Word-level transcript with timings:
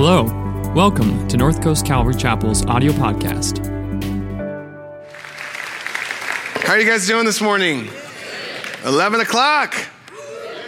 Hello, 0.00 0.22
welcome 0.76 1.26
to 1.26 1.36
North 1.36 1.60
Coast 1.60 1.84
Calvary 1.84 2.14
Chapel's 2.14 2.64
audio 2.66 2.92
podcast. 2.92 3.58
How 6.62 6.74
are 6.74 6.78
you 6.78 6.88
guys 6.88 7.08
doing 7.08 7.24
this 7.24 7.40
morning? 7.40 7.88
11 8.84 9.18
o'clock. 9.18 9.74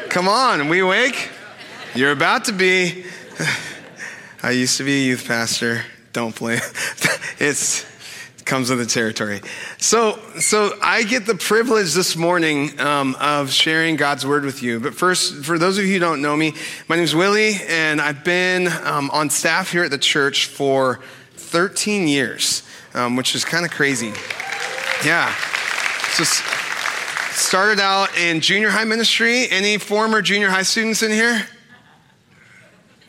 Come 0.09 0.27
on, 0.27 0.69
we 0.69 0.81
awake? 0.81 1.29
You're 1.95 2.11
about 2.11 2.47
to 2.47 2.53
be. 2.53 3.05
I 4.43 4.51
used 4.51 4.79
to 4.79 4.83
be 4.83 5.05
a 5.05 5.07
youth 5.07 5.29
pastor. 5.29 5.85
Don't 6.13 6.35
play. 6.35 6.55
it's 7.39 7.85
it 7.85 7.90
comes 8.51 8.69
with 8.69 8.81
the 8.81 8.87
territory. 8.87 9.41
So, 9.79 10.19
so 10.41 10.73
I 10.83 11.05
get 11.05 11.25
the 11.25 11.37
privilege 11.37 11.95
this 11.95 12.17
morning 12.17 12.79
um, 12.81 13.17
of 13.21 13.53
sharing 13.53 13.95
God's 13.95 14.27
word 14.27 14.45
with 14.45 14.61
you. 14.61 14.81
But 14.81 14.93
first, 14.93 15.45
for 15.45 15.57
those 15.57 15.79
of 15.79 15.85
you 15.85 15.93
who 15.93 15.99
don't 16.01 16.21
know 16.21 16.37
me, 16.37 16.55
my 16.89 16.97
name 16.97 17.05
is 17.05 17.15
Willie, 17.15 17.55
and 17.69 18.01
I've 18.01 18.25
been 18.25 18.67
um, 18.67 19.09
on 19.13 19.31
staff 19.31 19.71
here 19.71 19.85
at 19.85 19.93
the 19.93 19.99
church 19.99 20.47
for 20.47 20.99
13 21.35 22.09
years, 22.09 22.65
um, 22.93 23.15
which 23.15 23.37
is 23.37 23.45
kind 23.45 23.65
of 23.65 23.71
crazy. 23.71 24.13
Yeah. 25.05 25.33
So 26.15 26.25
started 27.31 27.79
out 27.79 28.19
in 28.19 28.41
junior 28.41 28.71
high 28.71 28.85
ministry. 28.85 29.49
Any 29.49 29.79
former 29.79 30.23
junior 30.23 30.51
high 30.51 30.65
students 30.65 31.05
in 31.05 31.13
here? 31.13 31.47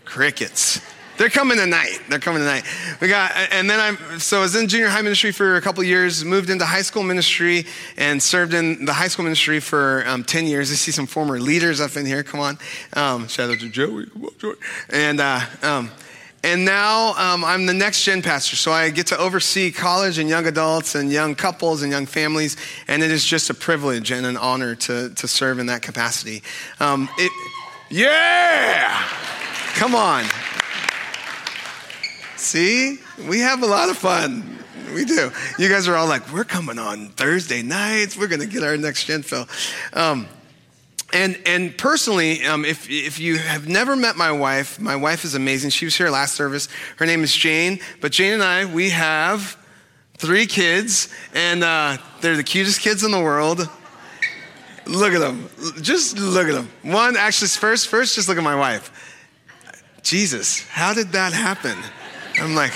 Crickets. 0.06 0.80
They're 1.22 1.30
coming 1.30 1.60
tonight. 1.60 2.00
They're 2.10 2.18
coming 2.18 2.40
tonight. 2.40 2.64
We 3.00 3.08
got, 3.08 3.32
and 3.52 3.70
then 3.70 3.80
I'm, 3.80 4.20
so 4.20 4.40
I 4.40 4.42
was 4.42 4.56
in 4.56 4.68
junior 4.68 4.88
high 4.88 5.04
ministry 5.04 5.32
for 5.32 5.56
a 5.56 5.62
couple 5.62 5.84
years, 5.84 6.26
moved 6.26 6.50
into 6.50 6.66
high 6.66 6.82
school 6.82 7.04
ministry, 7.04 7.68
and 7.96 8.24
served 8.24 8.56
in 8.56 8.86
the 8.86 8.94
high 8.94 9.08
school 9.08 9.26
ministry 9.26 9.60
for 9.60 10.04
um, 10.08 10.24
10 10.24 10.48
years. 10.48 10.72
I 10.72 10.74
see 10.74 10.90
some 10.90 11.06
former 11.06 11.40
leaders 11.40 11.80
up 11.80 11.96
in 11.96 12.08
here. 12.08 12.24
Come 12.24 12.40
on. 12.40 12.58
Um, 12.94 13.28
shout 13.28 13.52
out 13.52 13.60
to 13.60 13.70
Joey. 13.70 14.08
Come 14.08 14.26
on, 14.26 14.32
Joey. 14.40 14.56
And, 14.90 15.20
uh, 15.20 15.42
um, 15.62 15.92
and 16.44 16.66
now 16.66 17.14
um, 17.14 17.46
I'm 17.46 17.68
the 17.68 17.74
next 17.76 18.04
gen 18.04 18.24
pastor, 18.24 18.56
so 18.56 18.72
I 18.72 18.90
get 18.90 19.06
to 19.08 19.18
oversee 19.20 19.72
college 19.72 20.18
and 20.18 20.28
young 20.28 20.48
adults 20.48 20.96
and 20.96 21.12
young 21.12 21.36
couples 21.36 21.84
and 21.84 21.92
young 21.92 22.08
families, 22.08 22.58
and 22.88 23.04
it 23.04 23.12
is 23.12 23.24
just 23.24 23.52
a 23.52 23.54
privilege 23.54 24.10
and 24.10 24.26
an 24.26 24.38
honor 24.38 24.74
to, 24.74 25.12
to 25.14 25.28
serve 25.28 25.60
in 25.60 25.68
that 25.68 25.84
capacity. 25.84 26.42
Um, 26.80 27.08
it, 27.20 27.32
yeah! 27.92 29.08
Come 29.76 29.94
on. 29.94 30.26
See, 32.42 32.98
we 33.30 33.42
have 33.42 33.62
a 33.62 33.68
lot 33.68 33.90
of 33.90 33.98
fun. 34.00 34.58
We 34.96 35.06
do. 35.06 35.32
You 35.60 35.70
guys 35.70 35.88
are 35.88 35.96
all 35.96 36.08
like, 36.08 36.34
we're 36.34 36.44
coming 36.44 36.80
on 36.80 37.10
Thursday 37.10 37.62
nights. 37.62 38.18
We're 38.18 38.28
going 38.28 38.42
to 38.42 38.48
get 38.48 38.64
our 38.64 38.76
next 38.78 39.06
gen 39.06 39.22
fill. 39.22 39.48
Um, 39.94 40.28
and, 41.14 41.40
and 41.46 41.78
personally, 41.78 42.44
um, 42.44 42.66
if, 42.66 42.90
if 42.90 43.20
you 43.20 43.38
have 43.38 43.70
never 43.70 43.96
met 43.96 44.16
my 44.16 44.32
wife, 44.32 44.80
my 44.80 44.96
wife 44.96 45.24
is 45.24 45.36
amazing. 45.36 45.70
She 45.70 45.86
was 45.86 45.96
here 45.96 46.10
last 46.10 46.34
service. 46.34 46.68
Her 46.96 47.06
name 47.06 47.24
is 47.24 47.34
Jane. 47.34 47.80
But 48.02 48.12
Jane 48.12 48.34
and 48.34 48.44
I, 48.44 48.66
we 48.66 48.90
have 48.90 49.56
three 50.18 50.48
kids, 50.48 51.14
and 51.36 51.64
uh, 51.64 51.98
they're 52.22 52.36
the 52.36 52.44
cutest 52.44 52.82
kids 52.82 53.04
in 53.04 53.12
the 53.12 53.22
world. 53.22 53.70
Look 54.88 55.14
at 55.14 55.20
them. 55.20 55.48
Just 55.82 56.18
look 56.18 56.48
at 56.48 56.54
them. 56.54 56.70
One, 56.82 57.16
actually, 57.18 57.50
first, 57.50 57.88
first, 57.88 58.16
just 58.16 58.28
look 58.28 58.38
at 58.40 58.44
my 58.44 58.56
wife. 58.56 58.92
Jesus, 60.02 60.68
how 60.68 60.96
did 60.96 61.10
that 61.12 61.34
happen? 61.34 61.78
I'm 62.40 62.56
like, 62.56 62.74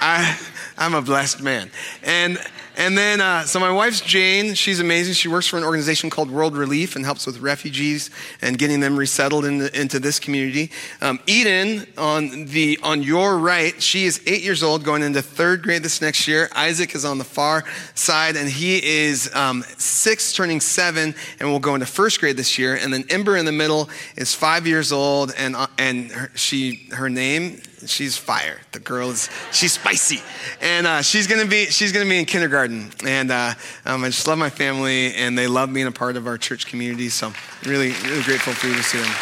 I, 0.00 0.38
I'm 0.76 0.94
a 0.94 1.02
blessed 1.02 1.42
man. 1.42 1.70
And, 2.02 2.38
and 2.76 2.96
then, 2.96 3.20
uh, 3.20 3.44
so 3.44 3.60
my 3.60 3.70
wife's 3.70 4.00
Jane. 4.00 4.54
She's 4.54 4.80
amazing. 4.80 5.14
She 5.14 5.28
works 5.28 5.46
for 5.46 5.58
an 5.58 5.64
organization 5.64 6.10
called 6.10 6.30
World 6.30 6.56
Relief 6.56 6.96
and 6.96 7.04
helps 7.04 7.26
with 7.26 7.38
refugees 7.38 8.10
and 8.40 8.58
getting 8.58 8.80
them 8.80 8.96
resettled 8.96 9.44
in 9.44 9.58
the, 9.58 9.80
into 9.80 10.00
this 10.00 10.18
community. 10.18 10.70
Um, 11.00 11.20
Eden, 11.26 11.86
on 11.98 12.46
the 12.46 12.78
on 12.82 13.02
your 13.02 13.38
right, 13.38 13.80
she 13.80 14.04
is 14.04 14.22
eight 14.26 14.42
years 14.42 14.62
old, 14.62 14.84
going 14.84 15.02
into 15.02 15.22
third 15.22 15.62
grade 15.62 15.82
this 15.82 16.00
next 16.00 16.26
year. 16.26 16.48
Isaac 16.56 16.94
is 16.94 17.04
on 17.04 17.18
the 17.18 17.24
far 17.24 17.64
side, 17.94 18.36
and 18.36 18.48
he 18.48 18.82
is 18.82 19.32
um, 19.34 19.62
six, 19.76 20.32
turning 20.32 20.60
seven, 20.60 21.14
and 21.38 21.48
will 21.48 21.60
go 21.60 21.74
into 21.74 21.86
first 21.86 22.18
grade 22.18 22.36
this 22.36 22.58
year. 22.58 22.74
And 22.74 22.92
then 22.92 23.04
Ember 23.10 23.36
in 23.36 23.44
the 23.44 23.52
middle 23.52 23.90
is 24.16 24.34
five 24.34 24.66
years 24.66 24.92
old, 24.92 25.32
and 25.36 25.54
uh, 25.54 25.66
and 25.78 26.10
her, 26.10 26.32
she 26.34 26.88
her 26.92 27.10
name 27.10 27.60
she's 27.86 28.16
fire. 28.16 28.60
The 28.72 28.80
girl 28.80 29.10
is 29.10 29.28
she's 29.52 29.72
spicy, 29.72 30.20
and 30.60 30.86
uh, 30.86 31.02
she's 31.02 31.26
gonna 31.26 31.46
be 31.46 31.66
she's 31.66 31.92
gonna 31.92 32.08
be 32.08 32.18
in 32.18 32.24
kindergarten. 32.24 32.90
And 33.04 33.30
uh, 33.30 33.54
um, 33.84 34.04
I 34.04 34.08
just 34.08 34.26
love 34.26 34.38
my 34.38 34.50
family, 34.50 35.14
and 35.14 35.36
they 35.36 35.46
love 35.46 35.72
being 35.72 35.86
a 35.86 35.92
part 35.92 36.16
of 36.16 36.26
our 36.26 36.38
church 36.38 36.66
community. 36.66 37.08
So 37.08 37.32
really, 37.64 37.92
really 38.04 38.22
grateful 38.22 38.52
for 38.52 38.66
you 38.66 38.74
to 38.74 38.82
see 38.82 38.98
them. 38.98 39.12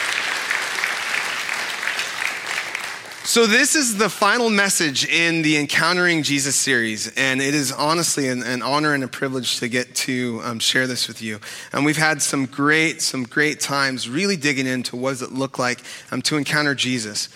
So, 3.31 3.47
this 3.47 3.77
is 3.77 3.97
the 3.97 4.09
final 4.09 4.51
message 4.51 5.07
in 5.07 5.43
the 5.43 5.57
Encountering 5.57 6.25
Jesus 6.25 6.57
series, 6.57 7.17
and 7.17 7.41
it 7.41 7.55
is 7.55 7.71
honestly 7.71 8.27
an, 8.27 8.43
an 8.43 8.61
honor 8.61 8.93
and 8.93 9.05
a 9.05 9.09
privilege 9.09 9.61
to 9.61 9.69
get 9.69 9.95
to 9.95 10.41
um, 10.43 10.59
share 10.59 10.89
this 10.89 11.07
with 11.07 11.23
you. 11.23 11.39
And 11.73 11.85
we've 11.85 11.97
had 11.97 12.23
some 12.23 12.47
great, 12.47 13.01
some 13.01 13.23
great 13.23 13.61
times 13.61 14.09
really 14.09 14.37
digging 14.37 14.67
into 14.67 14.97
what 14.97 15.11
does 15.11 15.23
it 15.23 15.31
look 15.31 15.61
like 15.61 15.79
um, 16.11 16.23
to 16.23 16.39
encounter 16.39 16.75
Jesus. 16.75 17.29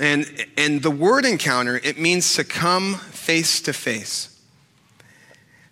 And, 0.00 0.46
and 0.56 0.82
the 0.82 0.90
word 0.90 1.26
encounter, 1.26 1.76
it 1.84 1.98
means 1.98 2.34
to 2.34 2.42
come 2.42 2.94
face 2.94 3.60
to 3.60 3.74
face. 3.74 4.40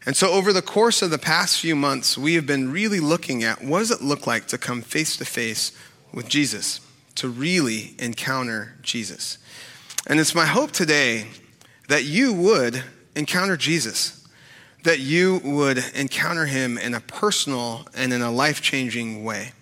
And 0.05 0.15
so, 0.17 0.31
over 0.31 0.53
the 0.53 0.63
course 0.63 1.01
of 1.03 1.11
the 1.11 1.19
past 1.19 1.61
few 1.61 1.75
months, 1.75 2.17
we 2.17 2.35
have 2.35 2.47
been 2.47 2.71
really 2.71 3.01
looking 3.01 3.43
at 3.43 3.65
what 3.65 3.81
does 3.81 3.91
it 3.91 4.03
look 4.03 4.27
like 4.27 4.47
to 4.49 4.59
come 4.59 4.83
face 4.83 5.17
to 5.17 5.25
face 5.25 5.73
with 6.13 6.29
Jesus, 6.29 6.81
to 7.17 7.29
really 7.29 7.95
encounter 7.99 8.75
Jesus. 8.83 9.39
And 10.07 10.21
it's 10.21 10.35
my 10.35 10.47
hope 10.47 10.73
today 10.73 11.27
that 11.89 12.05
you 12.05 12.33
would 12.35 12.83
encounter 13.17 13.57
Jesus, 13.57 14.27
that 14.85 15.01
you 15.01 15.41
would 15.43 15.83
encounter 15.95 16.47
him 16.47 16.77
in 16.77 16.95
a 16.95 17.01
personal 17.01 17.87
and 17.95 18.13
in 18.13 18.21
a 18.21 18.31
life 18.31 18.61
changing 18.61 19.25
way. 19.25 19.53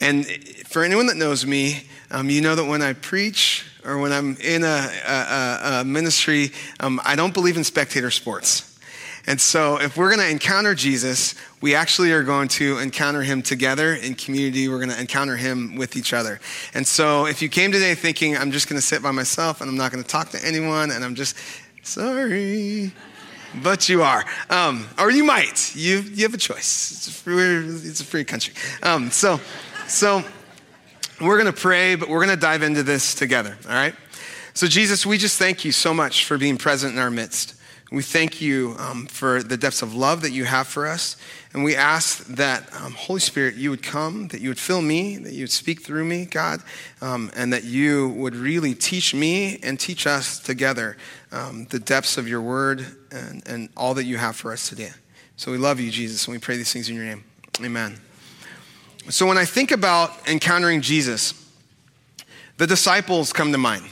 And 0.00 0.26
for 0.66 0.82
anyone 0.82 1.06
that 1.06 1.16
knows 1.16 1.44
me, 1.44 1.84
um, 2.10 2.28
you 2.28 2.40
know 2.40 2.54
that 2.54 2.64
when 2.64 2.82
I 2.82 2.92
preach 2.92 3.66
or 3.84 3.98
when 3.98 4.12
I'm 4.12 4.36
in 4.36 4.64
a, 4.64 4.90
a, 5.06 5.60
a 5.80 5.84
ministry, 5.84 6.50
um, 6.80 7.00
I 7.04 7.16
don't 7.16 7.32
believe 7.32 7.56
in 7.56 7.64
spectator 7.64 8.10
sports. 8.10 8.66
And 9.26 9.40
so, 9.40 9.78
if 9.78 9.96
we're 9.96 10.08
going 10.08 10.26
to 10.26 10.30
encounter 10.30 10.74
Jesus, 10.74 11.34
we 11.60 11.74
actually 11.74 12.10
are 12.12 12.22
going 12.22 12.48
to 12.48 12.78
encounter 12.78 13.22
him 13.22 13.42
together 13.42 13.94
in 13.94 14.14
community. 14.14 14.68
We're 14.68 14.78
going 14.78 14.90
to 14.90 15.00
encounter 15.00 15.36
him 15.36 15.76
with 15.76 15.94
each 15.94 16.14
other. 16.14 16.40
And 16.72 16.86
so, 16.86 17.26
if 17.26 17.42
you 17.42 17.48
came 17.50 17.70
today 17.70 17.94
thinking, 17.94 18.36
I'm 18.36 18.50
just 18.50 18.68
going 18.68 18.80
to 18.80 18.86
sit 18.86 19.02
by 19.02 19.10
myself 19.10 19.60
and 19.60 19.68
I'm 19.68 19.76
not 19.76 19.92
going 19.92 20.02
to 20.02 20.08
talk 20.08 20.30
to 20.30 20.44
anyone 20.44 20.90
and 20.90 21.04
I'm 21.04 21.14
just, 21.14 21.36
sorry, 21.82 22.92
but 23.62 23.88
you 23.90 24.02
are. 24.02 24.24
Um, 24.48 24.88
or 24.98 25.10
you 25.10 25.22
might. 25.22 25.76
You, 25.76 26.00
you 26.00 26.22
have 26.24 26.34
a 26.34 26.38
choice. 26.38 26.90
It's 26.90 27.08
a 27.08 27.12
free, 27.12 27.88
it's 27.88 28.00
a 28.00 28.04
free 28.06 28.24
country. 28.24 28.54
Um, 28.82 29.10
so, 29.10 29.38
so, 29.86 30.24
we're 31.20 31.40
going 31.40 31.52
to 31.52 31.60
pray, 31.60 31.94
but 31.94 32.08
we're 32.08 32.24
going 32.24 32.36
to 32.36 32.40
dive 32.40 32.62
into 32.62 32.82
this 32.82 33.14
together, 33.14 33.56
all 33.66 33.74
right? 33.74 33.94
So, 34.54 34.66
Jesus, 34.66 35.06
we 35.06 35.18
just 35.18 35.38
thank 35.38 35.64
you 35.64 35.72
so 35.72 35.94
much 35.94 36.24
for 36.24 36.38
being 36.38 36.56
present 36.56 36.94
in 36.94 36.98
our 36.98 37.10
midst. 37.10 37.54
We 37.92 38.02
thank 38.02 38.40
you 38.40 38.76
um, 38.78 39.06
for 39.06 39.42
the 39.42 39.56
depths 39.56 39.82
of 39.82 39.94
love 39.94 40.22
that 40.22 40.30
you 40.30 40.44
have 40.44 40.68
for 40.68 40.86
us. 40.86 41.16
And 41.52 41.64
we 41.64 41.74
ask 41.74 42.24
that, 42.26 42.72
um, 42.80 42.92
Holy 42.92 43.18
Spirit, 43.18 43.56
you 43.56 43.70
would 43.70 43.82
come, 43.82 44.28
that 44.28 44.40
you 44.40 44.48
would 44.48 44.60
fill 44.60 44.80
me, 44.80 45.16
that 45.16 45.32
you 45.32 45.42
would 45.42 45.50
speak 45.50 45.82
through 45.82 46.04
me, 46.04 46.24
God, 46.24 46.62
um, 47.00 47.32
and 47.34 47.52
that 47.52 47.64
you 47.64 48.10
would 48.10 48.36
really 48.36 48.74
teach 48.74 49.12
me 49.12 49.58
and 49.64 49.78
teach 49.78 50.06
us 50.06 50.38
together 50.38 50.96
um, 51.32 51.66
the 51.70 51.80
depths 51.80 52.16
of 52.16 52.28
your 52.28 52.40
word 52.40 52.86
and, 53.10 53.42
and 53.48 53.68
all 53.76 53.94
that 53.94 54.04
you 54.04 54.18
have 54.18 54.36
for 54.36 54.52
us 54.52 54.68
today. 54.68 54.90
So 55.36 55.50
we 55.50 55.58
love 55.58 55.80
you, 55.80 55.90
Jesus, 55.90 56.26
and 56.26 56.32
we 56.32 56.38
pray 56.38 56.56
these 56.56 56.72
things 56.72 56.88
in 56.88 56.94
your 56.94 57.04
name. 57.04 57.24
Amen. 57.60 57.98
So 59.10 59.26
when 59.26 59.38
I 59.38 59.44
think 59.44 59.72
about 59.72 60.28
encountering 60.28 60.82
Jesus, 60.82 61.34
the 62.58 62.66
disciples 62.66 63.32
come 63.32 63.50
to 63.50 63.58
mind. 63.58 63.84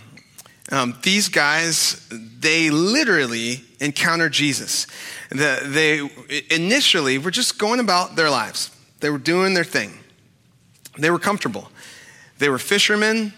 Um, 0.70 0.96
these 1.02 1.28
guys, 1.28 2.06
they 2.10 2.70
literally 2.70 3.64
encountered 3.80 4.32
Jesus. 4.32 4.86
The, 5.30 5.60
they 5.64 6.54
initially 6.54 7.18
were 7.18 7.32
just 7.32 7.58
going 7.58 7.80
about 7.80 8.14
their 8.14 8.30
lives. 8.30 8.70
They 9.00 9.10
were 9.10 9.18
doing 9.18 9.54
their 9.54 9.64
thing. 9.64 9.92
They 10.98 11.10
were 11.10 11.18
comfortable. 11.18 11.68
They 12.38 12.48
were 12.48 12.58
fishermen, 12.58 13.32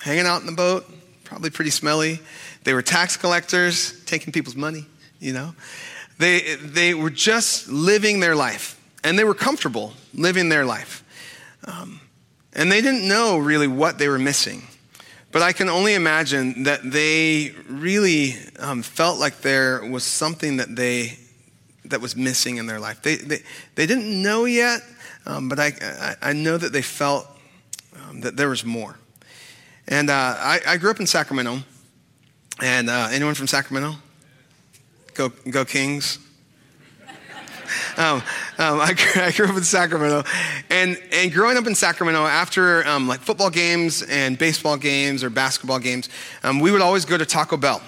hanging 0.00 0.26
out 0.26 0.40
in 0.40 0.46
the 0.46 0.52
boat, 0.52 0.84
probably 1.24 1.50
pretty 1.50 1.70
smelly. 1.70 2.20
They 2.62 2.74
were 2.74 2.82
tax 2.82 3.16
collectors, 3.16 4.04
taking 4.04 4.32
people's 4.32 4.56
money, 4.56 4.86
you 5.18 5.32
know. 5.32 5.54
They, 6.18 6.54
they 6.56 6.94
were 6.94 7.10
just 7.10 7.68
living 7.68 8.20
their 8.20 8.36
life, 8.36 8.80
and 9.02 9.18
they 9.18 9.24
were 9.24 9.34
comfortable 9.34 9.94
living 10.12 10.48
their 10.48 10.64
life. 10.64 11.03
Um, 11.64 12.00
and 12.52 12.70
they 12.70 12.80
didn't 12.80 13.06
know 13.08 13.38
really 13.38 13.66
what 13.66 13.98
they 13.98 14.08
were 14.08 14.18
missing. 14.18 14.62
But 15.32 15.42
I 15.42 15.52
can 15.52 15.68
only 15.68 15.94
imagine 15.94 16.62
that 16.64 16.88
they 16.88 17.52
really 17.68 18.34
um, 18.58 18.82
felt 18.82 19.18
like 19.18 19.40
there 19.40 19.84
was 19.84 20.04
something 20.04 20.58
that 20.58 20.76
they 20.76 21.18
that 21.86 22.00
was 22.00 22.16
missing 22.16 22.56
in 22.56 22.66
their 22.66 22.80
life. 22.80 23.02
They, 23.02 23.16
they, 23.16 23.42
they 23.74 23.86
didn't 23.86 24.22
know 24.22 24.46
yet, 24.46 24.80
um, 25.26 25.48
but 25.48 25.58
I, 25.58 25.72
I, 25.82 26.30
I, 26.30 26.32
know 26.32 26.56
that 26.56 26.72
they 26.72 26.80
felt 26.80 27.26
um, 27.94 28.22
that 28.22 28.36
there 28.36 28.48
was 28.48 28.64
more. 28.64 28.96
And 29.86 30.08
uh, 30.08 30.34
I, 30.38 30.60
I, 30.66 30.76
grew 30.78 30.90
up 30.90 30.98
in 30.98 31.06
Sacramento. 31.06 31.58
And 32.62 32.88
uh, 32.88 33.08
anyone 33.10 33.34
from 33.34 33.46
Sacramento? 33.46 33.96
Go, 35.14 35.28
go 35.50 35.64
Kings. 35.64 36.18
Um, 37.96 38.16
um, 38.58 38.80
I, 38.80 38.94
I, 39.16 39.32
grew 39.32 39.46
up 39.46 39.56
in 39.56 39.64
Sacramento, 39.64 40.24
and, 40.70 41.00
and 41.12 41.32
growing 41.32 41.56
up 41.56 41.66
in 41.66 41.74
Sacramento, 41.74 42.24
after 42.24 42.86
um, 42.86 43.08
like 43.08 43.20
football 43.20 43.50
games 43.50 44.02
and 44.02 44.38
baseball 44.38 44.76
games 44.76 45.22
or 45.22 45.30
basketball 45.30 45.78
games, 45.78 46.08
um, 46.42 46.60
we 46.60 46.70
would 46.70 46.82
always 46.82 47.04
go 47.04 47.16
to 47.16 47.26
Taco 47.26 47.56
Bell. 47.56 47.82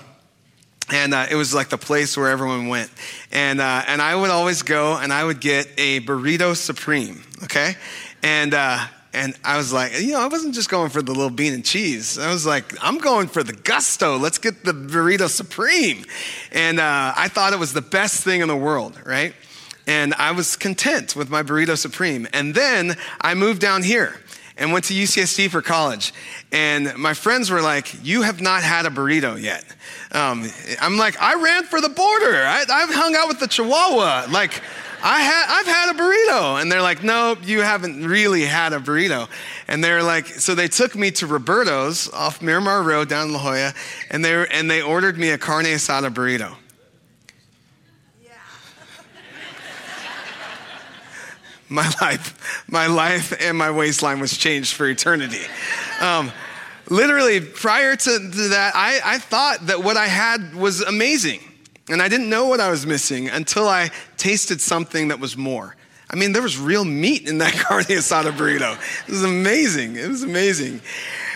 And 0.88 1.15
uh, 1.15 1.27
it 1.29 1.35
was 1.35 1.53
like 1.53 1.69
the 1.69 1.79
place 1.79 2.17
where 2.17 2.29
everyone 2.29 2.69
went. 2.69 2.91
And, 3.33 3.61
uh, 3.61 3.83
and 3.88 4.00
I 4.00 4.15
would 4.15 4.31
always 4.31 4.62
go 4.62 4.97
and 4.97 5.12
I 5.12 5.25
would 5.25 5.41
get 5.41 5.67
a 5.77 6.00
burrito 6.00 6.55
supreme, 6.55 7.23
okay? 7.43 7.75
And, 8.23 8.55
uh, 8.55 8.87
and 9.12 9.35
I 9.43 9.56
was 9.56 9.73
like, 9.73 9.99
you 10.00 10.12
know, 10.12 10.21
I 10.21 10.27
wasn't 10.27 10.55
just 10.55 10.69
going 10.69 10.91
for 10.91 11.00
the 11.00 11.12
little 11.12 11.31
bean 11.31 11.55
and 11.55 11.65
cheese. 11.65 12.19
I 12.19 12.31
was 12.31 12.44
like, 12.44 12.77
I'm 12.83 12.99
going 12.99 13.29
for 13.29 13.43
the 13.43 13.55
gusto. 13.55 14.19
Let's 14.19 14.38
get 14.38 14.62
the 14.62 14.73
burrito 14.73 15.29
supreme. 15.29 16.05
And 16.53 16.79
uh, 16.79 17.15
I 17.17 17.29
thought 17.29 17.53
it 17.55 17.59
was 17.59 17.73
the 17.73 17.83
best 17.83 18.23
thing 18.23 18.43
in 18.43 18.49
the 18.49 18.56
world, 18.56 19.00
right? 19.06 19.35
And 19.87 20.15
I 20.15 20.33
was 20.33 20.56
content 20.56 21.15
with 21.15 21.31
my 21.31 21.43
burrito 21.43 21.77
supreme. 21.79 22.27
And 22.33 22.55
then 22.55 22.97
I 23.21 23.35
moved 23.35 23.61
down 23.61 23.83
here 23.83 24.21
and 24.56 24.73
went 24.73 24.87
to 24.87 24.94
UCSD 24.94 25.50
for 25.50 25.62
college. 25.62 26.12
And 26.50 26.97
my 26.97 27.15
friends 27.15 27.50
were 27.50 27.62
like, 27.62 28.05
You 28.05 28.23
have 28.23 28.41
not 28.41 28.62
had 28.62 28.87
a 28.87 28.91
burrito 28.91 29.41
yet. 29.41 29.65
Um, 30.12 30.49
I'm 30.81 30.97
like, 30.97 31.21
I 31.21 31.41
ran 31.43 31.65
for 31.65 31.81
the 31.81 31.88
border. 31.88 32.35
I, 32.35 32.65
I've 32.69 32.94
hung 32.94 33.15
out 33.15 33.29
with 33.29 33.41
the 33.41 33.49
Chihuahua. 33.49 34.27
Like, 34.31 34.62
I 35.03 35.23
ha- 35.23 35.61
I've 35.61 35.67
had 35.67 35.94
a 35.94 35.99
burrito. 35.99 36.61
And 36.61 36.73
they're 36.73 36.83
like, 36.83 37.03
no, 37.03 37.37
you 37.43 37.61
haven't 37.61 38.06
really 38.06 38.44
had 38.44 38.73
a 38.73 38.79
burrito. 38.79 39.29
And 39.69 39.85
they're 39.85 40.03
like, 40.03 40.27
so 40.27 40.55
they 40.55 40.69
took 40.69 40.97
me 40.97 41.11
to 41.12 41.27
Roberto's 41.27 42.09
off 42.12 42.41
Miramar 42.41 42.83
Road 42.83 43.09
down 43.09 43.29
in 43.29 43.33
La 43.35 43.41
Jolla, 43.41 43.75
and 44.11 44.25
they, 44.25 44.47
and 44.49 44.71
they 44.71 44.83
ordered 44.83 45.19
me 45.19 45.31
a 45.31 45.38
carne 45.38 45.67
asada 45.67 46.12
burrito. 46.12 46.56
My 51.69 51.91
life, 52.01 52.65
my 52.69 52.87
life 52.87 53.33
and 53.41 53.57
my 53.57 53.71
waistline 53.71 54.21
was 54.21 54.37
changed 54.37 54.75
for 54.75 54.87
eternity. 54.87 55.43
Um, 56.01 56.33
literally, 56.89 57.41
prior 57.41 57.97
to, 57.97 58.19
that, 58.19 58.73
I, 58.75 59.01
I 59.05 59.19
thought 59.19 59.67
that 59.67 59.83
what 59.83 59.97
I 59.97 60.07
had 60.07 60.55
was 60.55 60.81
amazing. 60.81 61.41
And 61.89 62.03
I 62.03 62.09
didn't 62.09 62.29
know 62.29 62.47
what 62.47 62.61
I 62.61 62.71
was 62.71 62.85
missing 62.85 63.29
until 63.29 63.69
I 63.69 63.91
tasted 64.17 64.61
something 64.61 65.09
that 65.09 65.21
was 65.21 65.37
more. 65.37 65.77
I 66.11 66.17
mean, 66.17 66.33
there 66.33 66.43
was 66.43 66.59
real 66.59 66.85
meat 66.85 67.29
in 67.29 67.39
that 67.39 67.53
carne 67.69 67.85
asada 67.85 68.33
burrito. 68.33 68.75
It 69.07 69.11
was 69.11 69.25
amazing. 69.25 69.97
It 69.97 70.09
was 70.09 70.23
amazing. 70.23 70.81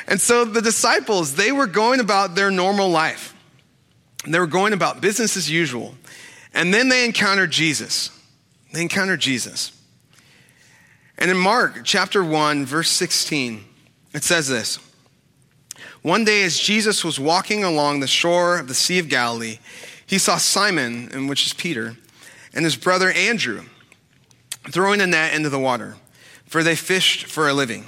And 0.07 0.21
so 0.21 0.45
the 0.45 0.63
disciples, 0.63 1.35
they 1.35 1.53
were 1.53 1.67
going 1.67 2.01
about 2.01 2.35
their 2.35 2.51
normal 2.51 2.89
life. 2.89 3.35
They 4.27 4.39
were 4.39 4.47
going 4.47 4.73
about 4.73 5.01
business 5.01 5.37
as 5.37 5.49
usual. 5.49 5.95
And 6.53 6.75
then 6.75 6.89
they 6.89 7.05
encountered 7.05 7.51
Jesus. 7.51 8.11
They 8.73 8.83
encountered 8.83 9.21
Jesus. 9.21 9.73
And 11.21 11.31
in 11.31 11.37
Mark 11.37 11.83
chapter 11.85 12.25
1, 12.25 12.65
verse 12.65 12.91
16, 12.91 13.63
it 14.15 14.25
says 14.25 14.49
this 14.49 14.79
One 16.01 16.25
day, 16.25 16.43
as 16.43 16.59
Jesus 16.59 17.05
was 17.05 17.21
walking 17.21 17.63
along 17.63 18.01
the 18.01 18.07
shore 18.07 18.59
of 18.59 18.69
the 18.69 18.75
Sea 18.75 18.99
of 18.99 19.11
Galilee, 19.11 19.59
he 20.07 20.17
saw 20.17 20.39
Simon, 20.39 21.29
which 21.29 21.47
is 21.47 21.53
Peter, 21.53 21.97
and 22.55 22.65
his 22.65 22.75
brother 22.75 23.11
Andrew 23.11 23.65
throwing 24.71 25.03
a 25.03 25.07
net 25.07 25.35
into 25.35 25.51
the 25.51 25.59
water, 25.59 25.97
for 26.47 26.63
they 26.63 26.75
fished 26.75 27.27
for 27.27 27.49
a 27.49 27.55
living. 27.55 27.87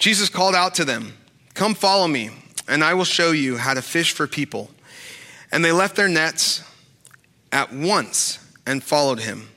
Jesus 0.00 0.28
called 0.28 0.56
out 0.56 0.74
to 0.74 0.84
them, 0.84 1.14
Come 1.54 1.74
follow 1.74 2.08
me, 2.08 2.30
and 2.66 2.82
I 2.82 2.94
will 2.94 3.04
show 3.04 3.30
you 3.30 3.56
how 3.56 3.72
to 3.72 3.82
fish 3.82 4.12
for 4.12 4.26
people. 4.26 4.70
And 5.52 5.64
they 5.64 5.70
left 5.72 5.94
their 5.94 6.08
nets 6.08 6.64
at 7.52 7.72
once 7.72 8.40
and 8.66 8.82
followed 8.82 9.20
him. 9.20 9.48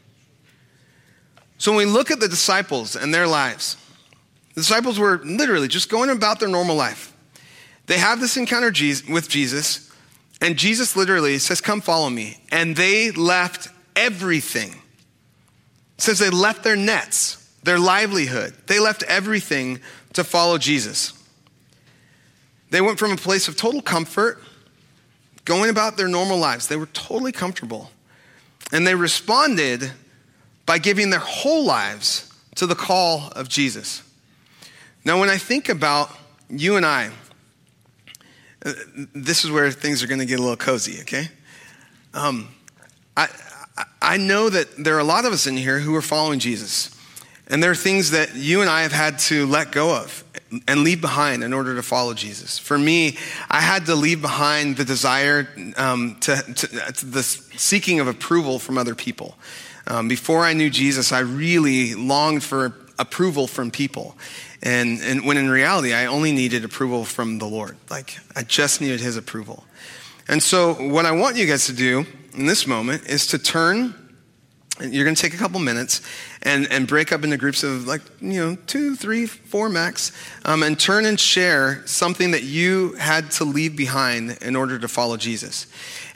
So 1.58 1.72
when 1.72 1.88
we 1.88 1.94
look 1.94 2.12
at 2.12 2.20
the 2.20 2.28
disciples 2.28 2.96
and 2.96 3.14
their 3.14 3.28
lives, 3.28 3.78
the 4.54 4.62
disciples 4.62 5.00
were 5.00 5.20
literally 5.24 5.68
just 5.68 5.90
going 5.90 6.10
about 6.10 6.40
their 6.40 6.50
normal 6.50 6.76
life. 6.76 7.14
They 7.88 7.98
have 7.98 8.20
this 8.20 8.38
encounter 8.38 8.72
with 9.10 9.28
Jesus. 9.30 9.92
And 10.42 10.58
Jesus 10.58 10.96
literally 10.96 11.40
says, 11.40 11.62
Come 11.62 11.82
follow 11.82 12.10
me. 12.10 12.38
And 12.52 12.76
they 12.76 13.12
left 13.12 13.70
everything. 13.96 14.70
It 14.70 16.02
says 16.02 16.20
they 16.20 16.30
left 16.30 16.64
their 16.64 16.76
nets, 16.76 17.44
their 17.64 17.80
livelihood. 17.80 18.54
They 18.68 18.80
left 18.80 19.04
everything 19.04 19.80
to 20.14 20.24
follow 20.24 20.58
Jesus. 20.58 21.14
They 22.70 22.82
went 22.82 23.00
from 23.00 23.12
a 23.12 23.18
place 23.18 23.48
of 23.48 23.58
total 23.58 23.82
comfort, 23.82 24.42
going 25.46 25.70
about 25.70 25.98
their 25.98 26.08
normal 26.08 26.38
lives. 26.38 26.68
They 26.68 26.76
were 26.76 26.88
totally 26.88 27.32
comfortable. 27.32 27.90
And 28.72 28.86
they 28.86 28.94
responded 28.94 29.92
by 30.68 30.78
giving 30.78 31.10
their 31.10 31.20
whole 31.20 31.66
lives 31.66 32.32
to 32.56 32.68
the 32.68 32.76
call 32.76 33.30
of 33.36 33.50
Jesus. 33.50 34.04
Now, 35.04 35.20
when 35.20 35.30
I 35.30 35.38
think 35.38 35.70
about 35.70 36.12
you 36.50 36.76
and 36.76 36.86
I, 36.86 37.10
this 39.16 39.46
is 39.46 39.50
where 39.50 39.72
things 39.72 40.04
are 40.04 40.08
going 40.08 40.20
to 40.20 40.26
get 40.26 40.40
a 40.40 40.42
little 40.42 40.58
cozy, 40.58 41.02
okay? 41.02 41.30
Um, 42.14 42.50
I, 43.16 43.30
I 44.02 44.18
know 44.18 44.50
that 44.50 44.84
there 44.84 44.96
are 44.96 45.00
a 45.00 45.06
lot 45.06 45.26
of 45.26 45.34
us 45.34 45.48
in 45.48 45.56
here 45.56 45.80
who 45.80 45.96
are 45.96 46.02
following 46.02 46.40
Jesus. 46.40 46.94
And 47.48 47.64
there 47.64 47.72
are 47.72 47.76
things 47.76 48.12
that 48.12 48.36
you 48.36 48.60
and 48.60 48.70
I 48.70 48.82
have 48.82 48.92
had 48.92 49.20
to 49.20 49.46
let 49.46 49.72
go 49.72 49.96
of 49.96 50.26
and 50.68 50.84
leave 50.84 51.00
behind 51.00 51.44
in 51.44 51.54
order 51.54 51.76
to 51.76 51.84
follow 51.84 52.14
Jesus. 52.14 52.60
For 52.60 52.78
me, 52.78 53.18
I 53.50 53.62
had 53.62 53.86
to 53.86 53.96
leave 53.96 54.22
behind 54.22 54.76
the 54.76 54.84
desire 54.84 55.48
um, 55.78 56.18
to, 56.22 56.36
to, 56.36 56.68
to, 56.68 57.06
the 57.06 57.24
seeking 57.24 58.00
of 58.00 58.08
approval 58.08 58.60
from 58.60 58.78
other 58.78 58.96
people. 58.96 59.38
Um, 59.88 60.08
before 60.10 60.44
I 60.44 60.54
knew 60.54 60.70
Jesus, 60.70 61.12
I 61.12 61.20
really 61.20 61.96
longed 61.96 62.44
for 62.44 62.76
approval 63.00 63.48
from 63.48 63.72
people. 63.72 64.18
And, 64.62 65.00
and 65.02 65.26
when 65.26 65.38
in 65.38 65.50
reality, 65.50 65.94
I 65.94 66.08
only 66.08 66.32
needed 66.32 66.66
approval 66.66 67.06
from 67.06 67.40
the 67.40 67.46
Lord. 67.46 67.78
Like, 67.90 68.18
I 68.36 68.44
just 68.44 68.82
needed 68.82 69.00
His 69.00 69.16
approval. 69.16 69.66
And 70.28 70.44
so, 70.44 70.74
what 70.74 71.06
I 71.06 71.12
want 71.12 71.38
you 71.38 71.46
guys 71.46 71.68
to 71.68 71.74
do 71.74 72.06
in 72.34 72.46
this 72.48 72.68
moment 72.68 73.08
is 73.08 73.28
to 73.28 73.40
turn. 73.40 73.94
And 74.80 74.94
you're 74.94 75.06
going 75.06 75.16
to 75.16 75.22
take 75.22 75.34
a 75.34 75.38
couple 75.38 75.60
minutes 75.60 76.02
and, 76.44 76.68
and 76.72 76.88
break 76.88 77.12
up 77.12 77.24
into 77.24 77.38
groups 77.38 77.64
of 77.64 77.88
like, 77.88 78.02
you 78.22 78.40
know, 78.40 78.58
two, 78.68 78.96
three, 78.96 79.26
four 79.26 79.70
max, 79.70 80.12
um, 80.46 80.64
and 80.64 80.80
turn 80.80 81.06
and 81.06 81.20
share 81.20 81.86
something 81.86 82.32
that 82.32 82.44
you 82.44 82.94
had 82.94 83.32
to 83.32 83.44
leave 83.44 83.76
behind 83.76 84.38
in 84.42 84.56
order 84.56 84.80
to 84.80 84.88
follow 84.88 85.18
Jesus. 85.18 85.68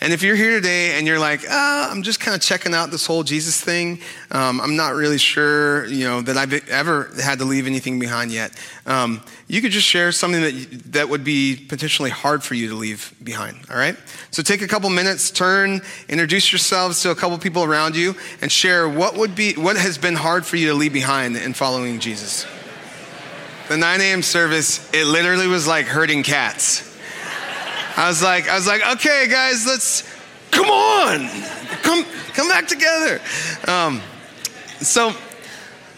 And 0.04 0.12
if 0.12 0.24
you're 0.24 0.36
here 0.36 0.50
today 0.50 0.98
and 0.98 1.06
you're 1.06 1.20
like, 1.20 1.42
ah, 1.48 1.92
I'm 1.92 2.02
just 2.02 2.20
kind 2.20 2.34
of 2.34 2.42
checking 2.42 2.74
out 2.74 2.90
this 2.90 3.06
whole 3.06 3.22
Jesus 3.22 3.62
thing, 3.62 4.00
um, 4.32 4.60
I'm 4.60 4.76
not 4.76 4.96
really 4.96 5.20
sure, 5.20 5.86
you 5.86 6.06
know, 6.06 6.22
that 6.22 6.38
I've 6.38 6.68
ever 6.70 7.12
had 7.22 7.38
to 7.38 7.46
leave 7.46 7.68
anything 7.68 8.00
behind 8.00 8.32
yet. 8.32 8.60
Um, 8.88 9.22
you 9.48 9.62
could 9.62 9.72
just 9.72 9.86
share 9.86 10.12
something 10.12 10.42
that 10.42 10.94
that 10.94 11.10
would 11.10 11.24
be 11.24 11.56
potentially 11.56 12.10
hard 12.10 12.42
for 12.42 12.56
you 12.56 12.70
to 12.70 12.76
leave 12.76 13.14
behind. 13.22 13.58
All 13.70 13.78
right. 13.78 13.96
So 14.32 14.42
take 14.42 14.64
a 14.64 14.68
couple 14.68 14.90
minutes, 14.90 15.30
turn, 15.30 15.82
introduce 16.10 16.52
yourselves 16.52 17.04
to 17.04 17.12
a 17.12 17.16
couple 17.16 17.38
people 17.38 17.64
around 17.64 17.96
you, 17.96 18.16
and 18.42 18.52
share 18.52 18.90
what 18.90 19.16
would 19.18 19.36
be 19.36 19.54
what 19.54 19.76
has 19.76 20.00
been 20.00 20.11
hard 20.16 20.46
for 20.46 20.58
you 20.58 20.68
to 20.68 20.74
leave 20.74 20.94
behind 20.94 21.36
in 21.38 21.54
following 21.54 22.00
Jesus. 22.00 22.46
The 23.70 23.78
9 23.78 24.02
a.m. 24.02 24.22
service, 24.22 24.92
it 24.94 25.06
literally 25.06 25.48
was 25.48 25.68
like 25.68 25.86
herding 25.86 26.24
cats. 26.24 26.88
I 27.98 28.08
was 28.08 28.24
like, 28.24 28.50
I 28.50 28.56
was 28.56 28.68
like, 28.68 28.82
okay, 28.96 29.28
guys, 29.30 29.66
let's 29.66 30.04
come 30.52 30.70
on, 30.70 31.30
come 31.84 32.06
come 32.34 32.48
back 32.48 32.68
together. 32.68 33.22
Um, 33.68 34.02
so, 34.80 35.14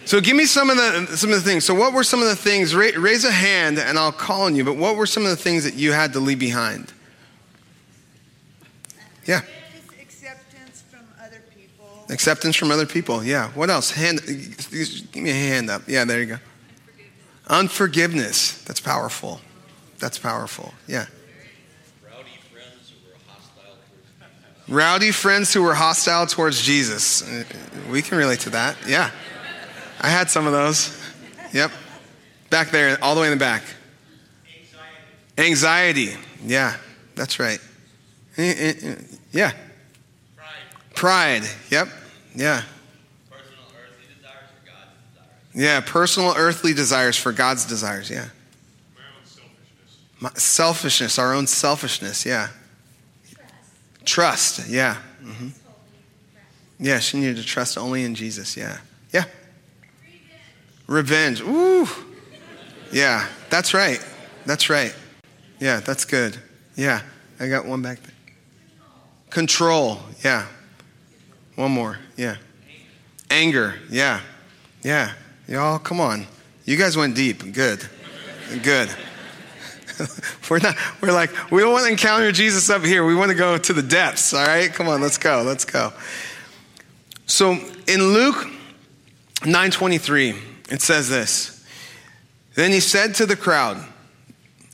so 0.06 0.20
give 0.20 0.36
me 0.36 0.46
some 0.46 0.70
of 0.70 0.78
the 0.78 1.18
some 1.18 1.32
of 1.32 1.36
the 1.36 1.42
things. 1.42 1.66
So, 1.66 1.74
what 1.74 1.94
were 1.94 2.04
some 2.04 2.22
of 2.22 2.28
the 2.28 2.36
things? 2.36 2.76
Ra- 2.76 2.90
raise 2.98 3.26
a 3.26 3.32
hand, 3.32 3.80
and 3.80 3.98
I'll 3.98 4.12
call 4.12 4.44
on 4.44 4.56
you. 4.56 4.64
But 4.64 4.76
what 4.76 4.96
were 4.96 5.06
some 5.06 5.24
of 5.24 5.30
the 5.30 5.36
things 5.36 5.64
that 5.64 5.76
you 5.76 5.92
had 5.92 6.14
to 6.14 6.20
leave 6.20 6.40
behind? 6.40 6.92
Yeah. 9.26 9.42
Acceptance 12.14 12.56
from 12.56 12.72
other 12.72 12.86
people. 12.86 13.24
Yeah. 13.24 13.50
What 13.50 13.70
else? 13.70 13.92
Hand. 13.92 14.22
Give 14.26 15.24
me 15.24 15.32
a 15.32 15.34
hand 15.34 15.70
up. 15.70 15.82
Yeah. 15.88 16.06
There 16.06 16.20
you 16.20 16.28
go. 16.28 16.38
Unforgiveness. 17.48 18.62
That's 18.64 18.80
powerful. 18.80 19.42
That's 20.00 20.20
powerful. 20.20 20.74
Yeah. 20.88 21.08
Rowdy 24.70 25.12
friends 25.12 25.54
who 25.54 25.62
were 25.62 25.74
hostile 25.74 26.26
towards 26.26 26.62
Jesus. 26.62 27.22
We 27.92 28.02
can 28.02 28.18
relate 28.18 28.40
to 28.42 28.50
that. 28.52 28.78
Yeah. 28.88 29.12
I 30.00 30.10
had 30.10 30.30
some 30.30 30.48
of 30.48 30.54
those. 30.54 30.98
Yep. 31.52 31.72
Back 32.50 32.72
there, 32.72 32.98
all 33.02 33.16
the 33.16 33.22
way 33.22 33.28
in 33.28 33.34
the 33.34 33.40
back. 33.40 33.64
Anxiety. 35.38 36.12
Anxiety. 36.12 36.18
Yeah, 36.46 36.76
that's 37.16 37.40
right. 37.40 37.60
Eh, 38.38 38.54
eh, 38.58 38.74
eh, 38.82 38.96
yeah. 39.32 39.52
Pride. 40.36 40.48
Pride. 40.94 41.44
Yep. 41.70 41.88
Yeah. 42.36 42.64
Personal 43.30 43.66
earthly 43.76 44.06
desires 44.16 44.50
for 44.50 44.66
God's 44.66 44.94
desires. 45.14 45.56
Yeah, 45.56 45.82
personal 45.82 46.34
earthly 46.36 46.74
desires 46.74 47.18
for 47.18 47.32
God's 47.32 47.66
desires. 47.66 48.10
Yeah. 48.10 48.28
My 48.96 49.02
own 49.06 49.26
selfish 49.26 50.22
My, 50.22 50.30
selfishness, 50.36 51.20
our 51.20 51.34
own 51.34 51.48
selfishness, 51.48 52.26
yeah. 52.26 52.50
Trust, 54.06 54.68
yeah. 54.68 54.96
hmm 55.22 55.50
Yeah, 56.80 57.00
she 57.00 57.20
needed 57.20 57.38
to 57.38 57.44
trust 57.44 57.78
only 57.78 58.04
in 58.04 58.16
Jesus, 58.16 58.58
yeah. 58.58 58.80
Yeah. 59.12 59.26
Revenge. 60.88 61.42
Ooh. 61.42 61.88
Yeah, 62.92 63.28
that's 63.50 63.74
right. 63.74 64.06
That's 64.46 64.70
right. 64.70 64.94
Yeah, 65.60 65.80
that's 65.80 66.06
good. 66.06 66.38
Yeah, 66.76 67.02
I 67.40 67.48
got 67.48 67.66
one 67.66 67.82
back 67.82 68.02
there. 68.04 68.14
Control, 69.30 70.00
yeah. 70.24 70.48
One 71.56 71.72
more, 71.72 72.00
yeah. 72.18 72.38
Anger, 73.30 73.76
yeah. 73.90 74.22
Yeah. 74.84 75.14
Y'all, 75.48 75.80
come 75.80 76.00
on. 76.00 76.26
You 76.66 76.78
guys 76.78 76.98
went 76.98 77.16
deep. 77.16 77.54
Good. 77.54 77.86
Good. 78.62 78.90
we're 80.50 80.60
not, 80.60 80.76
we're 81.02 81.12
like, 81.12 81.52
we 81.52 81.62
don't 81.62 81.72
want 81.72 81.86
to 81.86 81.92
encounter 81.92 82.32
Jesus 82.32 82.70
up 82.70 82.84
here. 82.84 83.06
We 83.06 83.16
want 83.16 83.32
to 83.32 83.38
go 83.38 83.58
to 83.58 83.74
the 83.74 83.84
depths, 83.84 84.34
all 84.34 84.46
right? 84.46 84.74
Come 84.74 84.88
on, 84.88 85.02
let's 85.02 85.18
go. 85.18 85.44
Let's 85.46 85.66
go. 85.66 85.94
So 87.26 87.54
in 87.88 88.14
Luke 88.14 88.48
9:23, 89.42 90.38
it 90.70 90.82
says 90.82 91.10
this. 91.10 91.66
Then 92.56 92.72
he 92.72 92.80
said 92.80 93.16
to 93.16 93.26
the 93.26 93.36
crowd, 93.36 93.84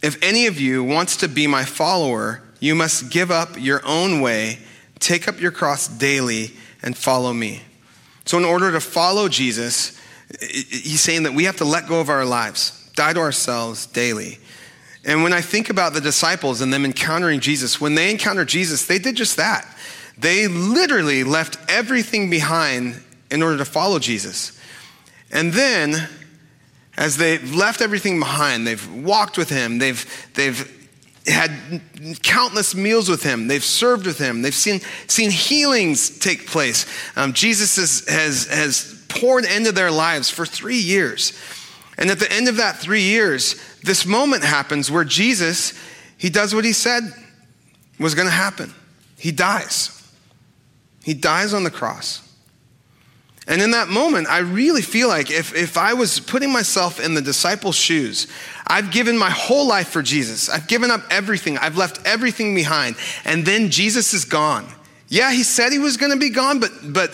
If 0.01 0.21
any 0.21 0.47
of 0.47 0.59
you 0.59 0.83
wants 0.83 1.17
to 1.17 1.27
be 1.27 1.47
my 1.47 1.63
follower, 1.63 2.41
you 2.59 2.75
must 2.75 3.09
give 3.09 3.31
up 3.31 3.57
your 3.57 3.81
own 3.85 4.21
way, 4.21 4.59
take 4.99 5.27
up 5.27 5.39
your 5.39 5.51
cross 5.51 5.87
daily, 5.87 6.51
and 6.81 6.97
follow 6.97 7.33
me. 7.33 7.61
So, 8.25 8.37
in 8.37 8.45
order 8.45 8.71
to 8.71 8.79
follow 8.79 9.27
Jesus, 9.27 9.99
he's 10.39 11.01
saying 11.01 11.23
that 11.23 11.33
we 11.33 11.45
have 11.45 11.57
to 11.57 11.65
let 11.65 11.87
go 11.87 11.99
of 11.99 12.09
our 12.09 12.25
lives, 12.25 12.91
die 12.95 13.13
to 13.13 13.19
ourselves 13.19 13.85
daily. 13.87 14.37
And 15.05 15.23
when 15.23 15.33
I 15.33 15.41
think 15.41 15.69
about 15.69 15.93
the 15.93 16.01
disciples 16.01 16.61
and 16.61 16.71
them 16.71 16.85
encountering 16.85 17.39
Jesus, 17.39 17.79
when 17.79 17.95
they 17.95 18.11
encountered 18.11 18.49
Jesus, 18.49 18.85
they 18.85 18.99
did 18.99 19.15
just 19.15 19.37
that. 19.37 19.65
They 20.17 20.47
literally 20.47 21.23
left 21.23 21.57
everything 21.69 22.29
behind 22.29 23.01
in 23.31 23.41
order 23.41 23.57
to 23.57 23.65
follow 23.65 23.99
Jesus. 23.99 24.59
And 25.31 25.53
then, 25.53 26.09
as 26.97 27.17
they've 27.17 27.55
left 27.55 27.81
everything 27.81 28.19
behind, 28.19 28.67
they've 28.67 29.03
walked 29.03 29.37
with 29.37 29.49
him, 29.49 29.77
they've, 29.77 30.29
they've 30.33 30.78
had 31.29 31.81
countless 32.23 32.75
meals 32.75 33.09
with 33.09 33.23
him. 33.23 33.47
They've 33.47 33.63
served 33.63 34.05
with 34.05 34.17
him. 34.17 34.41
They've 34.41 34.53
seen, 34.53 34.81
seen 35.07 35.31
healings 35.31 36.17
take 36.19 36.47
place. 36.47 36.85
Um, 37.15 37.33
Jesus 37.33 37.75
has, 37.75 38.07
has, 38.07 38.47
has 38.47 39.05
poured 39.09 39.45
into 39.45 39.71
their 39.71 39.91
lives 39.91 40.29
for 40.29 40.45
three 40.45 40.77
years. 40.77 41.33
And 41.97 42.09
at 42.09 42.19
the 42.19 42.31
end 42.31 42.47
of 42.47 42.57
that 42.57 42.77
three 42.77 43.03
years, 43.03 43.55
this 43.83 44.05
moment 44.05 44.43
happens 44.43 44.89
where 44.89 45.03
Jesus, 45.03 45.73
he 46.17 46.29
does 46.29 46.55
what 46.55 46.63
he 46.63 46.73
said 46.73 47.03
was 47.99 48.15
going 48.15 48.27
to 48.27 48.33
happen. 48.33 48.73
He 49.17 49.31
dies. 49.31 49.95
He 51.03 51.13
dies 51.13 51.53
on 51.53 51.63
the 51.63 51.71
cross. 51.71 52.28
And 53.49 53.63
in 53.63 53.71
that 53.71 53.87
moment, 53.87 54.27
I 54.27 54.39
really 54.39 54.83
feel 54.83 55.07
like 55.07 55.31
if, 55.31 55.55
if 55.55 55.75
I 55.75 55.95
was 55.95 56.19
putting 56.19 56.53
myself 56.53 56.99
in 56.99 57.15
the 57.15 57.21
disciples' 57.21 57.75
shoes, 57.75 58.27
I've 58.67 58.91
given 58.91 59.17
my 59.17 59.31
whole 59.31 59.67
life 59.67 59.89
for 59.89 60.03
Jesus. 60.03 60.49
I've 60.49 60.67
given 60.67 60.91
up 60.91 61.01
everything. 61.09 61.57
I've 61.57 61.75
left 61.75 61.99
everything 62.05 62.53
behind. 62.53 62.95
And 63.25 63.43
then 63.43 63.71
Jesus 63.71 64.13
is 64.13 64.23
gone. 64.23 64.67
Yeah, 65.07 65.31
he 65.31 65.41
said 65.41 65.71
he 65.71 65.79
was 65.79 65.97
going 65.97 66.11
to 66.11 66.19
be 66.19 66.29
gone, 66.29 66.59
but, 66.59 66.71
but 66.93 67.11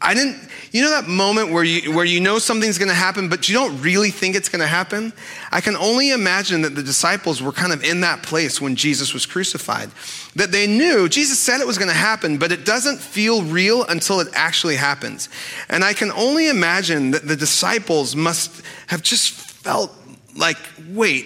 I 0.00 0.12
didn't, 0.12 0.36
you 0.72 0.82
know 0.82 0.90
that 0.90 1.08
moment 1.08 1.52
where 1.52 1.64
you, 1.64 1.94
where 1.94 2.04
you 2.04 2.20
know 2.20 2.38
something's 2.38 2.76
going 2.76 2.90
to 2.90 2.94
happen, 2.94 3.30
but 3.30 3.48
you 3.48 3.54
don't 3.54 3.80
really 3.80 4.10
think 4.10 4.36
it's 4.36 4.50
going 4.50 4.60
to 4.60 4.66
happen? 4.66 5.10
I 5.50 5.62
can 5.62 5.74
only 5.74 6.10
imagine 6.10 6.62
that 6.62 6.74
the 6.74 6.82
disciples 6.82 7.42
were 7.42 7.52
kind 7.52 7.72
of 7.72 7.82
in 7.82 8.02
that 8.02 8.22
place 8.22 8.60
when 8.60 8.76
Jesus 8.76 9.14
was 9.14 9.24
crucified. 9.24 9.90
That 10.34 10.52
they 10.52 10.66
knew, 10.66 11.08
Jesus 11.08 11.38
said 11.38 11.62
it 11.62 11.66
was 11.66 11.78
going 11.78 11.88
to 11.88 11.96
happen, 11.96 12.36
but 12.36 12.52
it 12.52 12.66
doesn't 12.66 12.98
feel 12.98 13.42
real 13.42 13.84
until 13.86 14.20
it 14.20 14.28
actually 14.34 14.76
happens. 14.76 15.30
And 15.70 15.82
I 15.82 15.94
can 15.94 16.12
only 16.12 16.50
imagine 16.50 17.12
that 17.12 17.26
the 17.26 17.36
disciples 17.36 18.14
must 18.14 18.62
have 18.88 19.02
just 19.02 19.30
felt 19.30 19.92
like, 20.36 20.58
wait, 20.90 21.24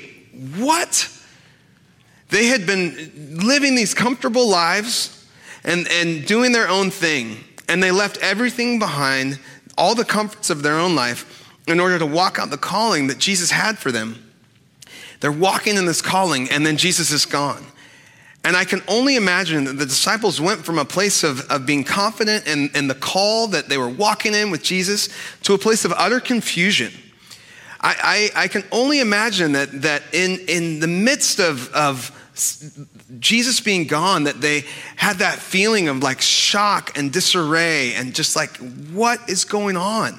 what? 0.57 1.11
They 2.29 2.47
had 2.47 2.67
been 2.67 3.41
living 3.45 3.75
these 3.75 3.95
comfortable 3.95 4.49
lives 4.49 5.27
and, 5.65 5.89
and 5.91 6.25
doing 6.25 6.53
their 6.53 6.69
own 6.69 6.93
thing 6.93 7.37
and 7.71 7.81
they 7.81 7.93
left 7.93 8.19
everything 8.19 8.81
behind, 8.81 9.39
all 9.79 9.95
the 9.95 10.05
comforts 10.05 10.51
of 10.51 10.65
their 10.65 10.75
own 10.75 10.97
life, 10.97 11.47
in 11.69 11.79
order 11.79 12.01
to 12.01 12.05
walk 12.05 12.37
out 12.41 12.51
the 12.51 12.59
calling 12.59 13.07
that 13.07 13.19
Jesus 13.19 13.53
had 13.53 13.79
for 13.79 13.93
them. 13.93 14.33
They're 15.21 15.31
walking 15.31 15.77
in 15.77 15.87
this 15.87 16.03
calling, 16.03 16.51
and 16.51 16.67
then 16.67 16.77
Jesus 16.77 17.13
is 17.13 17.27
gone. 17.27 17.65
And 18.43 18.57
I 18.57 18.65
can 18.65 18.83
only 18.89 19.15
imagine 19.15 19.65
that 19.65 19.75
the 19.75 19.87
disciples 19.87 20.41
went 20.41 20.65
from 20.65 20.79
a 20.79 20.85
place 20.85 21.23
of, 21.23 21.49
of 21.49 21.65
being 21.65 21.85
confident 21.85 22.49
in, 22.49 22.71
in 22.75 22.89
the 22.89 22.95
call 22.95 23.47
that 23.49 23.69
they 23.69 23.79
were 23.79 23.89
walking 23.89 24.35
in 24.35 24.51
with 24.51 24.65
Jesus 24.65 25.09
to 25.43 25.55
a 25.55 25.59
place 25.59 25.85
of 25.85 25.93
utter 25.93 26.19
confusion. 26.19 26.93
I, 27.81 28.31
I, 28.35 28.45
I 28.45 28.49
can 28.49 28.65
only 28.73 28.99
imagine 28.99 29.53
that, 29.53 29.83
that 29.83 30.03
in, 30.13 30.41
in 30.49 30.81
the 30.81 30.89
midst 30.89 31.39
of, 31.39 31.73
of 31.73 32.11
Jesus 33.19 33.61
being 33.61 33.87
gone, 33.87 34.25
that 34.25 34.41
they 34.41 34.65
had 34.97 35.19
that 35.19 35.39
feeling 35.39 35.89
of 35.89 36.03
like 36.03 36.21
shock 36.21 36.97
and 36.97 37.13
disarray 37.13 37.95
and 37.95 38.15
just 38.15 38.37
like, 38.37 38.57
what 38.93 39.29
is 39.29 39.45
going 39.45 39.77
on? 39.77 40.19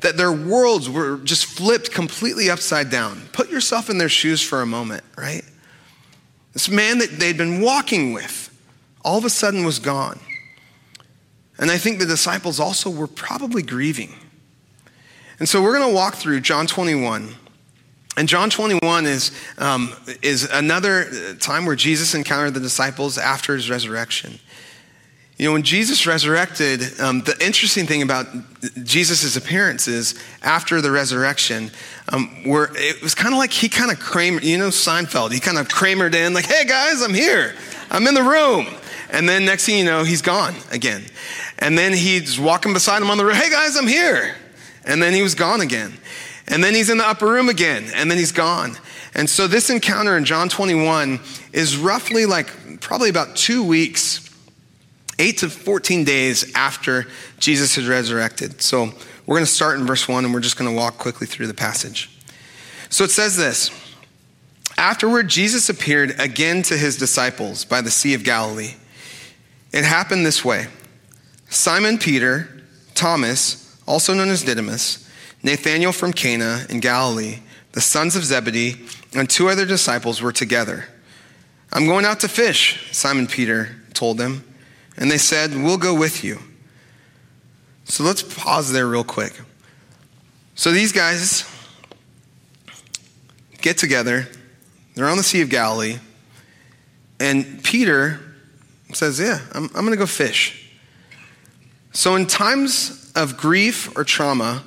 That 0.00 0.16
their 0.16 0.32
worlds 0.32 0.88
were 0.88 1.18
just 1.18 1.44
flipped 1.46 1.90
completely 1.90 2.50
upside 2.50 2.90
down. 2.90 3.22
Put 3.32 3.50
yourself 3.50 3.90
in 3.90 3.98
their 3.98 4.08
shoes 4.08 4.42
for 4.42 4.62
a 4.62 4.66
moment, 4.66 5.04
right? 5.16 5.44
This 6.52 6.68
man 6.68 6.98
that 6.98 7.10
they'd 7.10 7.36
been 7.36 7.60
walking 7.60 8.12
with 8.12 8.50
all 9.04 9.18
of 9.18 9.24
a 9.24 9.30
sudden 9.30 9.64
was 9.64 9.78
gone. 9.78 10.18
And 11.58 11.70
I 11.70 11.78
think 11.78 11.98
the 11.98 12.06
disciples 12.06 12.58
also 12.58 12.90
were 12.90 13.06
probably 13.06 13.62
grieving. 13.62 14.14
And 15.38 15.48
so 15.48 15.62
we're 15.62 15.76
going 15.76 15.88
to 15.90 15.94
walk 15.94 16.14
through 16.14 16.40
John 16.40 16.66
21 16.66 17.34
and 18.16 18.28
John 18.28 18.50
21 18.50 19.06
is, 19.06 19.32
um, 19.58 19.92
is 20.22 20.48
another 20.50 21.34
time 21.36 21.66
where 21.66 21.76
Jesus 21.76 22.14
encountered 22.14 22.54
the 22.54 22.60
disciples 22.60 23.18
after 23.18 23.54
his 23.54 23.68
resurrection. 23.68 24.38
You 25.36 25.46
know, 25.46 25.54
when 25.54 25.64
Jesus 25.64 26.06
resurrected, 26.06 27.00
um, 27.00 27.22
the 27.22 27.36
interesting 27.44 27.86
thing 27.86 28.02
about 28.02 28.26
Jesus' 28.84 29.34
appearances 29.34 30.14
after 30.42 30.80
the 30.80 30.92
resurrection 30.92 31.72
um, 32.12 32.44
were 32.46 32.70
it 32.76 33.02
was 33.02 33.16
kind 33.16 33.34
of 33.34 33.38
like 33.38 33.52
he 33.52 33.68
kind 33.68 33.90
of 33.90 33.98
Kramer, 33.98 34.40
you 34.40 34.58
know, 34.58 34.68
Seinfeld. 34.68 35.32
He 35.32 35.40
kind 35.40 35.58
of 35.58 35.66
Kramered 35.66 36.14
in, 36.14 36.34
like, 36.34 36.46
hey 36.46 36.64
guys, 36.64 37.02
I'm 37.02 37.14
here. 37.14 37.52
I'm 37.90 38.06
in 38.06 38.14
the 38.14 38.22
room. 38.22 38.66
And 39.10 39.28
then 39.28 39.44
next 39.44 39.66
thing 39.66 39.78
you 39.78 39.84
know, 39.84 40.04
he's 40.04 40.22
gone 40.22 40.54
again. 40.70 41.04
And 41.58 41.76
then 41.76 41.92
he's 41.92 42.38
walking 42.38 42.72
beside 42.72 43.02
him 43.02 43.10
on 43.10 43.18
the 43.18 43.24
road, 43.24 43.34
hey 43.34 43.50
guys, 43.50 43.76
I'm 43.76 43.88
here. 43.88 44.36
And 44.84 45.02
then 45.02 45.14
he 45.14 45.22
was 45.22 45.34
gone 45.34 45.60
again. 45.60 45.94
And 46.46 46.62
then 46.62 46.74
he's 46.74 46.90
in 46.90 46.98
the 46.98 47.08
upper 47.08 47.26
room 47.26 47.48
again, 47.48 47.86
and 47.94 48.10
then 48.10 48.18
he's 48.18 48.32
gone. 48.32 48.76
And 49.14 49.28
so 49.30 49.46
this 49.46 49.70
encounter 49.70 50.16
in 50.16 50.24
John 50.24 50.48
21 50.48 51.20
is 51.52 51.76
roughly 51.76 52.26
like 52.26 52.80
probably 52.80 53.08
about 53.08 53.36
two 53.36 53.64
weeks, 53.64 54.28
eight 55.18 55.38
to 55.38 55.48
14 55.48 56.04
days 56.04 56.52
after 56.54 57.06
Jesus 57.38 57.76
had 57.76 57.84
resurrected. 57.84 58.60
So 58.60 58.90
we're 59.26 59.36
going 59.36 59.46
to 59.46 59.50
start 59.50 59.78
in 59.78 59.86
verse 59.86 60.06
1 60.06 60.24
and 60.24 60.34
we're 60.34 60.40
just 60.40 60.58
going 60.58 60.70
to 60.70 60.76
walk 60.76 60.98
quickly 60.98 61.26
through 61.26 61.46
the 61.46 61.54
passage. 61.54 62.10
So 62.90 63.04
it 63.04 63.10
says 63.10 63.36
this 63.36 63.70
Afterward, 64.76 65.28
Jesus 65.28 65.68
appeared 65.68 66.18
again 66.18 66.62
to 66.64 66.76
his 66.76 66.96
disciples 66.96 67.64
by 67.64 67.80
the 67.80 67.90
Sea 67.90 68.14
of 68.14 68.24
Galilee. 68.24 68.74
It 69.72 69.84
happened 69.84 70.26
this 70.26 70.44
way 70.44 70.66
Simon 71.48 71.98
Peter, 71.98 72.48
Thomas, 72.94 73.80
also 73.86 74.12
known 74.12 74.28
as 74.28 74.42
Didymus, 74.42 75.03
Nathanael 75.44 75.92
from 75.92 76.12
Cana 76.12 76.64
in 76.70 76.80
Galilee, 76.80 77.40
the 77.72 77.80
sons 77.80 78.16
of 78.16 78.24
Zebedee, 78.24 78.76
and 79.14 79.28
two 79.28 79.48
other 79.48 79.66
disciples 79.66 80.20
were 80.20 80.32
together. 80.32 80.86
I'm 81.70 81.86
going 81.86 82.04
out 82.04 82.20
to 82.20 82.28
fish, 82.28 82.90
Simon 82.92 83.26
Peter 83.26 83.76
told 83.92 84.16
them. 84.16 84.42
And 84.96 85.10
they 85.10 85.18
said, 85.18 85.54
We'll 85.54 85.76
go 85.76 85.94
with 85.94 86.24
you. 86.24 86.38
So 87.84 88.04
let's 88.04 88.22
pause 88.22 88.72
there 88.72 88.86
real 88.86 89.04
quick. 89.04 89.38
So 90.54 90.70
these 90.70 90.92
guys 90.92 91.44
get 93.60 93.76
together, 93.76 94.28
they're 94.94 95.08
on 95.08 95.16
the 95.16 95.22
Sea 95.22 95.42
of 95.42 95.50
Galilee, 95.50 95.98
and 97.20 97.62
Peter 97.62 98.20
says, 98.92 99.20
Yeah, 99.20 99.40
I'm, 99.52 99.64
I'm 99.64 99.84
going 99.84 99.90
to 99.90 99.96
go 99.96 100.06
fish. 100.06 100.70
So 101.92 102.14
in 102.14 102.26
times 102.26 103.12
of 103.14 103.36
grief 103.36 103.96
or 103.96 104.04
trauma, 104.04 104.62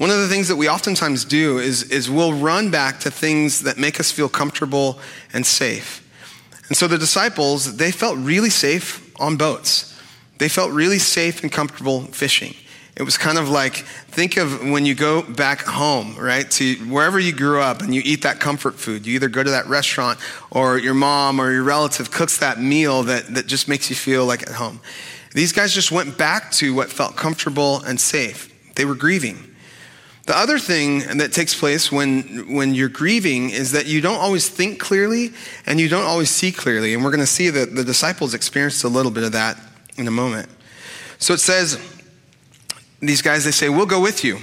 one 0.00 0.08
of 0.08 0.16
the 0.16 0.28
things 0.28 0.48
that 0.48 0.56
we 0.56 0.66
oftentimes 0.66 1.26
do 1.26 1.58
is, 1.58 1.82
is 1.82 2.08
we'll 2.08 2.32
run 2.32 2.70
back 2.70 3.00
to 3.00 3.10
things 3.10 3.60
that 3.64 3.76
make 3.76 4.00
us 4.00 4.10
feel 4.10 4.30
comfortable 4.30 4.98
and 5.34 5.44
safe. 5.44 6.00
And 6.68 6.76
so 6.76 6.88
the 6.88 6.96
disciples, 6.96 7.76
they 7.76 7.92
felt 7.92 8.16
really 8.16 8.48
safe 8.48 9.12
on 9.20 9.36
boats. 9.36 9.94
They 10.38 10.48
felt 10.48 10.72
really 10.72 10.98
safe 10.98 11.42
and 11.42 11.52
comfortable 11.52 12.00
fishing. 12.00 12.54
It 12.96 13.02
was 13.02 13.18
kind 13.18 13.36
of 13.36 13.50
like 13.50 13.74
think 13.74 14.38
of 14.38 14.70
when 14.70 14.86
you 14.86 14.94
go 14.94 15.20
back 15.20 15.66
home, 15.66 16.16
right, 16.16 16.50
to 16.52 16.76
wherever 16.86 17.20
you 17.20 17.34
grew 17.34 17.60
up 17.60 17.82
and 17.82 17.94
you 17.94 18.00
eat 18.02 18.22
that 18.22 18.40
comfort 18.40 18.76
food. 18.76 19.06
You 19.06 19.16
either 19.16 19.28
go 19.28 19.42
to 19.42 19.50
that 19.50 19.66
restaurant 19.66 20.18
or 20.50 20.78
your 20.78 20.94
mom 20.94 21.38
or 21.38 21.52
your 21.52 21.62
relative 21.62 22.10
cooks 22.10 22.38
that 22.38 22.58
meal 22.58 23.02
that, 23.02 23.34
that 23.34 23.46
just 23.46 23.68
makes 23.68 23.90
you 23.90 23.96
feel 23.96 24.24
like 24.24 24.44
at 24.44 24.54
home. 24.54 24.80
These 25.34 25.52
guys 25.52 25.74
just 25.74 25.92
went 25.92 26.16
back 26.16 26.52
to 26.52 26.72
what 26.72 26.88
felt 26.88 27.16
comfortable 27.16 27.82
and 27.82 28.00
safe. 28.00 28.46
They 28.76 28.86
were 28.86 28.94
grieving. 28.94 29.49
The 30.30 30.38
other 30.38 30.60
thing 30.60 31.00
that 31.18 31.32
takes 31.32 31.58
place 31.58 31.90
when, 31.90 32.54
when 32.54 32.72
you're 32.72 32.88
grieving 32.88 33.50
is 33.50 33.72
that 33.72 33.86
you 33.86 34.00
don't 34.00 34.20
always 34.20 34.48
think 34.48 34.78
clearly 34.78 35.32
and 35.66 35.80
you 35.80 35.88
don't 35.88 36.04
always 36.04 36.30
see 36.30 36.52
clearly. 36.52 36.94
And 36.94 37.02
we're 37.02 37.10
going 37.10 37.18
to 37.18 37.26
see 37.26 37.50
that 37.50 37.74
the 37.74 37.82
disciples 37.82 38.32
experienced 38.32 38.84
a 38.84 38.88
little 38.88 39.10
bit 39.10 39.24
of 39.24 39.32
that 39.32 39.58
in 39.96 40.06
a 40.06 40.12
moment. 40.12 40.48
So 41.18 41.34
it 41.34 41.40
says, 41.40 41.80
these 43.00 43.22
guys, 43.22 43.44
they 43.44 43.50
say, 43.50 43.70
We'll 43.70 43.86
go 43.86 44.00
with 44.00 44.22
you. 44.22 44.38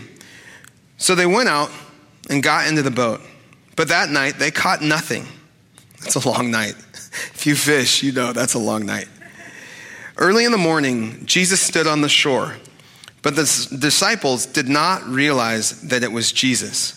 So 0.98 1.15
they 1.15 1.25
went 1.25 1.48
out 1.48 1.72
and 2.29 2.44
got 2.44 2.67
into 2.67 2.82
the 2.82 2.91
boat. 2.91 3.22
But 3.77 3.88
that 3.88 4.10
night, 4.10 4.39
they 4.39 4.51
caught 4.51 4.82
nothing. 4.82 5.25
That's 6.01 6.15
a 6.15 6.29
long 6.29 6.51
night. 6.51 6.75
If 7.34 7.46
you 7.46 7.56
fish, 7.56 8.03
you 8.03 8.12
know 8.12 8.34
that's 8.34 8.56
a 8.56 8.60
long 8.60 8.86
night. 8.86 9.08
Early 10.17 10.44
in 10.44 10.51
the 10.51 10.58
morning, 10.58 11.25
Jesus 11.25 11.62
stood 11.62 11.88
on 11.88 12.01
the 12.01 12.10
shore, 12.10 12.58
but 13.22 13.36
the 13.36 13.78
disciples 13.80 14.46
did 14.46 14.68
not 14.68 15.06
realize 15.08 15.82
that 15.82 16.04
it 16.04 16.12
was 16.12 16.32
Jesus. 16.32 16.94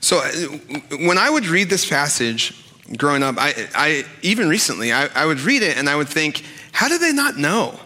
So 0.00 0.18
uh, 0.18 0.30
when 1.06 1.18
I 1.18 1.30
would 1.30 1.46
read 1.46 1.68
this 1.68 1.88
passage 1.88 2.64
growing 2.96 3.22
up, 3.22 3.36
I, 3.38 3.68
I 3.74 4.04
even 4.22 4.48
recently, 4.48 4.92
I, 4.92 5.08
I 5.14 5.26
would 5.26 5.40
read 5.40 5.62
it 5.62 5.76
and 5.76 5.88
I 5.88 5.96
would 5.96 6.08
think, 6.08 6.44
how 6.72 6.88
did 6.88 7.00
they 7.00 7.12
not 7.12 7.36
know? 7.36 7.78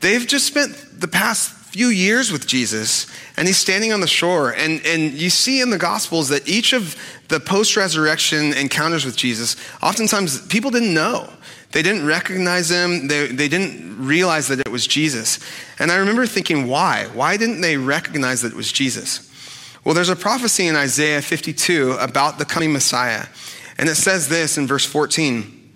They've 0.00 0.26
just 0.26 0.46
spent 0.46 1.00
the 1.00 1.08
past 1.08 1.52
few 1.70 1.88
years 1.88 2.32
with 2.32 2.48
Jesus, 2.48 3.06
and 3.36 3.46
he's 3.46 3.56
standing 3.56 3.92
on 3.92 4.00
the 4.00 4.08
shore. 4.08 4.52
And, 4.52 4.84
and 4.84 5.12
you 5.12 5.30
see 5.30 5.60
in 5.60 5.70
the 5.70 5.78
Gospels 5.78 6.28
that 6.30 6.48
each 6.48 6.72
of 6.72 6.96
the 7.28 7.38
post 7.38 7.76
resurrection 7.76 8.52
encounters 8.54 9.04
with 9.04 9.16
Jesus, 9.16 9.56
oftentimes 9.82 10.46
people 10.48 10.70
didn't 10.70 10.92
know. 10.92 11.30
They 11.72 11.82
didn't 11.82 12.06
recognize 12.06 12.70
him, 12.70 13.06
they, 13.06 13.28
they 13.28 13.48
didn't 13.48 14.04
realize 14.04 14.48
that 14.48 14.60
it 14.60 14.68
was 14.68 14.86
Jesus. 14.86 15.38
And 15.78 15.92
I 15.92 15.96
remember 15.96 16.26
thinking, 16.26 16.66
why? 16.66 17.06
Why 17.12 17.36
didn't 17.36 17.60
they 17.60 17.76
recognize 17.76 18.42
that 18.42 18.52
it 18.52 18.56
was 18.56 18.72
Jesus? 18.72 19.28
Well, 19.84 19.94
there's 19.94 20.08
a 20.08 20.16
prophecy 20.16 20.66
in 20.66 20.76
Isaiah 20.76 21.22
52 21.22 21.92
about 21.92 22.38
the 22.38 22.44
coming 22.44 22.72
Messiah. 22.72 23.26
And 23.78 23.88
it 23.88 23.94
says 23.94 24.28
this 24.28 24.58
in 24.58 24.66
verse 24.66 24.84
14 24.84 25.72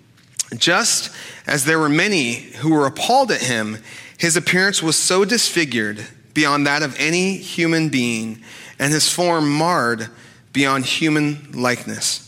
Just 0.57 1.11
as 1.47 1.65
there 1.65 1.79
were 1.79 1.89
many 1.89 2.33
who 2.33 2.73
were 2.73 2.85
appalled 2.85 3.31
at 3.31 3.41
him, 3.41 3.77
his 4.17 4.37
appearance 4.37 4.83
was 4.83 4.95
so 4.95 5.25
disfigured 5.25 6.05
beyond 6.33 6.67
that 6.67 6.83
of 6.83 6.95
any 6.99 7.37
human 7.37 7.89
being, 7.89 8.43
and 8.77 8.91
his 8.91 9.09
form 9.09 9.49
marred 9.49 10.09
beyond 10.53 10.85
human 10.85 11.51
likeness. 11.53 12.24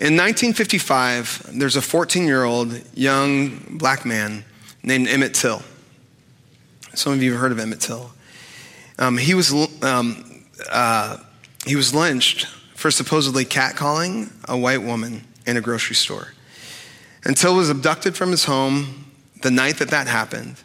In 0.00 0.16
1955, 0.16 1.58
there's 1.58 1.76
a 1.76 1.82
14 1.82 2.26
year 2.26 2.44
old 2.44 2.80
young 2.94 3.76
black 3.76 4.06
man 4.06 4.46
named 4.82 5.06
Emmett 5.06 5.34
Till. 5.34 5.60
Some 6.94 7.12
of 7.12 7.22
you 7.22 7.32
have 7.32 7.40
heard 7.42 7.52
of 7.52 7.58
Emmett 7.58 7.80
Till. 7.80 8.10
Um, 8.98 9.18
he, 9.18 9.34
was, 9.34 9.52
um, 9.82 10.46
uh, 10.72 11.18
he 11.66 11.76
was 11.76 11.94
lynched 11.94 12.46
for 12.74 12.90
supposedly 12.90 13.44
catcalling 13.44 14.32
a 14.48 14.56
white 14.56 14.82
woman 14.82 15.26
in 15.46 15.58
a 15.58 15.60
grocery 15.60 15.96
store. 15.96 16.32
And 17.22 17.36
Till 17.36 17.54
was 17.54 17.68
abducted 17.68 18.16
from 18.16 18.30
his 18.30 18.46
home 18.46 19.12
the 19.42 19.50
night 19.50 19.80
that 19.80 19.90
that 19.90 20.06
happened, 20.06 20.56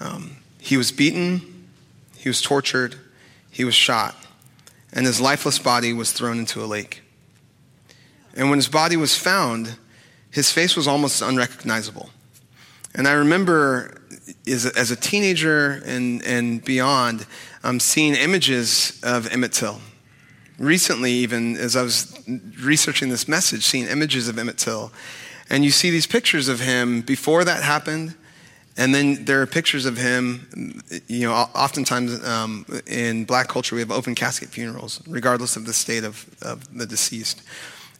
um, 0.00 0.38
he 0.58 0.78
was 0.78 0.90
beaten, 0.90 1.66
he 2.16 2.30
was 2.30 2.40
tortured, 2.40 2.94
he 3.50 3.62
was 3.62 3.74
shot, 3.74 4.16
and 4.90 5.04
his 5.04 5.20
lifeless 5.20 5.58
body 5.58 5.92
was 5.92 6.12
thrown 6.12 6.38
into 6.38 6.64
a 6.64 6.66
lake. 6.66 7.02
And 8.34 8.50
when 8.50 8.58
his 8.58 8.68
body 8.68 8.96
was 8.96 9.16
found, 9.16 9.76
his 10.30 10.52
face 10.52 10.76
was 10.76 10.86
almost 10.86 11.22
unrecognizable. 11.22 12.10
And 12.94 13.06
I 13.06 13.12
remember 13.12 14.00
as 14.46 14.66
a, 14.66 14.78
as 14.78 14.90
a 14.90 14.96
teenager 14.96 15.82
and, 15.84 16.22
and 16.24 16.64
beyond 16.64 17.26
um, 17.62 17.80
seeing 17.80 18.14
images 18.14 19.00
of 19.02 19.32
Emmett 19.32 19.52
Till. 19.52 19.80
Recently, 20.58 21.12
even 21.12 21.56
as 21.56 21.74
I 21.74 21.82
was 21.82 22.22
researching 22.62 23.08
this 23.08 23.26
message, 23.26 23.64
seeing 23.64 23.86
images 23.86 24.28
of 24.28 24.38
Emmett 24.38 24.58
Till 24.58 24.92
and 25.50 25.64
you 25.64 25.72
see 25.72 25.90
these 25.90 26.06
pictures 26.06 26.48
of 26.48 26.60
him 26.60 27.02
before 27.02 27.44
that 27.44 27.62
happened. 27.62 28.14
And 28.76 28.94
then 28.94 29.24
there 29.24 29.42
are 29.42 29.46
pictures 29.46 29.84
of 29.84 29.98
him, 29.98 30.80
you 31.08 31.26
know, 31.26 31.32
oftentimes 31.32 32.24
um, 32.24 32.64
in 32.86 33.24
black 33.24 33.48
culture, 33.48 33.74
we 33.74 33.80
have 33.80 33.90
open 33.90 34.14
casket 34.14 34.48
funerals, 34.48 35.02
regardless 35.08 35.56
of 35.56 35.66
the 35.66 35.72
state 35.72 36.04
of, 36.04 36.24
of 36.40 36.72
the 36.78 36.86
deceased. 36.86 37.42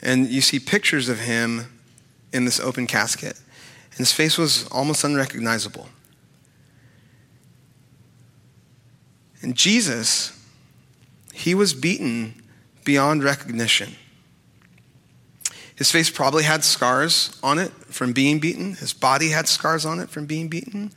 And 0.03 0.29
you 0.29 0.41
see 0.41 0.59
pictures 0.59 1.09
of 1.09 1.21
him 1.21 1.81
in 2.33 2.45
this 2.45 2.61
open 2.61 2.87
casket. 2.87 3.39
And 3.91 3.99
his 3.99 4.13
face 4.13 4.39
was 4.39 4.67
almost 4.69 5.05
unrecognizable. 5.05 5.89
And 9.43 9.57
Jesus, 9.57 10.39
he 11.33 11.55
was 11.55 11.75
beaten 11.75 12.43
beyond 12.85 13.25
recognition. 13.25 13.97
His 15.75 15.91
face 15.91 16.11
probably 16.11 16.45
had 16.45 16.63
scars 16.63 17.39
on 17.43 17.59
it 17.59 17.73
from 17.87 18.13
being 18.13 18.39
beaten. 18.39 18.75
His 18.75 18.93
body 18.93 19.31
had 19.31 19.49
scars 19.49 19.87
on 19.87 19.99
it 19.99 20.11
from 20.11 20.27
being 20.27 20.49
beaten. 20.49 20.93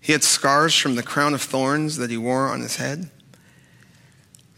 He 0.00 0.12
had 0.12 0.22
scars 0.22 0.74
from 0.76 0.94
the 0.94 1.02
crown 1.02 1.32
of 1.32 1.40
thorns 1.40 1.96
that 1.96 2.10
he 2.10 2.18
wore 2.18 2.48
on 2.48 2.60
his 2.60 2.76
head. 2.76 3.10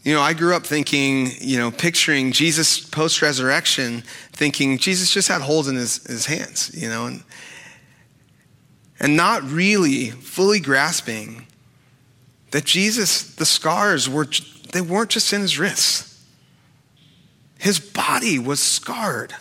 You 0.05 0.13
know, 0.13 0.21
I 0.21 0.33
grew 0.33 0.55
up 0.55 0.67
thinking, 0.67 1.31
you 1.39 1.57
know, 1.57 1.71
picturing 1.71 2.31
Jesus 2.31 2.79
post 2.79 3.23
resurrection, 3.23 4.03
thinking 4.31 4.77
Jesus 4.77 5.09
just 5.09 5.27
had 5.27 5.41
holes 5.41 5.67
in 5.67 5.75
his, 5.75 6.05
his 6.05 6.27
hands, 6.27 6.69
you 6.75 6.87
know, 6.87 7.07
and, 7.07 7.23
and 8.99 9.17
not 9.17 9.41
really 9.41 10.11
fully 10.11 10.59
grasping 10.59 11.47
that 12.51 12.65
Jesus, 12.65 13.33
the 13.33 13.47
scars 13.47 14.07
were, 14.07 14.27
they 14.73 14.81
weren't 14.81 15.09
just 15.09 15.33
in 15.33 15.41
his 15.41 15.57
wrists. 15.57 16.23
His 17.57 17.79
body 17.79 18.37
was 18.37 18.59
scarred 18.59 19.33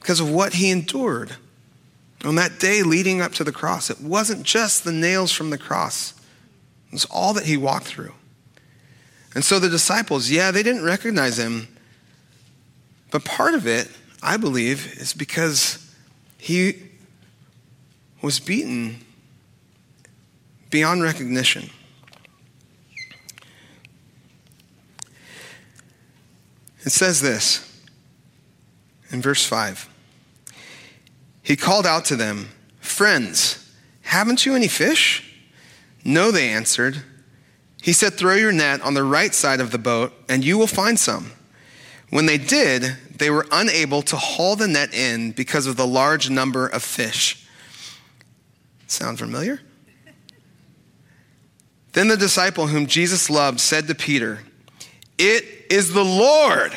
because 0.00 0.18
of 0.18 0.30
what 0.30 0.54
he 0.54 0.70
endured 0.70 1.36
on 2.24 2.36
that 2.36 2.58
day 2.58 2.82
leading 2.82 3.20
up 3.20 3.32
to 3.32 3.44
the 3.44 3.52
cross. 3.52 3.90
It 3.90 4.00
wasn't 4.00 4.44
just 4.44 4.84
the 4.84 4.92
nails 4.92 5.30
from 5.30 5.50
the 5.50 5.58
cross, 5.58 6.14
it 6.88 6.92
was 6.92 7.04
all 7.06 7.34
that 7.34 7.44
he 7.44 7.56
walked 7.56 7.86
through. 7.86 8.14
And 9.34 9.44
so 9.44 9.58
the 9.58 9.68
disciples, 9.68 10.30
yeah, 10.30 10.50
they 10.50 10.62
didn't 10.62 10.84
recognize 10.84 11.38
him. 11.38 11.68
But 13.10 13.24
part 13.24 13.54
of 13.54 13.66
it, 13.66 13.88
I 14.22 14.36
believe, 14.36 14.98
is 14.98 15.12
because 15.12 15.94
he 16.38 16.82
was 18.22 18.40
beaten 18.40 19.04
beyond 20.70 21.02
recognition. 21.02 21.70
It 26.84 26.90
says 26.90 27.20
this 27.20 27.64
in 29.10 29.20
verse 29.20 29.44
5. 29.44 29.88
He 31.42 31.56
called 31.56 31.86
out 31.86 32.06
to 32.06 32.16
them, 32.16 32.48
Friends, 32.80 33.72
haven't 34.02 34.46
you 34.46 34.54
any 34.54 34.68
fish? 34.68 35.27
No, 36.04 36.30
they 36.30 36.50
answered. 36.50 37.02
He 37.82 37.92
said, 37.92 38.14
Throw 38.14 38.34
your 38.34 38.52
net 38.52 38.82
on 38.82 38.94
the 38.94 39.04
right 39.04 39.34
side 39.34 39.60
of 39.60 39.70
the 39.70 39.78
boat, 39.78 40.12
and 40.28 40.44
you 40.44 40.58
will 40.58 40.66
find 40.66 40.98
some. 40.98 41.32
When 42.10 42.26
they 42.26 42.38
did, 42.38 42.96
they 43.16 43.30
were 43.30 43.46
unable 43.52 44.02
to 44.02 44.16
haul 44.16 44.56
the 44.56 44.68
net 44.68 44.94
in 44.94 45.32
because 45.32 45.66
of 45.66 45.76
the 45.76 45.86
large 45.86 46.30
number 46.30 46.66
of 46.66 46.82
fish. 46.82 47.46
Sound 48.86 49.18
familiar? 49.18 49.60
Then 51.92 52.08
the 52.08 52.16
disciple 52.16 52.66
whom 52.66 52.86
Jesus 52.86 53.28
loved 53.28 53.60
said 53.60 53.86
to 53.88 53.94
Peter, 53.94 54.40
It 55.18 55.66
is 55.70 55.92
the 55.92 56.04
Lord. 56.04 56.72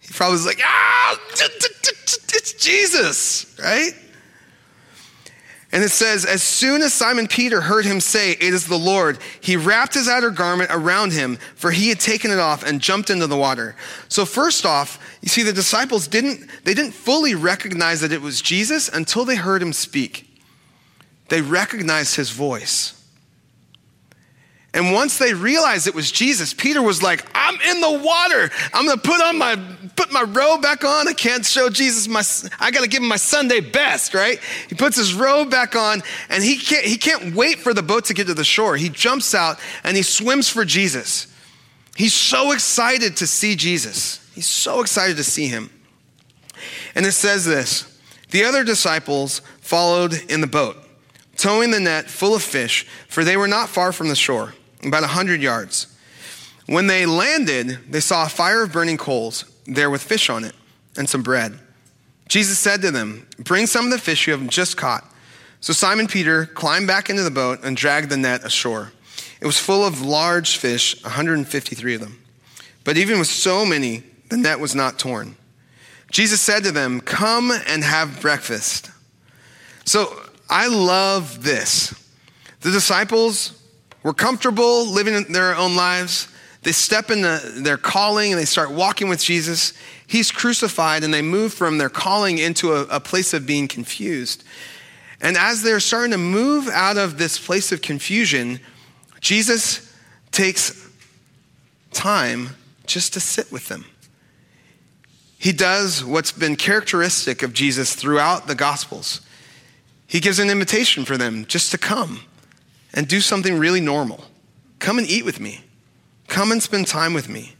He 0.00 0.12
probably 0.12 0.34
was 0.34 0.46
like, 0.46 0.60
ah, 0.64 1.18
it's 1.32 2.52
Jesus, 2.54 3.56
right? 3.62 3.92
And 5.72 5.84
it 5.84 5.90
says, 5.90 6.24
as 6.24 6.42
soon 6.42 6.82
as 6.82 6.92
Simon 6.92 7.28
Peter 7.28 7.60
heard 7.60 7.84
him 7.84 8.00
say, 8.00 8.32
It 8.32 8.42
is 8.42 8.66
the 8.66 8.78
Lord, 8.78 9.18
he 9.40 9.56
wrapped 9.56 9.94
his 9.94 10.08
outer 10.08 10.30
garment 10.30 10.70
around 10.72 11.12
him, 11.12 11.36
for 11.54 11.70
he 11.70 11.88
had 11.88 12.00
taken 12.00 12.32
it 12.32 12.40
off 12.40 12.64
and 12.64 12.80
jumped 12.80 13.08
into 13.08 13.28
the 13.28 13.36
water. 13.36 13.76
So, 14.08 14.24
first 14.24 14.66
off, 14.66 14.98
you 15.22 15.28
see, 15.28 15.44
the 15.44 15.52
disciples 15.52 16.08
didn't, 16.08 16.50
they 16.64 16.74
didn't 16.74 16.92
fully 16.92 17.36
recognize 17.36 18.00
that 18.00 18.10
it 18.10 18.20
was 18.20 18.42
Jesus 18.42 18.88
until 18.88 19.24
they 19.24 19.36
heard 19.36 19.62
him 19.62 19.72
speak. 19.72 20.26
They 21.28 21.40
recognized 21.40 22.16
his 22.16 22.30
voice. 22.30 22.96
And 24.72 24.92
once 24.92 25.18
they 25.18 25.34
realized 25.34 25.86
it 25.86 25.94
was 25.94 26.12
Jesus, 26.12 26.54
Peter 26.54 26.80
was 26.80 27.02
like, 27.02 27.24
I'm 27.34 27.60
in 27.60 27.80
the 27.80 28.04
water. 28.04 28.50
I'm 28.72 28.86
going 28.86 28.98
to 28.98 29.08
put 29.08 29.20
on 29.20 29.36
my 29.36 29.58
put 30.00 30.10
my 30.12 30.22
robe 30.22 30.62
back 30.62 30.82
on. 30.82 31.08
I 31.08 31.12
can't 31.12 31.44
show 31.44 31.68
Jesus 31.68 32.08
my, 32.08 32.22
I 32.58 32.70
got 32.70 32.82
to 32.82 32.88
give 32.88 33.02
him 33.02 33.08
my 33.08 33.16
Sunday 33.16 33.60
best, 33.60 34.14
right? 34.14 34.40
He 34.68 34.74
puts 34.74 34.96
his 34.96 35.12
robe 35.12 35.50
back 35.50 35.76
on 35.76 36.02
and 36.30 36.42
he 36.42 36.56
can't, 36.56 36.86
he 36.86 36.96
can't 36.96 37.34
wait 37.34 37.58
for 37.58 37.74
the 37.74 37.82
boat 37.82 38.06
to 38.06 38.14
get 38.14 38.26
to 38.28 38.34
the 38.34 38.44
shore. 38.44 38.76
He 38.76 38.88
jumps 38.88 39.34
out 39.34 39.60
and 39.84 39.96
he 39.96 40.02
swims 40.02 40.48
for 40.48 40.64
Jesus. 40.64 41.26
He's 41.94 42.14
so 42.14 42.52
excited 42.52 43.18
to 43.18 43.26
see 43.26 43.56
Jesus. 43.56 44.26
He's 44.34 44.46
so 44.46 44.80
excited 44.80 45.18
to 45.18 45.24
see 45.24 45.48
him. 45.48 45.68
And 46.94 47.04
it 47.04 47.12
says 47.12 47.44
this 47.44 48.00
The 48.30 48.44
other 48.44 48.64
disciples 48.64 49.40
followed 49.60 50.14
in 50.30 50.40
the 50.40 50.46
boat, 50.46 50.78
towing 51.36 51.72
the 51.72 51.80
net 51.80 52.08
full 52.08 52.34
of 52.34 52.42
fish, 52.42 52.86
for 53.08 53.22
they 53.22 53.36
were 53.36 53.48
not 53.48 53.68
far 53.68 53.92
from 53.92 54.08
the 54.08 54.16
shore, 54.16 54.54
about 54.82 55.04
a 55.04 55.08
hundred 55.08 55.42
yards. 55.42 55.94
When 56.64 56.86
they 56.86 57.04
landed, 57.04 57.80
they 57.90 58.00
saw 58.00 58.24
a 58.24 58.28
fire 58.30 58.62
of 58.62 58.72
burning 58.72 58.96
coals 58.96 59.44
there 59.74 59.90
with 59.90 60.02
fish 60.02 60.28
on 60.28 60.44
it 60.44 60.54
and 60.96 61.08
some 61.08 61.22
bread. 61.22 61.58
Jesus 62.28 62.58
said 62.58 62.82
to 62.82 62.90
them, 62.90 63.26
Bring 63.38 63.66
some 63.66 63.86
of 63.86 63.90
the 63.90 63.98
fish 63.98 64.26
you 64.26 64.36
have 64.36 64.46
just 64.48 64.76
caught. 64.76 65.04
So 65.60 65.72
Simon 65.72 66.06
Peter 66.06 66.46
climbed 66.46 66.86
back 66.86 67.10
into 67.10 67.22
the 67.22 67.30
boat 67.30 67.60
and 67.62 67.76
dragged 67.76 68.10
the 68.10 68.16
net 68.16 68.44
ashore. 68.44 68.92
It 69.40 69.46
was 69.46 69.58
full 69.58 69.84
of 69.84 70.00
large 70.00 70.56
fish, 70.56 71.02
153 71.02 71.94
of 71.94 72.00
them. 72.00 72.18
But 72.84 72.96
even 72.96 73.18
with 73.18 73.28
so 73.28 73.64
many, 73.64 74.02
the 74.28 74.36
net 74.36 74.60
was 74.60 74.74
not 74.74 74.98
torn. 74.98 75.36
Jesus 76.10 76.40
said 76.40 76.64
to 76.64 76.72
them, 76.72 77.00
Come 77.00 77.52
and 77.66 77.84
have 77.84 78.20
breakfast. 78.20 78.90
So 79.84 80.14
I 80.48 80.68
love 80.68 81.42
this. 81.42 81.94
The 82.60 82.70
disciples 82.70 83.60
were 84.02 84.14
comfortable 84.14 84.86
living 84.86 85.32
their 85.32 85.54
own 85.54 85.76
lives. 85.76 86.28
They 86.62 86.72
step 86.72 87.10
in 87.10 87.22
into 87.22 87.52
their 87.56 87.78
calling 87.78 88.32
and 88.32 88.40
they 88.40 88.44
start 88.44 88.70
walking 88.70 89.08
with 89.08 89.22
Jesus. 89.22 89.72
He's 90.06 90.30
crucified 90.30 91.04
and 91.04 91.12
they 91.12 91.22
move 91.22 91.54
from 91.54 91.78
their 91.78 91.88
calling 91.88 92.38
into 92.38 92.72
a, 92.72 92.82
a 92.82 93.00
place 93.00 93.32
of 93.32 93.46
being 93.46 93.66
confused. 93.66 94.44
And 95.22 95.36
as 95.36 95.62
they're 95.62 95.80
starting 95.80 96.12
to 96.12 96.18
move 96.18 96.68
out 96.68 96.96
of 96.96 97.18
this 97.18 97.38
place 97.38 97.72
of 97.72 97.82
confusion, 97.82 98.60
Jesus 99.20 99.94
takes 100.32 100.88
time 101.92 102.50
just 102.86 103.14
to 103.14 103.20
sit 103.20 103.50
with 103.50 103.68
them. 103.68 103.84
He 105.38 105.52
does 105.52 106.04
what's 106.04 106.32
been 106.32 106.56
characteristic 106.56 107.42
of 107.42 107.54
Jesus 107.54 107.94
throughout 107.94 108.46
the 108.46 108.54
Gospels. 108.54 109.22
He 110.06 110.20
gives 110.20 110.38
an 110.38 110.50
invitation 110.50 111.06
for 111.06 111.16
them 111.16 111.46
just 111.46 111.70
to 111.70 111.78
come 111.78 112.20
and 112.92 113.08
do 113.08 113.20
something 113.20 113.58
really 113.58 113.80
normal. 113.80 114.24
Come 114.78 114.98
and 114.98 115.08
eat 115.08 115.24
with 115.24 115.40
me. 115.40 115.64
Come 116.30 116.52
and 116.52 116.62
spend 116.62 116.86
time 116.86 117.12
with 117.12 117.28
me. 117.28 117.56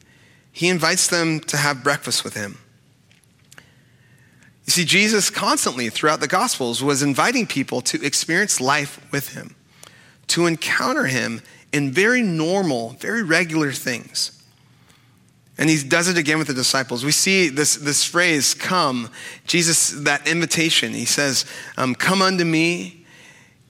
He 0.53 0.69
invites 0.69 1.09
them 1.09 1.41
to 1.41 1.57
have 1.57 1.83
breakfast 1.83 2.23
with 2.23 2.35
him. 2.35 2.59
You 3.57 4.71
see, 4.71 4.85
Jesus 4.85 5.29
constantly 5.29 5.89
throughout 5.91 6.21
the 6.21 6.29
Gospels 6.29 6.83
was 6.83 7.03
inviting 7.03 7.49
people 7.49 7.81
to 7.83 8.01
experience 8.07 8.61
life 8.61 9.05
with 9.11 9.31
him, 9.35 9.57
to 10.29 10.47
encounter 10.47 11.07
him 11.07 11.43
in 11.73 11.91
very 11.91 12.23
normal, 12.23 12.91
very 13.01 13.25
regular 13.25 13.73
things. 13.73 14.41
And 15.59 15.69
he 15.69 15.83
does 15.83 16.07
it 16.07 16.17
again 16.17 16.39
with 16.39 16.47
the 16.47 16.55
disciples. 16.55 17.05
We 17.05 17.11
see 17.11 17.49
this, 17.49 17.75
this 17.75 18.05
phrase, 18.05 18.55
come, 18.55 19.11
Jesus, 19.49 19.91
that 19.91 20.29
invitation. 20.29 20.95
He 20.95 21.07
says, 21.07 21.45
um, 21.77 21.97
Come 21.97 22.23
unto 22.23 22.45
me. 22.45 23.00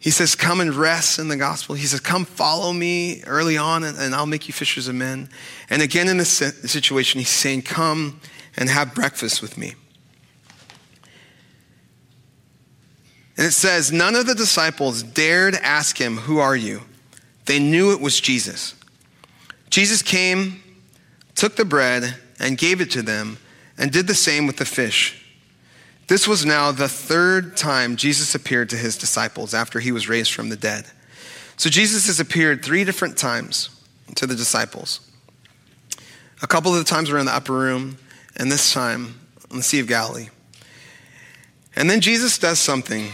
He 0.01 0.11
says, 0.11 0.35
Come 0.35 0.63
and 0.63 0.75
rest 0.75 1.19
in 1.19 1.29
the 1.29 1.37
gospel. 1.37 1.75
He 1.75 1.85
says, 1.85 2.01
Come 2.01 2.25
follow 2.25 2.73
me 2.73 3.23
early 3.27 3.59
on, 3.59 3.85
and, 3.85 3.99
and 3.99 4.15
I'll 4.15 4.27
make 4.27 4.49
you 4.49 4.55
fishers 4.55 4.89
of 4.89 4.95
men. 4.95 5.29
And 5.69 5.83
again 5.83 6.09
in 6.09 6.17
this 6.17 6.31
situation, 6.31 7.21
he's 7.21 7.29
saying, 7.29 7.63
Come 7.63 8.19
and 8.57 8.71
have 8.71 8.95
breakfast 8.95 9.43
with 9.43 9.59
me. 9.59 9.75
And 13.37 13.47
it 13.47 13.53
says, 13.53 13.93
None 13.93 14.17
of 14.17 14.27
the 14.27 14.35
disciples 14.35 15.03
dared 15.03 15.55
ask 15.57 15.99
him, 15.99 16.17
Who 16.17 16.39
are 16.39 16.57
you? 16.57 16.81
They 17.45 17.59
knew 17.59 17.93
it 17.93 18.01
was 18.01 18.19
Jesus. 18.21 18.75
Jesus 19.69 20.01
came, 20.01 20.63
took 21.35 21.57
the 21.57 21.65
bread, 21.67 22.17
and 22.39 22.57
gave 22.57 22.81
it 22.81 22.91
to 22.93 23.03
them, 23.03 23.37
and 23.77 23.93
did 23.93 24.07
the 24.07 24.15
same 24.15 24.47
with 24.47 24.57
the 24.57 24.65
fish. 24.65 25.20
This 26.11 26.27
was 26.27 26.45
now 26.45 26.73
the 26.73 26.89
third 26.89 27.57
time 27.57 27.95
Jesus 27.95 28.35
appeared 28.35 28.69
to 28.71 28.77
his 28.77 28.99
disciples 28.99 29.55
after 29.55 29.79
he 29.79 29.93
was 29.93 30.09
raised 30.09 30.35
from 30.35 30.49
the 30.49 30.57
dead. 30.57 30.87
So 31.57 31.71
Jesus 31.71 32.09
has 32.09 32.19
appeared 32.19 32.65
three 32.65 32.83
different 32.83 33.17
times 33.17 33.71
to 34.17 34.27
the 34.27 34.35
disciples. 34.35 34.99
A 36.43 36.49
couple 36.49 36.73
of 36.73 36.79
the 36.79 36.85
times 36.85 37.13
were 37.13 37.19
in 37.21 37.27
the 37.27 37.33
upper 37.33 37.53
room, 37.53 37.97
and 38.37 38.51
this 38.51 38.73
time 38.73 39.21
on 39.53 39.59
the 39.59 39.63
Sea 39.63 39.79
of 39.79 39.87
Galilee. 39.87 40.31
And 41.77 41.89
then 41.89 42.01
Jesus 42.01 42.39
does 42.39 42.59
something. 42.59 43.07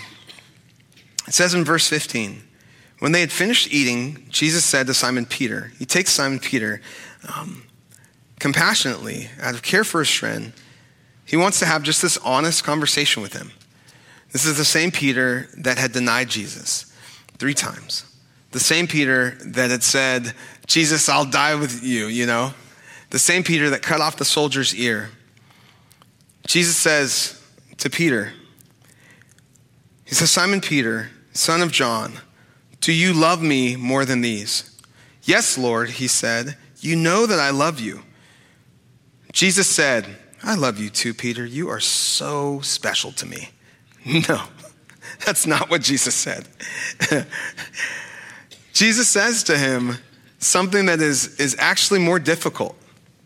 It 1.28 1.34
says 1.34 1.52
in 1.52 1.66
verse 1.66 1.86
15 1.86 2.44
when 3.00 3.12
they 3.12 3.20
had 3.20 3.30
finished 3.30 3.70
eating, 3.70 4.26
Jesus 4.30 4.64
said 4.64 4.86
to 4.86 4.94
Simon 4.94 5.26
Peter, 5.26 5.70
He 5.78 5.84
takes 5.84 6.12
Simon 6.12 6.38
Peter 6.38 6.80
um, 7.28 7.64
compassionately, 8.40 9.28
out 9.38 9.52
of 9.52 9.60
care 9.60 9.84
for 9.84 9.98
his 9.98 10.08
friend. 10.10 10.54
He 11.26 11.36
wants 11.36 11.58
to 11.58 11.66
have 11.66 11.82
just 11.82 12.00
this 12.00 12.16
honest 12.18 12.64
conversation 12.64 13.20
with 13.22 13.34
him. 13.34 13.50
This 14.32 14.46
is 14.46 14.56
the 14.56 14.64
same 14.64 14.90
Peter 14.90 15.48
that 15.58 15.76
had 15.76 15.92
denied 15.92 16.28
Jesus 16.28 16.92
three 17.36 17.52
times. 17.52 18.04
The 18.52 18.60
same 18.60 18.86
Peter 18.86 19.32
that 19.44 19.70
had 19.70 19.82
said, 19.82 20.32
Jesus, 20.66 21.08
I'll 21.08 21.24
die 21.24 21.56
with 21.56 21.82
you, 21.82 22.06
you 22.06 22.26
know? 22.26 22.54
The 23.10 23.18
same 23.18 23.42
Peter 23.42 23.70
that 23.70 23.82
cut 23.82 24.00
off 24.00 24.16
the 24.16 24.24
soldier's 24.24 24.74
ear. 24.74 25.10
Jesus 26.46 26.76
says 26.76 27.42
to 27.78 27.90
Peter, 27.90 28.32
He 30.04 30.14
says, 30.14 30.30
Simon 30.30 30.60
Peter, 30.60 31.10
son 31.32 31.60
of 31.60 31.72
John, 31.72 32.14
do 32.80 32.92
you 32.92 33.12
love 33.12 33.42
me 33.42 33.74
more 33.74 34.04
than 34.04 34.20
these? 34.20 34.70
Yes, 35.24 35.58
Lord, 35.58 35.90
he 35.90 36.06
said. 36.06 36.56
You 36.78 36.94
know 36.94 37.26
that 37.26 37.40
I 37.40 37.50
love 37.50 37.80
you. 37.80 38.02
Jesus 39.32 39.66
said, 39.66 40.06
I 40.46 40.54
love 40.54 40.78
you 40.78 40.90
too, 40.90 41.12
Peter. 41.12 41.44
You 41.44 41.68
are 41.70 41.80
so 41.80 42.60
special 42.60 43.12
to 43.12 43.26
me. 43.26 43.50
No, 44.28 44.40
that's 45.24 45.48
not 45.48 45.68
what 45.68 45.82
Jesus 45.82 46.14
said. 46.14 46.46
Jesus 48.72 49.08
says 49.08 49.42
to 49.44 49.58
him 49.58 49.96
something 50.38 50.86
that 50.86 51.00
is, 51.00 51.40
is 51.40 51.56
actually 51.58 51.98
more 51.98 52.20
difficult 52.20 52.76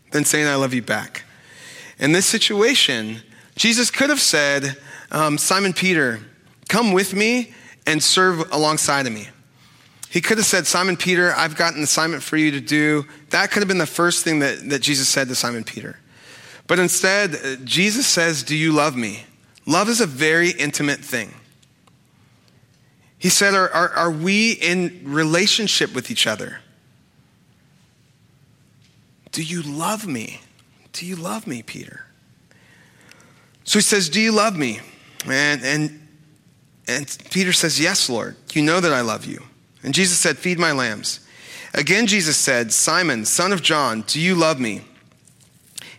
than 0.09 0.25
saying, 0.25 0.47
I 0.47 0.55
love 0.55 0.73
you 0.73 0.81
back. 0.81 1.23
In 1.99 2.13
this 2.13 2.25
situation, 2.25 3.17
Jesus 3.55 3.91
could 3.91 4.09
have 4.09 4.19
said, 4.19 4.75
um, 5.11 5.37
Simon 5.37 5.73
Peter, 5.73 6.21
come 6.67 6.93
with 6.93 7.13
me 7.13 7.53
and 7.85 8.01
serve 8.01 8.51
alongside 8.51 9.05
of 9.05 9.13
me. 9.13 9.27
He 10.09 10.19
could 10.19 10.39
have 10.39 10.47
said, 10.47 10.65
Simon 10.65 10.97
Peter, 10.97 11.31
I've 11.35 11.55
got 11.55 11.75
an 11.75 11.83
assignment 11.83 12.23
for 12.23 12.37
you 12.37 12.49
to 12.51 12.59
do. 12.59 13.05
That 13.29 13.51
could 13.51 13.61
have 13.61 13.67
been 13.67 13.77
the 13.77 13.85
first 13.85 14.23
thing 14.23 14.39
that, 14.39 14.67
that 14.69 14.81
Jesus 14.81 15.07
said 15.07 15.27
to 15.27 15.35
Simon 15.35 15.63
Peter. 15.63 15.99
But 16.71 16.79
instead, 16.79 17.35
uh, 17.35 17.55
Jesus 17.65 18.07
says, 18.07 18.43
Do 18.43 18.55
you 18.55 18.71
love 18.71 18.95
me? 18.95 19.25
Love 19.65 19.89
is 19.89 19.99
a 19.99 20.05
very 20.05 20.51
intimate 20.51 21.01
thing. 21.01 21.33
He 23.19 23.27
said, 23.27 23.53
Are, 23.53 23.69
are, 23.71 23.89
are 23.89 24.09
we 24.09 24.53
in 24.53 25.01
relationship 25.03 25.93
with 25.93 26.09
each 26.09 26.25
other? 26.25 26.61
Do 29.33 29.43
you 29.43 29.61
love 29.61 30.07
me? 30.07 30.39
Do 30.93 31.05
you 31.05 31.17
love 31.17 31.45
me, 31.45 31.61
Peter? 31.61 32.05
So 33.65 33.79
he 33.79 33.83
says, 33.83 34.07
Do 34.07 34.21
you 34.21 34.31
love 34.31 34.57
me? 34.57 34.79
And, 35.25 35.61
and, 35.65 36.07
and 36.87 37.17
Peter 37.31 37.51
says, 37.51 37.81
Yes, 37.81 38.09
Lord. 38.09 38.37
You 38.53 38.61
know 38.61 38.79
that 38.79 38.93
I 38.93 39.01
love 39.01 39.25
you. 39.25 39.43
And 39.83 39.93
Jesus 39.93 40.17
said, 40.17 40.37
Feed 40.37 40.57
my 40.57 40.71
lambs. 40.71 41.19
Again, 41.73 42.07
Jesus 42.07 42.37
said, 42.37 42.71
Simon, 42.71 43.25
son 43.25 43.51
of 43.51 43.61
John, 43.61 44.03
do 44.07 44.21
you 44.21 44.35
love 44.35 44.57
me? 44.57 44.85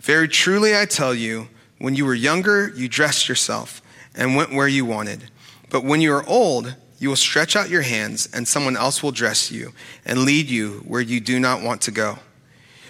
Very 0.00 0.28
truly 0.28 0.76
I 0.76 0.86
tell 0.86 1.14
you, 1.14 1.48
when 1.78 1.94
you 1.94 2.04
were 2.04 2.14
younger, 2.14 2.72
you 2.74 2.88
dressed 2.88 3.28
yourself 3.28 3.80
and 4.14 4.34
went 4.34 4.52
where 4.52 4.68
you 4.68 4.84
wanted. 4.84 5.30
But 5.68 5.84
when 5.84 6.00
you 6.00 6.12
are 6.14 6.26
old, 6.26 6.74
you 6.98 7.08
will 7.08 7.16
stretch 7.16 7.56
out 7.56 7.70
your 7.70 7.82
hands, 7.82 8.28
and 8.32 8.46
someone 8.46 8.76
else 8.76 9.02
will 9.02 9.12
dress 9.12 9.50
you 9.50 9.72
and 10.04 10.20
lead 10.20 10.50
you 10.50 10.84
where 10.86 11.00
you 11.00 11.20
do 11.20 11.38
not 11.38 11.62
want 11.62 11.82
to 11.82 11.90
go. 11.90 12.18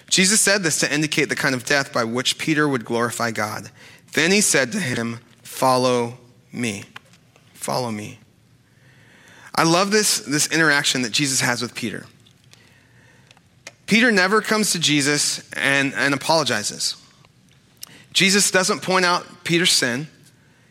Jesus 0.09 0.41
said 0.41 0.63
this 0.63 0.79
to 0.81 0.93
indicate 0.93 1.29
the 1.29 1.35
kind 1.35 1.55
of 1.55 1.63
death 1.63 1.93
by 1.93 2.03
which 2.03 2.37
Peter 2.37 2.67
would 2.67 2.83
glorify 2.83 3.31
God. 3.31 3.71
Then 4.13 4.31
he 4.31 4.41
said 4.41 4.71
to 4.73 4.79
him, 4.79 5.19
Follow 5.41 6.17
me. 6.51 6.83
Follow 7.53 7.91
me. 7.91 8.19
I 9.55 9.63
love 9.63 9.91
this, 9.91 10.19
this 10.19 10.47
interaction 10.47 11.01
that 11.03 11.11
Jesus 11.11 11.41
has 11.41 11.61
with 11.61 11.75
Peter. 11.75 12.05
Peter 13.85 14.11
never 14.11 14.41
comes 14.41 14.71
to 14.71 14.79
Jesus 14.79 15.49
and, 15.53 15.93
and 15.93 16.13
apologizes. 16.13 17.00
Jesus 18.11 18.51
doesn't 18.51 18.81
point 18.81 19.05
out 19.05 19.25
Peter's 19.43 19.71
sin. 19.71 20.07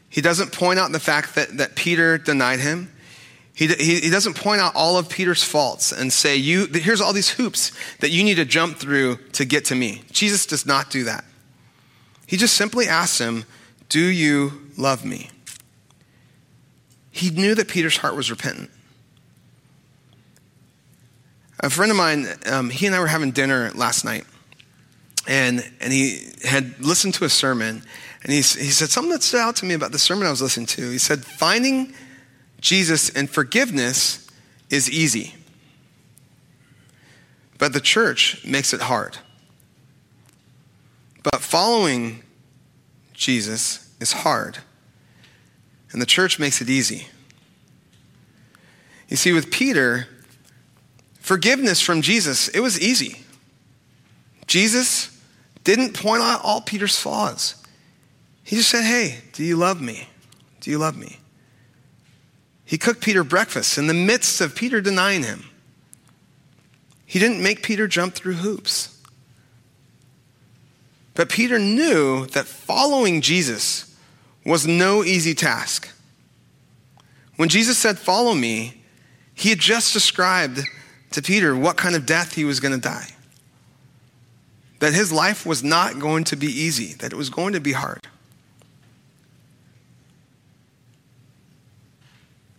He 0.09 0.21
doesn't 0.21 0.53
point 0.53 0.79
out 0.79 0.93
the 0.93 1.01
fact 1.01 1.35
that, 1.37 1.57
that 1.59 1.75
Peter 1.77 2.19
denied 2.19 2.61
him. 2.61 2.93
He, 3.55 3.69
he, 3.69 4.01
he 4.01 4.11
doesn't 4.11 4.35
point 4.35 4.61
out 4.61 4.75
all 4.75 4.97
of 4.97 5.09
Peter's 5.09 5.43
faults 5.43 5.93
and 5.93 6.13
say, 6.13 6.37
you, 6.37 6.67
here's 6.67 7.01
all 7.01 7.13
these 7.13 7.31
hoops 7.31 7.73
that 8.01 8.11
you 8.11 8.25
need 8.25 8.37
to 8.37 8.45
jump 8.45 8.79
through 8.79 9.17
to 9.33 9.45
get 9.45 9.67
to 9.67 9.75
me. 9.75 10.03
Jesus 10.11 10.47
does 10.47 10.67
not 10.67 10.91
do 10.91 11.05
that. 11.05 11.25
He 12.27 12.37
just 12.37 12.55
simply 12.55 12.87
asks 12.87 13.19
him, 13.19 13.45
Do 13.89 14.01
you 14.01 14.53
love 14.77 15.05
me? 15.05 15.31
He 17.11 17.31
knew 17.31 17.55
that 17.55 17.69
Peter's 17.69 17.99
heart 17.99 18.17
was 18.17 18.31
repentant. 18.31 18.71
A 21.63 21.69
friend 21.69 21.91
of 21.91 21.99
mine, 21.99 22.27
um, 22.47 22.71
he 22.71 22.87
and 22.87 22.95
I 22.95 23.01
were 23.01 23.09
having 23.09 23.33
dinner 23.33 23.71
last 23.75 24.05
night, 24.05 24.25
and, 25.27 25.69
and 25.81 25.93
he 25.93 26.33
had 26.45 26.81
listened 26.81 27.15
to 27.15 27.25
a 27.25 27.29
sermon, 27.29 27.83
and 28.23 28.33
he, 28.33 28.39
he 28.39 28.43
said 28.43 28.91
something 28.91 29.13
that 29.13 29.23
stood 29.23 29.41
out 29.41 29.57
to 29.57 29.67
me 29.67 29.75
about 29.75 29.93
the 29.93 29.99
sermon 29.99 30.27
I 30.27 30.31
was 30.31 30.43
listening 30.43 30.67
to. 30.67 30.91
He 30.91 30.99
said, 30.99 31.25
Finding 31.25 31.95
Jesus 32.61 33.11
and 33.11 33.29
forgiveness 33.29 34.27
is 34.71 34.91
easy, 34.91 35.35
but 37.59 37.73
the 37.73 37.81
church 37.81 38.45
makes 38.47 38.73
it 38.73 38.83
hard. 38.83 39.19
But 41.23 41.41
following 41.41 42.23
Jesus 43.13 43.95
is 44.01 44.13
hard, 44.13 44.59
and 45.93 46.01
the 46.01 46.07
church 46.07 46.39
makes 46.39 46.61
it 46.63 46.71
easy. 46.71 47.09
You 49.09 49.17
see, 49.17 49.33
with 49.33 49.51
Peter, 49.51 50.07
forgiveness 51.19 51.81
from 51.81 52.01
Jesus, 52.01 52.49
it 52.49 52.61
was 52.61 52.81
easy. 52.81 53.25
Jesus 54.51 55.17
didn't 55.63 55.95
point 55.95 56.25
out 56.25 56.41
all 56.43 56.61
Peter's 56.61 56.99
flaws. 56.99 57.55
He 58.43 58.57
just 58.57 58.69
said, 58.69 58.83
Hey, 58.83 59.19
do 59.33 59.45
you 59.45 59.55
love 59.55 59.81
me? 59.81 60.09
Do 60.61 60.73
you 60.73 60.79
love 60.79 60.99
me? 60.99 61.21
He 62.65 62.77
cooked 62.77 63.01
Peter 63.01 63.23
breakfast 63.23 63.79
in 63.79 63.87
the 63.87 63.95
midst 63.95 64.41
of 64.41 64.57
Peter 64.57 64.81
denying 64.81 65.23
him. 65.23 65.45
He 67.07 67.21
didn't 67.21 67.41
make 67.41 67.63
Peter 67.63 67.87
jump 67.87 68.15
through 68.15 68.35
hoops. 68.35 69.01
But 71.15 71.29
Peter 71.29 71.61
knew 71.61 72.27
that 72.27 72.47
following 72.47 73.21
Jesus 73.21 73.97
was 74.45 74.67
no 74.67 75.05
easy 75.05 75.33
task. 75.33 75.89
When 77.37 77.49
Jesus 77.49 77.79
said, 77.79 78.01
Follow 78.01 78.35
me, 78.35 78.83
he 79.33 79.51
had 79.51 79.61
just 79.61 79.93
described 79.93 80.63
to 81.13 81.23
Peter 81.23 81.55
what 81.55 81.77
kind 81.77 81.95
of 81.95 82.05
death 82.05 82.35
he 82.35 82.45
was 82.45 82.59
going 82.59 82.75
to 82.75 82.81
die. 82.81 83.15
That 84.81 84.93
his 84.93 85.13
life 85.13 85.47
was 85.47 85.63
not 85.63 85.99
going 85.99 86.25
to 86.25 86.37
be 86.37 86.47
easy, 86.47 86.95
that 86.95 87.13
it 87.13 87.17
was 87.17 87.31
going 87.31 87.53
to 87.53 87.61
be 87.61 87.73
hard. 87.73 88.07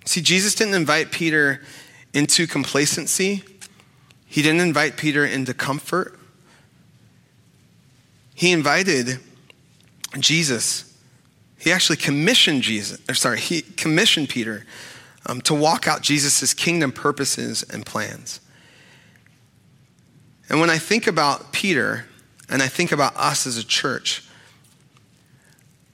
See, 0.06 0.22
Jesus 0.22 0.56
didn't 0.56 0.74
invite 0.74 1.12
Peter 1.12 1.62
into 2.14 2.48
complacency, 2.48 3.44
he 4.26 4.42
didn't 4.42 4.62
invite 4.62 4.96
Peter 4.98 5.26
into 5.26 5.54
comfort. 5.54 6.18
He 8.34 8.52
invited 8.52 9.20
Jesus. 10.18 10.98
He 11.60 11.72
actually 11.72 11.98
commissioned 11.98 12.64
Jesus, 12.64 13.00
or 13.10 13.14
sorry, 13.14 13.40
he 13.40 13.62
commissioned 13.62 14.30
Peter 14.30 14.66
um, 15.26 15.42
to 15.42 15.54
walk 15.54 15.88
out 15.88 16.02
Jesus' 16.02 16.54
kingdom 16.54 16.92
purposes 16.92 17.64
and 17.64 17.86
plans. 17.86 18.40
And 20.50 20.60
when 20.60 20.70
I 20.70 20.78
think 20.78 21.08
about 21.08 21.54
Peter 21.54 22.06
and 22.52 22.62
I 22.62 22.68
think 22.68 22.92
about 22.92 23.16
us 23.16 23.48
as 23.48 23.58
a 23.58 23.64
church, 23.64 24.24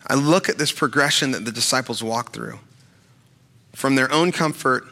I 0.07 0.15
look 0.15 0.49
at 0.49 0.57
this 0.57 0.71
progression 0.71 1.31
that 1.31 1.45
the 1.45 1.51
disciples 1.51 2.03
walked 2.03 2.33
through 2.33 2.59
from 3.73 3.95
their 3.95 4.11
own 4.11 4.31
comfort 4.31 4.85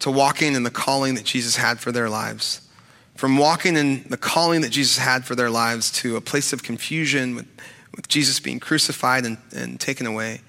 to 0.00 0.10
walking 0.10 0.54
in 0.54 0.62
the 0.62 0.70
calling 0.70 1.14
that 1.14 1.24
Jesus 1.24 1.56
had 1.56 1.78
for 1.78 1.92
their 1.92 2.08
lives, 2.08 2.66
from 3.14 3.36
walking 3.36 3.76
in 3.76 4.04
the 4.08 4.16
calling 4.16 4.62
that 4.62 4.70
Jesus 4.70 4.98
had 4.98 5.24
for 5.24 5.34
their 5.34 5.50
lives 5.50 5.90
to 5.92 6.16
a 6.16 6.20
place 6.20 6.52
of 6.52 6.62
confusion 6.62 7.34
with, 7.34 7.46
with 7.94 8.08
Jesus 8.08 8.40
being 8.40 8.58
crucified 8.58 9.26
and, 9.26 9.36
and 9.54 9.78
taken 9.78 10.06
away. 10.06 10.40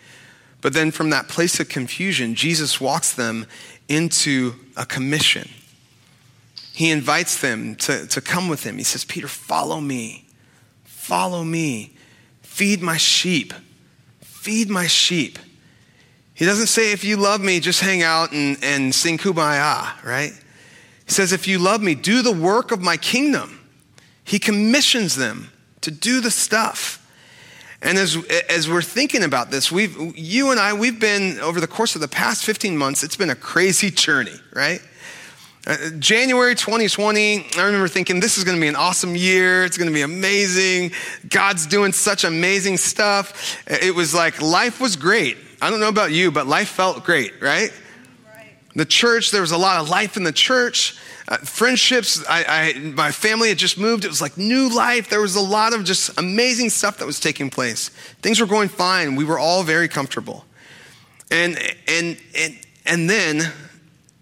But 0.61 0.73
then 0.73 0.91
from 0.91 1.09
that 1.09 1.27
place 1.27 1.59
of 1.59 1.67
confusion, 1.67 2.35
Jesus 2.35 2.79
walks 2.79 3.13
them 3.13 3.45
into 3.89 4.53
a 4.77 4.85
commission. 4.85 5.49
He 6.73 6.89
invites 6.89 7.41
them 7.41 7.75
to, 7.75 8.07
to 8.07 8.21
come 8.21 8.47
with 8.47 8.63
him. 8.63 8.77
He 8.77 8.83
says, 8.83 9.03
Peter, 9.03 9.27
follow 9.27 9.81
me. 9.81 10.22
Follow 11.03 11.43
me. 11.43 11.91
Feed 12.43 12.81
my 12.81 12.95
sheep. 12.95 13.53
Feed 14.21 14.69
my 14.69 14.87
sheep. 14.87 15.37
He 16.33 16.45
doesn't 16.45 16.67
say, 16.67 16.93
if 16.93 17.03
you 17.03 17.17
love 17.17 17.41
me, 17.41 17.59
just 17.59 17.81
hang 17.81 18.03
out 18.03 18.31
and, 18.31 18.57
and 18.63 18.95
sing 18.95 19.17
kumbaya, 19.17 20.01
right? 20.01 20.31
He 21.05 21.11
says, 21.11 21.33
if 21.33 21.45
you 21.45 21.59
love 21.59 21.81
me, 21.81 21.93
do 21.93 22.21
the 22.21 22.31
work 22.31 22.71
of 22.71 22.81
my 22.81 22.95
kingdom. 22.95 23.59
He 24.23 24.39
commissions 24.39 25.17
them 25.17 25.51
to 25.81 25.91
do 25.91 26.21
the 26.21 26.31
stuff. 26.31 27.05
And 27.81 27.97
as, 27.97 28.15
as 28.47 28.69
we're 28.69 28.81
thinking 28.81 29.23
about 29.23 29.51
this, 29.51 29.69
we've, 29.69 30.17
you 30.17 30.51
and 30.51 30.59
I, 30.59 30.71
we've 30.71 31.01
been, 31.01 31.37
over 31.41 31.59
the 31.59 31.67
course 31.67 31.95
of 31.95 32.01
the 32.01 32.07
past 32.07 32.45
15 32.45 32.77
months, 32.77 33.03
it's 33.03 33.17
been 33.17 33.29
a 33.29 33.35
crazy 33.35 33.91
journey, 34.05 34.39
right? 34.53 34.81
Uh, 35.65 35.91
January 35.97 36.55
2020, 36.55 37.45
I 37.57 37.63
remember 37.63 37.87
thinking, 37.87 38.19
this 38.19 38.37
is 38.37 38.43
going 38.43 38.57
to 38.57 38.61
be 38.61 38.67
an 38.67 38.75
awesome 38.75 39.15
year. 39.15 39.63
It's 39.63 39.77
going 39.77 39.89
to 39.89 39.93
be 39.93 40.01
amazing. 40.01 40.91
God's 41.29 41.65
doing 41.67 41.93
such 41.93 42.25
amazing 42.25 42.75
stuff. 42.75 43.63
It 43.65 43.95
was 43.95 44.13
like 44.13 44.41
life 44.41 44.81
was 44.81 44.97
great. 44.97 45.37
I 45.61 45.69
don't 45.69 45.79
know 45.79 45.87
about 45.87 46.11
you, 46.11 46.31
but 46.31 46.47
life 46.47 46.67
felt 46.67 47.05
great, 47.05 47.41
right? 47.41 47.71
right. 48.35 48.55
The 48.75 48.83
church, 48.83 49.31
there 49.31 49.39
was 49.39 49.51
a 49.51 49.57
lot 49.57 49.79
of 49.79 49.89
life 49.89 50.17
in 50.17 50.25
the 50.25 50.33
church. 50.33 50.97
Uh, 51.29 51.37
friendships, 51.37 52.21
I, 52.27 52.73
I, 52.75 52.79
my 52.79 53.11
family 53.11 53.47
had 53.47 53.57
just 53.57 53.77
moved. 53.77 54.03
It 54.03 54.09
was 54.09 54.21
like 54.21 54.37
new 54.37 54.67
life. 54.67 55.09
There 55.09 55.21
was 55.21 55.37
a 55.37 55.41
lot 55.41 55.73
of 55.73 55.85
just 55.85 56.17
amazing 56.19 56.71
stuff 56.71 56.97
that 56.97 57.05
was 57.05 57.21
taking 57.21 57.49
place. 57.49 57.87
Things 58.21 58.41
were 58.41 58.47
going 58.47 58.67
fine. 58.67 59.15
We 59.15 59.23
were 59.23 59.39
all 59.39 59.63
very 59.63 59.87
comfortable. 59.87 60.43
And, 61.31 61.57
and, 61.87 62.17
and, 62.35 62.59
and 62.85 63.09
then 63.09 63.53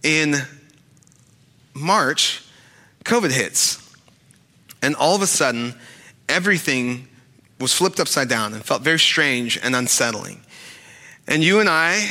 in 0.04 0.36
March, 1.74 2.44
COVID 3.04 3.32
hits. 3.32 3.78
And 4.82 4.96
all 4.96 5.16
of 5.16 5.22
a 5.22 5.28
sudden, 5.28 5.76
everything 6.28 7.08
was 7.60 7.74
flipped 7.74 8.00
upside 8.00 8.28
down 8.28 8.54
and 8.54 8.64
felt 8.64 8.82
very 8.82 9.00
strange 9.00 9.60
and 9.62 9.76
unsettling. 9.76 10.42
And 11.28 11.44
you 11.44 11.60
and 11.60 11.70
I, 11.70 12.10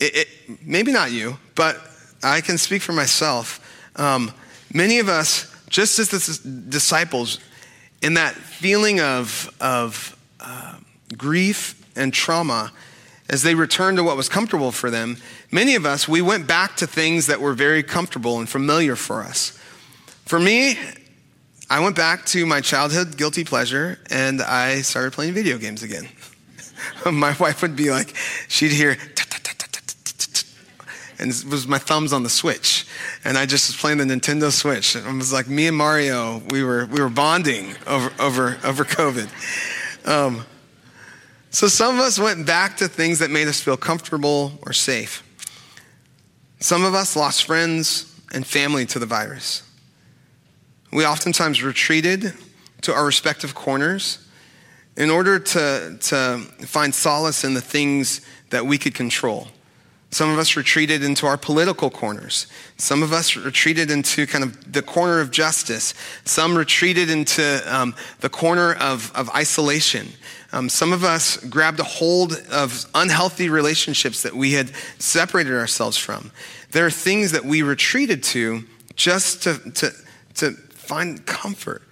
it, 0.00 0.16
it, 0.16 0.28
maybe 0.64 0.92
not 0.92 1.10
you, 1.10 1.38
but 1.54 1.80
I 2.22 2.40
can 2.40 2.56
speak 2.56 2.82
for 2.82 2.92
myself. 2.92 3.60
Um, 3.96 4.32
many 4.72 5.00
of 5.00 5.08
us, 5.08 5.54
just 5.68 5.98
as 5.98 6.08
the 6.08 6.48
disciples, 6.68 7.40
in 8.00 8.14
that 8.14 8.34
feeling 8.34 9.00
of, 9.00 9.52
of 9.60 10.16
uh, 10.40 10.76
grief 11.16 11.84
and 11.96 12.14
trauma, 12.14 12.72
as 13.28 13.42
they 13.42 13.54
returned 13.54 13.98
to 13.98 14.04
what 14.04 14.16
was 14.16 14.28
comfortable 14.28 14.72
for 14.72 14.90
them, 14.90 15.16
many 15.50 15.74
of 15.74 15.86
us, 15.86 16.08
we 16.08 16.22
went 16.22 16.46
back 16.46 16.76
to 16.76 16.86
things 16.86 17.26
that 17.26 17.40
were 17.40 17.54
very 17.54 17.82
comfortable 17.82 18.38
and 18.38 18.48
familiar 18.48 18.96
for 18.96 19.22
us. 19.22 19.58
For 20.24 20.38
me, 20.38 20.78
I 21.70 21.80
went 21.80 21.96
back 21.96 22.24
to 22.26 22.46
my 22.46 22.60
childhood 22.60 23.16
guilty 23.16 23.44
pleasure 23.44 23.98
and 24.10 24.40
I 24.42 24.82
started 24.82 25.12
playing 25.12 25.34
video 25.34 25.58
games 25.58 25.82
again. 25.82 26.08
my 27.10 27.36
wife 27.38 27.62
would 27.62 27.76
be 27.76 27.90
like, 27.90 28.14
she'd 28.48 28.72
hear, 28.72 28.96
and 31.18 31.32
it 31.32 31.44
was 31.46 31.66
my 31.66 31.78
thumbs 31.78 32.12
on 32.12 32.22
the 32.22 32.30
Switch. 32.30 32.86
And 33.24 33.36
I 33.36 33.44
just 33.44 33.68
was 33.68 33.76
playing 33.76 33.98
the 33.98 34.04
Nintendo 34.04 34.52
Switch. 34.52 34.94
And 34.94 35.06
it 35.06 35.18
was 35.18 35.32
like 35.32 35.48
me 35.48 35.66
and 35.66 35.76
Mario, 35.76 36.40
we 36.50 36.62
were, 36.62 36.86
we 36.86 37.00
were 37.00 37.08
bonding 37.08 37.74
over, 37.86 38.12
over, 38.20 38.58
over 38.64 38.84
COVID. 38.84 40.06
Um, 40.06 40.44
so 41.50 41.66
some 41.66 41.96
of 41.96 42.00
us 42.00 42.18
went 42.18 42.46
back 42.46 42.76
to 42.76 42.88
things 42.88 43.18
that 43.18 43.30
made 43.30 43.48
us 43.48 43.60
feel 43.60 43.76
comfortable 43.76 44.52
or 44.62 44.72
safe. 44.72 45.24
Some 46.60 46.84
of 46.84 46.94
us 46.94 47.14
lost 47.14 47.44
friends 47.44 48.14
and 48.32 48.46
family 48.46 48.84
to 48.86 48.98
the 48.98 49.06
virus. 49.06 49.62
We 50.92 51.06
oftentimes 51.06 51.62
retreated 51.62 52.32
to 52.82 52.92
our 52.92 53.04
respective 53.04 53.54
corners 53.54 54.26
in 54.96 55.10
order 55.10 55.38
to, 55.38 55.96
to 56.00 56.38
find 56.66 56.94
solace 56.94 57.44
in 57.44 57.54
the 57.54 57.60
things 57.60 58.20
that 58.50 58.66
we 58.66 58.78
could 58.78 58.94
control. 58.94 59.48
Some 60.10 60.30
of 60.30 60.38
us 60.38 60.56
retreated 60.56 61.04
into 61.04 61.26
our 61.26 61.36
political 61.36 61.90
corners. 61.90 62.46
Some 62.78 63.02
of 63.02 63.12
us 63.12 63.36
retreated 63.36 63.90
into 63.90 64.26
kind 64.26 64.42
of 64.42 64.72
the 64.72 64.80
corner 64.80 65.20
of 65.20 65.30
justice. 65.30 65.92
Some 66.24 66.56
retreated 66.56 67.10
into 67.10 67.62
um, 67.66 67.94
the 68.20 68.30
corner 68.30 68.74
of, 68.74 69.12
of 69.14 69.28
isolation. 69.30 70.08
Um, 70.52 70.68
some 70.68 70.92
of 70.92 71.04
us 71.04 71.36
grabbed 71.36 71.78
a 71.78 71.84
hold 71.84 72.42
of 72.50 72.86
unhealthy 72.94 73.50
relationships 73.50 74.22
that 74.22 74.34
we 74.34 74.52
had 74.52 74.70
separated 74.98 75.52
ourselves 75.52 75.96
from. 75.98 76.32
There 76.70 76.86
are 76.86 76.90
things 76.90 77.32
that 77.32 77.44
we 77.44 77.62
retreated 77.62 78.22
to 78.24 78.64
just 78.96 79.42
to, 79.42 79.58
to, 79.72 79.92
to 80.34 80.52
find 80.52 81.24
comfort. 81.26 81.82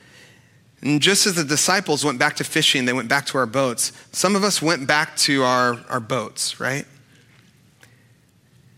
And 0.80 1.02
just 1.02 1.26
as 1.26 1.34
the 1.34 1.44
disciples 1.44 2.04
went 2.04 2.18
back 2.18 2.36
to 2.36 2.44
fishing, 2.44 2.84
they 2.84 2.92
went 2.92 3.08
back 3.08 3.26
to 3.26 3.38
our 3.38 3.46
boats, 3.46 3.92
some 4.12 4.36
of 4.36 4.44
us 4.44 4.62
went 4.62 4.86
back 4.86 5.16
to 5.18 5.42
our, 5.42 5.80
our 5.88 6.00
boats, 6.00 6.60
right? 6.60 6.86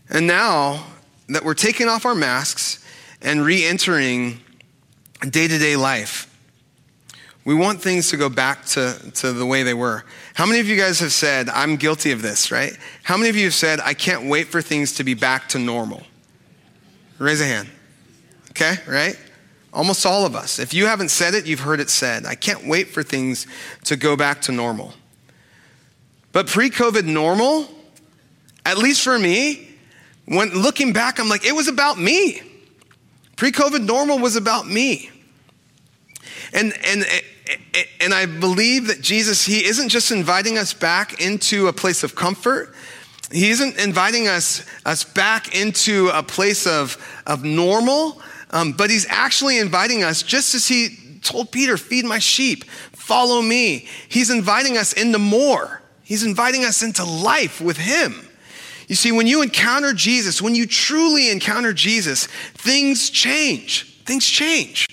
And 0.09 0.27
now 0.27 0.85
that 1.27 1.43
we're 1.45 1.53
taking 1.53 1.87
off 1.87 2.05
our 2.05 2.15
masks 2.15 2.83
and 3.21 3.45
re 3.45 3.63
entering 3.63 4.39
day 5.21 5.47
to 5.47 5.57
day 5.57 5.75
life, 5.75 6.28
we 7.49 7.55
want 7.55 7.81
things 7.81 8.11
to 8.11 8.15
go 8.15 8.29
back 8.29 8.63
to, 8.63 8.95
to 9.15 9.33
the 9.33 9.43
way 9.43 9.63
they 9.63 9.73
were. 9.73 10.03
How 10.35 10.45
many 10.45 10.59
of 10.59 10.67
you 10.67 10.77
guys 10.77 10.99
have 10.99 11.11
said, 11.11 11.49
I'm 11.49 11.77
guilty 11.77 12.11
of 12.11 12.21
this, 12.21 12.51
right? 12.51 12.77
How 13.01 13.17
many 13.17 13.27
of 13.29 13.35
you 13.35 13.45
have 13.45 13.55
said, 13.55 13.79
I 13.79 13.95
can't 13.95 14.29
wait 14.29 14.49
for 14.49 14.61
things 14.61 14.93
to 14.97 15.03
be 15.03 15.15
back 15.15 15.49
to 15.49 15.57
normal? 15.57 16.03
Raise 17.17 17.41
a 17.41 17.45
hand. 17.45 17.67
Okay, 18.51 18.75
right? 18.87 19.19
Almost 19.73 20.05
all 20.05 20.27
of 20.27 20.35
us. 20.35 20.59
If 20.59 20.75
you 20.75 20.85
haven't 20.85 21.09
said 21.09 21.33
it, 21.33 21.47
you've 21.47 21.61
heard 21.61 21.79
it 21.79 21.89
said. 21.89 22.27
I 22.27 22.35
can't 22.35 22.67
wait 22.67 22.89
for 22.89 23.01
things 23.01 23.47
to 23.85 23.95
go 23.95 24.15
back 24.15 24.43
to 24.43 24.51
normal. 24.51 24.93
But 26.31 26.45
pre 26.45 26.69
COVID 26.69 27.05
normal, 27.05 27.67
at 28.63 28.77
least 28.77 29.01
for 29.01 29.17
me, 29.17 29.75
when 30.25 30.49
looking 30.51 30.93
back, 30.93 31.19
I'm 31.19 31.29
like, 31.29 31.47
it 31.47 31.55
was 31.55 31.67
about 31.67 31.97
me. 31.97 32.43
Pre 33.37 33.51
COVID 33.51 33.87
normal 33.87 34.19
was 34.19 34.35
about 34.35 34.67
me. 34.67 35.09
And, 36.53 36.73
and, 36.85 37.05
and 37.99 38.13
I 38.13 38.25
believe 38.25 38.87
that 38.87 39.01
Jesus, 39.01 39.45
He 39.45 39.65
isn't 39.65 39.89
just 39.89 40.11
inviting 40.11 40.57
us 40.57 40.73
back 40.73 41.21
into 41.21 41.67
a 41.67 41.73
place 41.73 42.03
of 42.03 42.15
comfort. 42.15 42.73
He 43.31 43.49
isn't 43.51 43.79
inviting 43.79 44.27
us, 44.27 44.65
us 44.85 45.03
back 45.03 45.55
into 45.55 46.09
a 46.13 46.23
place 46.23 46.65
of, 46.65 46.97
of 47.27 47.43
normal, 47.43 48.21
um, 48.51 48.73
but 48.73 48.89
He's 48.89 49.05
actually 49.09 49.57
inviting 49.59 50.03
us, 50.03 50.23
just 50.23 50.55
as 50.55 50.67
He 50.67 51.19
told 51.21 51.51
Peter, 51.51 51.77
feed 51.77 52.05
my 52.05 52.19
sheep, 52.19 52.63
follow 52.65 53.41
me. 53.41 53.87
He's 54.07 54.29
inviting 54.29 54.77
us 54.77 54.93
into 54.93 55.19
more. 55.19 55.81
He's 56.03 56.23
inviting 56.23 56.65
us 56.65 56.81
into 56.81 57.03
life 57.03 57.61
with 57.61 57.77
Him. 57.77 58.27
You 58.87 58.95
see, 58.95 59.11
when 59.11 59.27
you 59.27 59.43
encounter 59.43 59.93
Jesus, 59.93 60.41
when 60.41 60.55
you 60.55 60.65
truly 60.65 61.29
encounter 61.29 61.73
Jesus, 61.73 62.25
things 62.55 63.11
change. 63.11 63.83
Things 64.05 64.25
change. 64.25 64.87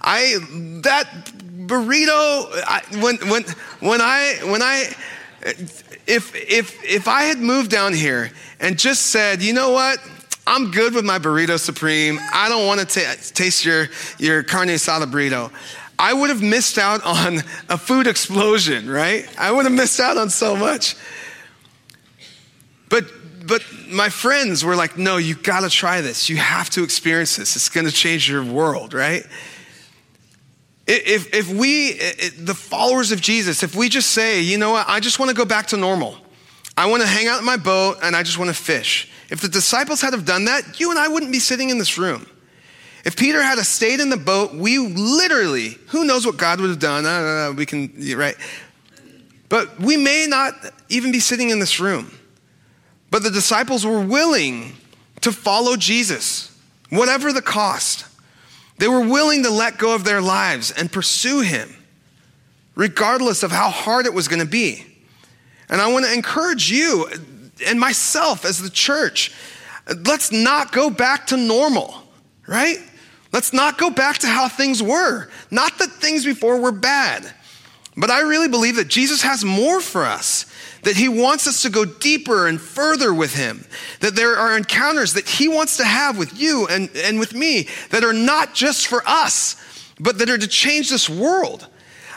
I 0.00 0.36
that 0.82 1.32
burrito 1.66 2.50
I, 2.64 2.82
when 3.00 3.16
when 3.28 3.44
when 3.80 4.00
I 4.00 4.38
when 4.44 4.62
I 4.62 4.94
if 6.06 6.34
if 6.34 6.84
if 6.84 7.08
I 7.08 7.22
had 7.22 7.38
moved 7.38 7.70
down 7.70 7.92
here 7.92 8.30
and 8.60 8.78
just 8.78 9.06
said, 9.06 9.42
you 9.42 9.52
know 9.52 9.70
what? 9.70 9.98
I'm 10.46 10.70
good 10.70 10.94
with 10.94 11.04
my 11.04 11.18
burrito 11.18 11.58
supreme. 11.58 12.18
I 12.32 12.48
don't 12.48 12.66
want 12.66 12.80
to 12.80 12.86
t- 12.86 13.32
taste 13.32 13.64
your 13.64 13.88
your 14.18 14.42
carne 14.42 14.68
asada 14.68 15.10
burrito. 15.10 15.50
I 15.98 16.12
would 16.12 16.30
have 16.30 16.42
missed 16.42 16.78
out 16.78 17.04
on 17.04 17.38
a 17.68 17.78
food 17.78 18.06
explosion, 18.06 18.88
right? 18.88 19.26
I 19.38 19.50
would 19.50 19.64
have 19.64 19.74
missed 19.74 19.98
out 19.98 20.16
on 20.16 20.30
so 20.30 20.56
much. 20.56 20.94
But 22.88 23.04
but 23.44 23.62
my 23.88 24.08
friends 24.08 24.64
were 24.64 24.76
like, 24.76 24.98
no, 24.98 25.16
you 25.16 25.34
gotta 25.34 25.70
try 25.70 26.00
this. 26.00 26.28
You 26.28 26.36
have 26.36 26.70
to 26.70 26.82
experience 26.82 27.36
this. 27.36 27.56
It's 27.56 27.68
gonna 27.68 27.90
change 27.90 28.28
your 28.28 28.44
world, 28.44 28.94
right? 28.94 29.24
If, 30.86 31.34
if 31.34 31.52
we, 31.52 31.94
the 32.38 32.54
followers 32.54 33.10
of 33.10 33.20
Jesus, 33.20 33.62
if 33.62 33.74
we 33.74 33.88
just 33.88 34.10
say, 34.10 34.40
you 34.40 34.56
know 34.56 34.70
what, 34.70 34.88
I 34.88 35.00
just 35.00 35.18
want 35.18 35.30
to 35.30 35.36
go 35.36 35.44
back 35.44 35.66
to 35.68 35.76
normal. 35.76 36.16
I 36.76 36.86
want 36.86 37.02
to 37.02 37.08
hang 37.08 37.26
out 37.26 37.40
in 37.40 37.44
my 37.44 37.56
boat 37.56 37.98
and 38.02 38.14
I 38.14 38.22
just 38.22 38.38
want 38.38 38.50
to 38.50 38.54
fish. 38.54 39.10
If 39.28 39.40
the 39.40 39.48
disciples 39.48 40.00
had 40.00 40.12
have 40.12 40.24
done 40.24 40.44
that, 40.44 40.78
you 40.78 40.90
and 40.90 40.98
I 40.98 41.08
wouldn't 41.08 41.32
be 41.32 41.40
sitting 41.40 41.70
in 41.70 41.78
this 41.78 41.98
room. 41.98 42.26
If 43.04 43.16
Peter 43.16 43.42
had 43.42 43.58
stayed 43.60 44.00
in 44.00 44.10
the 44.10 44.16
boat, 44.16 44.54
we 44.54 44.78
literally, 44.78 45.70
who 45.88 46.04
knows 46.04 46.24
what 46.24 46.36
God 46.36 46.60
would 46.60 46.70
have 46.70 46.78
done? 46.78 47.06
I 47.06 47.18
don't 47.18 47.36
know, 47.36 47.52
we 47.56 47.66
can, 47.66 48.16
right? 48.16 48.36
But 49.48 49.80
we 49.80 49.96
may 49.96 50.26
not 50.28 50.54
even 50.88 51.12
be 51.12 51.20
sitting 51.20 51.50
in 51.50 51.58
this 51.58 51.80
room. 51.80 52.12
But 53.10 53.22
the 53.22 53.30
disciples 53.30 53.86
were 53.86 54.00
willing 54.00 54.72
to 55.20 55.32
follow 55.32 55.76
Jesus, 55.76 56.56
whatever 56.90 57.32
the 57.32 57.42
cost. 57.42 58.04
They 58.78 58.88
were 58.88 59.00
willing 59.00 59.42
to 59.44 59.50
let 59.50 59.78
go 59.78 59.94
of 59.94 60.04
their 60.04 60.20
lives 60.20 60.70
and 60.70 60.90
pursue 60.90 61.40
him, 61.40 61.74
regardless 62.74 63.42
of 63.42 63.50
how 63.50 63.70
hard 63.70 64.06
it 64.06 64.12
was 64.12 64.28
going 64.28 64.42
to 64.42 64.46
be. 64.46 64.84
And 65.68 65.80
I 65.80 65.90
want 65.90 66.04
to 66.04 66.12
encourage 66.12 66.70
you 66.70 67.08
and 67.66 67.80
myself 67.80 68.44
as 68.44 68.60
the 68.60 68.70
church 68.70 69.32
let's 70.04 70.32
not 70.32 70.72
go 70.72 70.90
back 70.90 71.28
to 71.28 71.36
normal, 71.36 71.94
right? 72.46 72.78
Let's 73.32 73.52
not 73.52 73.78
go 73.78 73.90
back 73.90 74.18
to 74.18 74.26
how 74.26 74.48
things 74.48 74.82
were. 74.82 75.28
Not 75.50 75.78
that 75.78 75.90
things 75.90 76.24
before 76.24 76.60
were 76.60 76.72
bad, 76.72 77.30
but 77.96 78.10
I 78.10 78.22
really 78.22 78.48
believe 78.48 78.76
that 78.76 78.88
Jesus 78.88 79.22
has 79.22 79.44
more 79.44 79.80
for 79.80 80.04
us 80.04 80.46
that 80.86 80.96
He 80.96 81.08
wants 81.08 81.48
us 81.48 81.62
to 81.62 81.68
go 81.68 81.84
deeper 81.84 82.46
and 82.46 82.60
further 82.60 83.12
with 83.12 83.34
Him, 83.34 83.66
that 83.98 84.14
there 84.14 84.36
are 84.36 84.56
encounters 84.56 85.14
that 85.14 85.28
He 85.28 85.48
wants 85.48 85.78
to 85.78 85.84
have 85.84 86.16
with 86.16 86.40
you 86.40 86.68
and, 86.68 86.88
and 86.94 87.18
with 87.18 87.34
me 87.34 87.68
that 87.90 88.04
are 88.04 88.12
not 88.12 88.54
just 88.54 88.86
for 88.86 89.02
us, 89.04 89.56
but 89.98 90.18
that 90.18 90.30
are 90.30 90.38
to 90.38 90.46
change 90.46 90.88
this 90.88 91.10
world. 91.10 91.66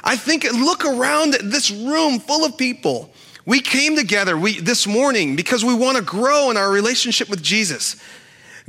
I 0.03 0.15
think, 0.15 0.43
look 0.43 0.86
around 0.86 1.34
this 1.34 1.71
room 1.71 2.19
full 2.19 2.45
of 2.45 2.60
people. 2.60 3.12
We 3.43 3.60
came 3.60 3.95
together 3.95 4.38
we, 4.38 4.60
this 4.60 4.86
morning 4.86 5.36
because 5.36 5.65
we 5.65 5.73
want 5.73 5.97
to 5.97 6.03
grow 6.03 6.51
in 6.51 6.58
our 6.58 6.69
relationship 6.69 7.27
with 7.27 7.41
Jesus. 7.41 7.95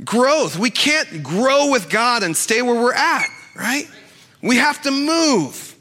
Growth. 0.03 0.57
We 0.57 0.71
can't 0.71 1.21
grow 1.21 1.69
with 1.69 1.91
God 1.91 2.23
and 2.23 2.35
stay 2.35 2.63
where 2.63 2.73
we're 2.73 2.91
at, 2.91 3.27
right? 3.55 3.85
We 4.41 4.55
have 4.55 4.81
to 4.81 4.89
move. 4.89 5.75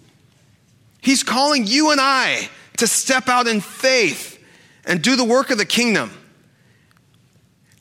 He's 1.01 1.23
calling 1.23 1.67
you 1.67 1.91
and 1.91 2.03
I 2.03 2.51
to 2.81 2.87
step 2.87 3.29
out 3.29 3.47
in 3.47 3.61
faith 3.61 4.39
and 4.85 5.03
do 5.03 5.17
the 5.17 5.25
work 5.25 5.51
of 5.51 5.59
the 5.59 5.65
kingdom. 5.65 6.11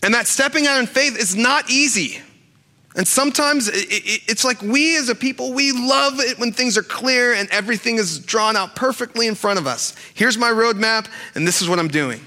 And 0.04 0.14
that 0.14 0.28
stepping 0.28 0.68
out 0.68 0.80
in 0.80 0.88
faith 0.88 1.18
is 1.18 1.36
not 1.36 1.70
easy. 1.70 2.22
And 2.96 3.08
sometimes 3.08 3.70
it's 3.74 4.44
like 4.44 4.62
we 4.62 4.98
as 4.98 5.10
a 5.10 5.16
people, 5.16 5.54
we 5.54 5.72
love 5.72 6.20
it 6.20 6.40
when 6.40 6.52
things 6.52 6.78
are 6.78 6.84
clear 6.84 7.34
and 7.34 7.50
everything 7.50 7.98
is 7.98 8.20
drawn 8.20 8.56
out 8.56 8.76
perfectly 8.76 9.28
in 9.28 9.36
front 9.36 9.60
of 9.60 9.68
us. 9.68 9.96
Here's 10.14 10.38
my 10.38 10.50
roadmap, 10.50 11.08
and 11.36 11.48
this 11.48 11.62
is 11.62 11.70
what 11.70 11.80
I'm 11.80 11.88
doing. 11.88 12.20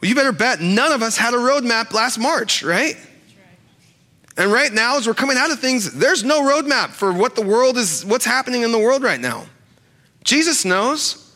Well, 0.00 0.08
you 0.08 0.14
better 0.14 0.32
bet 0.32 0.60
none 0.60 0.92
of 0.92 1.02
us 1.02 1.16
had 1.16 1.34
a 1.34 1.38
roadmap 1.38 1.92
last 1.92 2.18
March, 2.18 2.62
right? 2.62 2.96
And 4.36 4.52
right 4.52 4.72
now, 4.72 4.96
as 4.96 5.06
we're 5.06 5.14
coming 5.14 5.36
out 5.36 5.50
of 5.50 5.58
things, 5.58 5.92
there's 5.92 6.24
no 6.24 6.42
roadmap 6.42 6.90
for 6.90 7.12
what 7.12 7.34
the 7.34 7.42
world 7.42 7.76
is, 7.76 8.04
what's 8.04 8.24
happening 8.24 8.62
in 8.62 8.72
the 8.72 8.78
world 8.78 9.02
right 9.02 9.20
now. 9.20 9.46
Jesus 10.24 10.64
knows. 10.64 11.27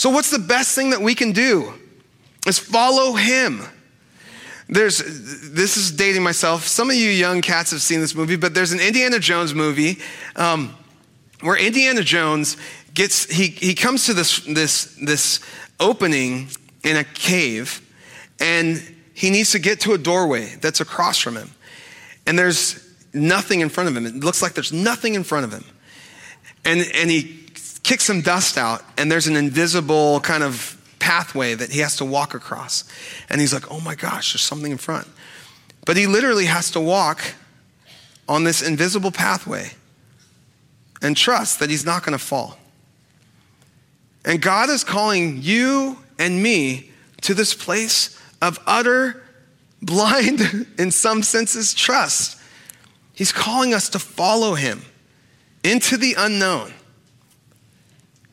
So, 0.00 0.08
what's 0.08 0.30
the 0.30 0.38
best 0.38 0.74
thing 0.74 0.88
that 0.90 1.02
we 1.02 1.14
can 1.14 1.32
do? 1.32 1.74
Is 2.46 2.58
follow 2.58 3.16
him. 3.16 3.60
There's, 4.66 4.96
this 4.96 5.76
is 5.76 5.90
dating 5.92 6.22
myself. 6.22 6.66
Some 6.66 6.88
of 6.88 6.96
you 6.96 7.10
young 7.10 7.42
cats 7.42 7.70
have 7.72 7.82
seen 7.82 8.00
this 8.00 8.14
movie, 8.14 8.36
but 8.36 8.54
there's 8.54 8.72
an 8.72 8.80
Indiana 8.80 9.18
Jones 9.18 9.52
movie 9.52 9.98
um, 10.36 10.74
where 11.42 11.58
Indiana 11.58 12.02
Jones 12.02 12.56
gets, 12.94 13.30
he, 13.30 13.48
he 13.48 13.74
comes 13.74 14.06
to 14.06 14.14
this, 14.14 14.38
this, 14.46 14.96
this 15.04 15.40
opening 15.78 16.48
in 16.82 16.96
a 16.96 17.04
cave 17.04 17.86
and 18.40 18.82
he 19.12 19.28
needs 19.28 19.52
to 19.52 19.58
get 19.58 19.80
to 19.80 19.92
a 19.92 19.98
doorway 19.98 20.54
that's 20.62 20.80
across 20.80 21.18
from 21.18 21.36
him. 21.36 21.50
And 22.26 22.38
there's 22.38 22.90
nothing 23.12 23.60
in 23.60 23.68
front 23.68 23.90
of 23.90 23.96
him. 23.98 24.06
It 24.06 24.14
looks 24.14 24.40
like 24.40 24.54
there's 24.54 24.72
nothing 24.72 25.14
in 25.14 25.24
front 25.24 25.44
of 25.44 25.52
him. 25.52 25.64
And, 26.64 26.86
and 26.94 27.10
he 27.10 27.39
kicks 27.82 28.04
some 28.04 28.20
dust 28.20 28.58
out, 28.58 28.82
and 28.96 29.10
there's 29.10 29.26
an 29.26 29.36
invisible 29.36 30.20
kind 30.20 30.42
of 30.42 30.76
pathway 30.98 31.54
that 31.54 31.70
he 31.70 31.80
has 31.80 31.96
to 31.96 32.04
walk 32.04 32.34
across. 32.34 32.84
And 33.28 33.40
he's 33.40 33.52
like, 33.52 33.70
oh 33.70 33.80
my 33.80 33.94
gosh, 33.94 34.32
there's 34.32 34.42
something 34.42 34.70
in 34.70 34.78
front. 34.78 35.08
But 35.86 35.96
he 35.96 36.06
literally 36.06 36.44
has 36.46 36.70
to 36.72 36.80
walk 36.80 37.34
on 38.28 38.44
this 38.44 38.62
invisible 38.62 39.10
pathway 39.10 39.70
and 41.02 41.16
trust 41.16 41.58
that 41.58 41.70
he's 41.70 41.84
not 41.84 42.04
going 42.04 42.16
to 42.16 42.24
fall. 42.24 42.58
And 44.24 44.40
God 44.40 44.68
is 44.68 44.84
calling 44.84 45.38
you 45.42 45.98
and 46.18 46.42
me 46.42 46.90
to 47.22 47.34
this 47.34 47.54
place 47.54 48.20
of 48.42 48.58
utter, 48.66 49.22
blind, 49.82 50.66
in 50.78 50.90
some 50.90 51.22
senses, 51.22 51.74
trust. 51.74 52.38
He's 53.14 53.32
calling 53.32 53.74
us 53.74 53.88
to 53.90 53.98
follow 53.98 54.54
him 54.54 54.82
into 55.64 55.96
the 55.96 56.14
unknown. 56.16 56.72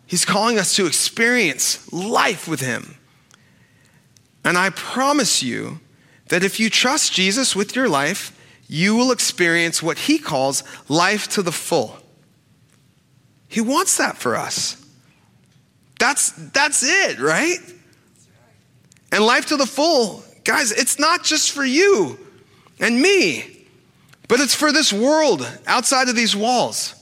He's 0.07 0.25
calling 0.25 0.57
us 0.57 0.75
to 0.77 0.87
experience 0.87 1.91
life 1.93 2.47
with 2.47 2.61
Him. 2.61 2.97
And 4.43 4.57
I 4.57 4.69
promise 4.69 5.43
you 5.43 5.81
that 6.29 6.43
if 6.43 6.59
you 6.59 6.69
trust 6.69 7.13
Jesus 7.13 7.55
with 7.55 7.75
your 7.75 7.89
life, 7.89 8.33
you 8.67 8.95
will 8.95 9.11
experience 9.11 9.83
what 9.83 9.97
He 9.97 10.17
calls 10.17 10.63
life 10.87 11.27
to 11.29 11.41
the 11.41 11.51
full. 11.51 11.97
He 13.49 13.61
wants 13.61 13.97
that 13.97 14.17
for 14.17 14.35
us. 14.35 14.83
That's, 15.99 16.31
that's 16.31 16.83
it, 16.83 17.19
right? 17.19 17.57
And 19.11 19.25
life 19.25 19.47
to 19.47 19.57
the 19.57 19.65
full, 19.65 20.23
guys, 20.43 20.71
it's 20.71 20.99
not 20.99 21.23
just 21.23 21.51
for 21.51 21.65
you 21.65 22.19
and 22.79 23.01
me, 23.01 23.65
but 24.27 24.39
it's 24.39 24.55
for 24.55 24.71
this 24.71 24.91
world 24.91 25.49
outside 25.65 26.09
of 26.09 26.15
these 26.15 26.35
walls. 26.35 26.93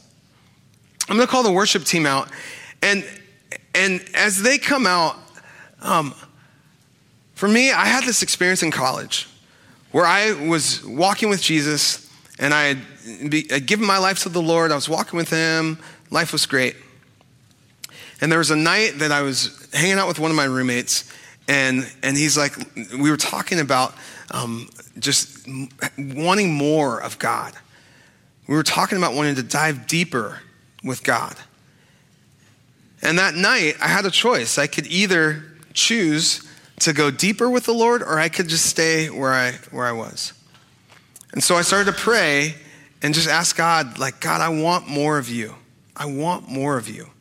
I'm 1.09 1.17
going 1.17 1.27
to 1.27 1.31
call 1.31 1.43
the 1.43 1.51
worship 1.51 1.83
team 1.83 2.05
out. 2.05 2.29
And, 2.81 3.05
and 3.73 4.03
as 4.13 4.41
they 4.41 4.57
come 4.57 4.85
out, 4.85 5.17
um, 5.81 6.13
for 7.33 7.47
me, 7.47 7.71
I 7.71 7.85
had 7.85 8.03
this 8.03 8.21
experience 8.21 8.63
in 8.63 8.71
college 8.71 9.27
where 9.91 10.05
I 10.05 10.33
was 10.47 10.83
walking 10.85 11.29
with 11.29 11.41
Jesus 11.41 12.09
and 12.39 12.53
I 12.53 12.63
had, 12.65 13.29
be, 13.29 13.47
I'd 13.51 13.65
given 13.65 13.85
my 13.85 13.97
life 13.97 14.23
to 14.23 14.29
the 14.29 14.41
Lord. 14.41 14.71
I 14.71 14.75
was 14.75 14.89
walking 14.89 15.17
with 15.17 15.29
Him. 15.29 15.77
Life 16.11 16.31
was 16.31 16.45
great. 16.45 16.75
And 18.21 18.31
there 18.31 18.39
was 18.39 18.51
a 18.51 18.55
night 18.55 18.93
that 18.97 19.11
I 19.11 19.21
was 19.21 19.67
hanging 19.73 19.97
out 19.97 20.07
with 20.07 20.19
one 20.19 20.31
of 20.31 20.37
my 20.37 20.45
roommates, 20.45 21.11
and, 21.47 21.89
and 22.01 22.17
he's 22.17 22.37
like, 22.37 22.53
we 22.97 23.11
were 23.11 23.17
talking 23.17 23.59
about 23.59 23.93
um, 24.31 24.69
just 24.97 25.47
wanting 25.97 26.53
more 26.53 27.01
of 27.01 27.19
God. 27.19 27.53
We 28.47 28.55
were 28.55 28.63
talking 28.63 28.97
about 28.97 29.13
wanting 29.13 29.35
to 29.35 29.43
dive 29.43 29.87
deeper 29.87 30.39
with 30.83 31.03
God. 31.03 31.35
And 33.05 33.19
that 33.19 33.35
night, 33.35 33.75
I 33.79 33.87
had 33.87 34.05
a 34.05 34.11
choice. 34.11 34.57
I 34.57 34.65
could 34.65 34.87
either 34.87 35.43
choose 35.73 36.43
to 36.79 36.91
go 36.91 37.11
deeper 37.11 37.49
with 37.49 37.65
the 37.65 37.73
Lord, 37.73 38.01
or 38.01 38.17
I 38.17 38.29
could 38.29 38.47
just 38.47 38.65
stay 38.65 39.11
where 39.11 39.31
I, 39.31 39.51
where 39.69 39.85
I 39.85 39.91
was. 39.91 40.33
And 41.31 41.43
so 41.43 41.55
I 41.55 41.61
started 41.61 41.91
to 41.91 41.97
pray 41.97 42.55
and 43.03 43.13
just 43.13 43.29
ask 43.29 43.55
God, 43.55 43.99
like, 43.99 44.19
God, 44.19 44.41
I 44.41 44.49
want 44.49 44.87
more 44.87 45.19
of 45.19 45.29
you. 45.29 45.53
I 45.95 46.07
want 46.07 46.49
more 46.49 46.77
of 46.77 46.89
you. 46.89 47.11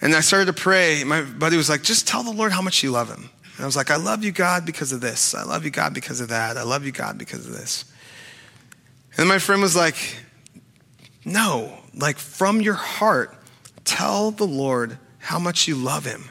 And 0.00 0.14
I 0.14 0.20
started 0.20 0.46
to 0.46 0.54
pray. 0.54 1.04
My 1.04 1.20
buddy 1.20 1.58
was 1.58 1.68
like, 1.68 1.82
just 1.82 2.08
tell 2.08 2.22
the 2.22 2.32
Lord 2.32 2.52
how 2.52 2.62
much 2.62 2.82
you 2.82 2.90
love 2.90 3.10
him. 3.10 3.28
And 3.56 3.64
I 3.64 3.66
was 3.66 3.76
like, 3.76 3.90
I 3.90 3.96
love 3.96 4.24
you, 4.24 4.32
God, 4.32 4.64
because 4.64 4.92
of 4.92 5.02
this. 5.02 5.34
I 5.34 5.42
love 5.42 5.66
you, 5.66 5.70
God, 5.70 5.92
because 5.92 6.22
of 6.22 6.30
that. 6.30 6.56
I 6.56 6.62
love 6.62 6.86
you, 6.86 6.92
God, 6.92 7.18
because 7.18 7.46
of 7.46 7.52
this. 7.52 7.84
And 9.18 9.28
my 9.28 9.38
friend 9.38 9.60
was 9.60 9.76
like, 9.76 10.16
no, 11.26 11.79
like 11.94 12.18
from 12.18 12.60
your 12.60 12.74
heart, 12.74 13.36
tell 13.84 14.30
the 14.30 14.46
Lord 14.46 14.98
how 15.18 15.38
much 15.38 15.68
you 15.68 15.74
love 15.74 16.04
him. 16.04 16.24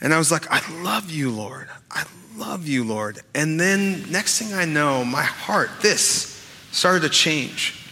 And 0.00 0.14
I 0.14 0.18
was 0.18 0.30
like, 0.30 0.50
I 0.50 0.60
love 0.82 1.10
you, 1.10 1.30
Lord. 1.30 1.68
I 1.90 2.04
love 2.36 2.66
you, 2.66 2.84
Lord. 2.84 3.20
And 3.34 3.60
then 3.60 4.10
next 4.10 4.38
thing 4.38 4.54
I 4.54 4.64
know, 4.64 5.04
my 5.04 5.22
heart, 5.22 5.70
this, 5.82 6.46
started 6.72 7.02
to 7.02 7.08
change. 7.08 7.86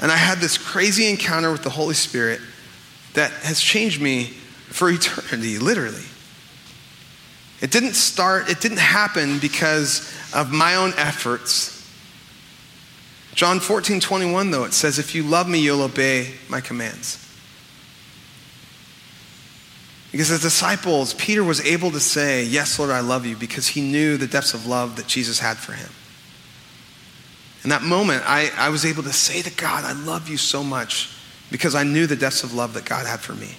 And 0.00 0.10
I 0.10 0.16
had 0.16 0.38
this 0.38 0.56
crazy 0.58 1.08
encounter 1.10 1.52
with 1.52 1.62
the 1.62 1.70
Holy 1.70 1.94
Spirit 1.94 2.40
that 3.14 3.30
has 3.30 3.60
changed 3.60 4.00
me 4.00 4.24
for 4.68 4.90
eternity, 4.90 5.58
literally. 5.58 6.04
It 7.60 7.70
didn't 7.70 7.94
start, 7.94 8.50
it 8.50 8.60
didn't 8.60 8.80
happen 8.80 9.38
because 9.38 10.12
of 10.34 10.50
my 10.50 10.74
own 10.74 10.92
efforts. 10.96 11.71
John 13.34 13.60
14, 13.60 14.00
21, 14.00 14.50
though, 14.50 14.64
it 14.64 14.74
says, 14.74 14.98
If 14.98 15.14
you 15.14 15.22
love 15.22 15.48
me, 15.48 15.58
you'll 15.58 15.82
obey 15.82 16.34
my 16.48 16.60
commands. 16.60 17.18
Because 20.10 20.30
as 20.30 20.42
disciples, 20.42 21.14
Peter 21.14 21.42
was 21.42 21.64
able 21.64 21.90
to 21.92 22.00
say, 22.00 22.44
Yes, 22.44 22.78
Lord, 22.78 22.90
I 22.90 23.00
love 23.00 23.24
you, 23.24 23.36
because 23.36 23.68
he 23.68 23.80
knew 23.80 24.18
the 24.18 24.26
depths 24.26 24.52
of 24.52 24.66
love 24.66 24.96
that 24.96 25.06
Jesus 25.06 25.38
had 25.38 25.56
for 25.56 25.72
him. 25.72 25.88
In 27.64 27.70
that 27.70 27.82
moment, 27.82 28.22
I, 28.26 28.50
I 28.56 28.68
was 28.68 28.84
able 28.84 29.02
to 29.04 29.12
say 29.12 29.40
to 29.40 29.50
God, 29.50 29.84
I 29.84 29.92
love 29.92 30.28
you 30.28 30.36
so 30.36 30.62
much 30.62 31.10
because 31.50 31.74
I 31.74 31.84
knew 31.84 32.06
the 32.06 32.16
depths 32.16 32.42
of 32.42 32.54
love 32.54 32.74
that 32.74 32.84
God 32.84 33.06
had 33.06 33.20
for 33.20 33.34
me. 33.34 33.54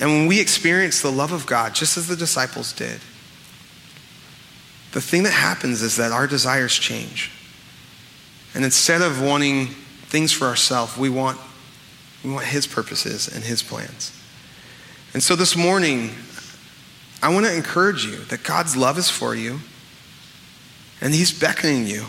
And 0.00 0.10
when 0.10 0.26
we 0.28 0.40
experience 0.40 1.02
the 1.02 1.10
love 1.10 1.32
of 1.32 1.46
God, 1.46 1.74
just 1.74 1.96
as 1.98 2.06
the 2.06 2.14
disciples 2.16 2.72
did, 2.72 3.00
the 4.92 5.00
thing 5.00 5.24
that 5.24 5.32
happens 5.32 5.82
is 5.82 5.96
that 5.96 6.12
our 6.12 6.26
desires 6.26 6.74
change. 6.74 7.32
And 8.58 8.64
instead 8.64 9.02
of 9.02 9.22
wanting 9.22 9.66
things 9.66 10.32
for 10.32 10.46
ourselves, 10.46 10.96
we 10.96 11.08
want, 11.08 11.38
we 12.24 12.32
want 12.32 12.44
His 12.44 12.66
purposes 12.66 13.28
and 13.28 13.44
His 13.44 13.62
plans. 13.62 14.12
And 15.14 15.22
so 15.22 15.36
this 15.36 15.54
morning, 15.54 16.10
I 17.22 17.32
want 17.32 17.46
to 17.46 17.54
encourage 17.54 18.04
you 18.04 18.16
that 18.16 18.42
God's 18.42 18.76
love 18.76 18.98
is 18.98 19.08
for 19.08 19.32
you, 19.36 19.60
and 21.00 21.14
He's 21.14 21.30
beckoning 21.30 21.86
you 21.86 22.06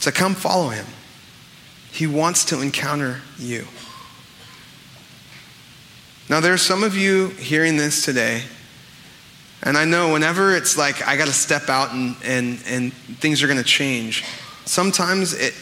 to 0.00 0.10
come 0.10 0.34
follow 0.34 0.70
Him. 0.70 0.86
He 1.92 2.06
wants 2.06 2.46
to 2.46 2.62
encounter 2.62 3.20
you. 3.38 3.66
Now, 6.30 6.40
there 6.40 6.54
are 6.54 6.56
some 6.56 6.82
of 6.82 6.96
you 6.96 7.28
hearing 7.28 7.76
this 7.76 8.06
today, 8.06 8.44
and 9.62 9.76
I 9.76 9.84
know 9.84 10.14
whenever 10.14 10.56
it's 10.56 10.78
like 10.78 11.06
I 11.06 11.18
got 11.18 11.26
to 11.26 11.34
step 11.34 11.68
out 11.68 11.92
and, 11.92 12.16
and, 12.24 12.58
and 12.66 12.94
things 13.20 13.42
are 13.42 13.48
going 13.48 13.58
to 13.58 13.62
change, 13.62 14.24
sometimes 14.68 15.32
it, 15.32 15.54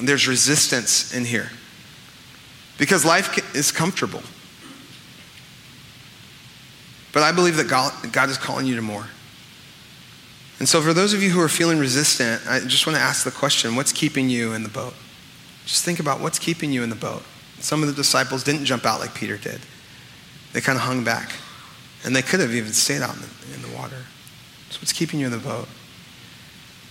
there's 0.00 0.26
resistance 0.26 1.14
in 1.14 1.24
here 1.24 1.50
because 2.78 3.04
life 3.04 3.54
is 3.54 3.70
comfortable. 3.70 4.22
But 7.12 7.22
I 7.22 7.32
believe 7.32 7.56
that 7.56 7.68
God, 7.68 7.92
God 8.12 8.28
is 8.28 8.38
calling 8.38 8.66
you 8.66 8.76
to 8.76 8.82
more. 8.82 9.06
And 10.58 10.68
so, 10.68 10.80
for 10.80 10.92
those 10.92 11.12
of 11.12 11.22
you 11.22 11.30
who 11.30 11.40
are 11.40 11.48
feeling 11.48 11.78
resistant, 11.78 12.42
I 12.48 12.60
just 12.60 12.86
want 12.86 12.96
to 12.96 13.02
ask 13.02 13.24
the 13.24 13.30
question 13.30 13.76
what's 13.76 13.92
keeping 13.92 14.28
you 14.28 14.54
in 14.54 14.62
the 14.62 14.68
boat? 14.68 14.94
Just 15.64 15.84
think 15.84 16.00
about 16.00 16.20
what's 16.20 16.38
keeping 16.38 16.72
you 16.72 16.82
in 16.82 16.90
the 16.90 16.96
boat. 16.96 17.22
Some 17.60 17.82
of 17.82 17.88
the 17.88 17.94
disciples 17.94 18.42
didn't 18.42 18.64
jump 18.64 18.84
out 18.84 19.00
like 19.00 19.14
Peter 19.14 19.36
did, 19.36 19.60
they 20.52 20.60
kind 20.60 20.76
of 20.76 20.82
hung 20.82 21.04
back. 21.04 21.32
And 22.04 22.14
they 22.14 22.22
could 22.22 22.38
have 22.38 22.54
even 22.54 22.72
stayed 22.72 23.02
out 23.02 23.16
in 23.16 23.22
the, 23.22 23.54
in 23.56 23.62
the 23.62 23.76
water. 23.76 24.04
So, 24.70 24.78
what's 24.80 24.92
keeping 24.92 25.20
you 25.20 25.26
in 25.26 25.32
the 25.32 25.38
boat? 25.38 25.68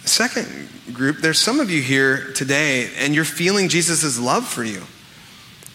Second 0.10 0.70
group, 0.94 1.18
there's 1.18 1.40
some 1.40 1.60
of 1.60 1.70
you 1.70 1.82
here 1.82 2.32
today, 2.34 2.90
and 2.98 3.14
you're 3.14 3.26
feeling 3.26 3.70
Jesus' 3.70 4.20
love 4.20 4.48
for 4.48 4.64
you. 4.64 4.84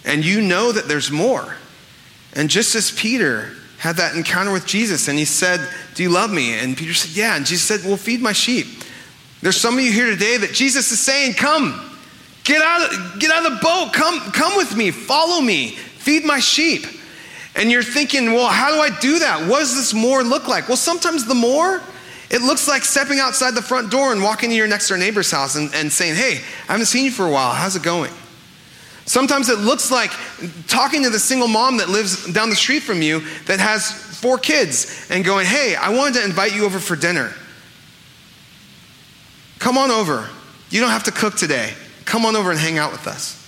And 0.05 0.25
you 0.25 0.41
know 0.41 0.73
that 0.73 0.89
there's 0.89 1.11
more. 1.11 1.57
And 2.35 2.51
just 2.51 2.75
as 2.75 2.91
Peter 2.91 3.53
had 3.79 3.97
that 3.97 4.17
encounter 4.17 4.53
with 4.53 4.67
Jesus 4.67 5.09
and 5.09 5.19
he 5.19 5.25
said, 5.25 5.61
Do 5.95 6.03
you 6.03 6.09
love 6.09 6.31
me? 6.31 6.59
And 6.59 6.77
Peter 6.77 6.95
said, 6.95 7.17
Yeah. 7.17 7.37
And 7.37 7.45
Jesus 7.45 7.67
said, 7.67 7.89
Well, 7.89 7.97
feed 7.97 8.21
my 8.21 8.33
sheep. 8.33 8.67
There's 9.43 9.61
some 9.61 9.75
of 9.75 9.85
you 9.85 9.93
here 9.93 10.11
today 10.11 10.37
that 10.39 10.53
Jesus 10.53 10.91
is 10.93 11.01
saying, 11.01 11.35
Come, 11.35 11.93
Get 12.45 12.61
out, 12.61 12.93
of, 12.93 13.21
get 13.21 13.31
out 13.31 13.47
of 13.47 13.53
the 13.53 13.59
boat. 13.63 13.93
Come, 13.93 14.19
come 14.33 14.57
with 14.57 14.77
me. 14.77 14.91
Follow 14.91 15.41
me. 15.41 15.71
Feed 15.71 16.25
my 16.25 16.41
sheep. 16.41 16.85
And 17.55 17.71
you're 17.71 17.83
thinking, 17.83 18.33
well, 18.33 18.49
how 18.49 18.75
do 18.75 18.81
I 18.81 18.99
do 19.01 19.21
that? 19.21 19.49
What 19.49 19.61
does 19.61 19.77
this 19.77 19.95
more 19.95 20.25
look 20.25 20.49
like? 20.49 20.69
Well, 20.69 20.77
sometimes 20.77 21.27
the 21.27 21.35
more, 21.35 21.83
it 22.33 22.41
looks 22.41 22.67
like 22.67 22.83
stepping 22.83 23.21
outside 23.21 23.55
the 23.55 23.63
front 23.63 23.91
door 23.91 24.11
and 24.11 24.23
walking 24.23 24.49
to 24.49 24.57
your 24.57 24.67
next 24.67 24.89
door 24.89 24.97
neighbor's 24.97 25.31
house 25.31 25.55
and, 25.55 25.73
and 25.75 25.93
saying, 25.93 26.15
hey, 26.15 26.41
I 26.67 26.73
haven't 26.73 26.87
seen 26.87 27.05
you 27.05 27.11
for 27.11 27.27
a 27.27 27.31
while. 27.31 27.53
How's 27.53 27.77
it 27.77 27.83
going? 27.83 28.11
Sometimes 29.05 29.51
it 29.51 29.59
looks 29.59 29.91
like 29.91 30.11
talking 30.67 31.03
to 31.03 31.11
the 31.11 31.19
single 31.19 31.47
mom 31.47 31.77
that 31.77 31.91
lives 31.91 32.33
down 32.33 32.49
the 32.49 32.57
street 32.57 32.83
from 32.83 33.03
you 33.03 33.21
that 33.45 33.61
has 33.61 33.91
four 33.91 34.39
kids 34.39 35.07
and 35.11 35.25
going, 35.25 35.45
hey, 35.45 35.77
I 35.77 35.91
wanted 35.91 36.21
to 36.21 36.25
invite 36.25 36.55
you 36.55 36.65
over 36.65 36.79
for 36.79 36.97
dinner. 36.97 37.35
Come 39.59 39.77
on 39.77 39.91
over. 39.91 40.27
You 40.71 40.81
don't 40.81 40.91
have 40.91 41.05
to 41.05 41.13
cook 41.13 41.35
today. 41.35 41.75
Come 42.07 42.25
on 42.25 42.35
over 42.35 42.51
and 42.51 42.59
hang 42.59 42.79
out 42.79 42.93
with 42.93 43.07
us. 43.07 43.39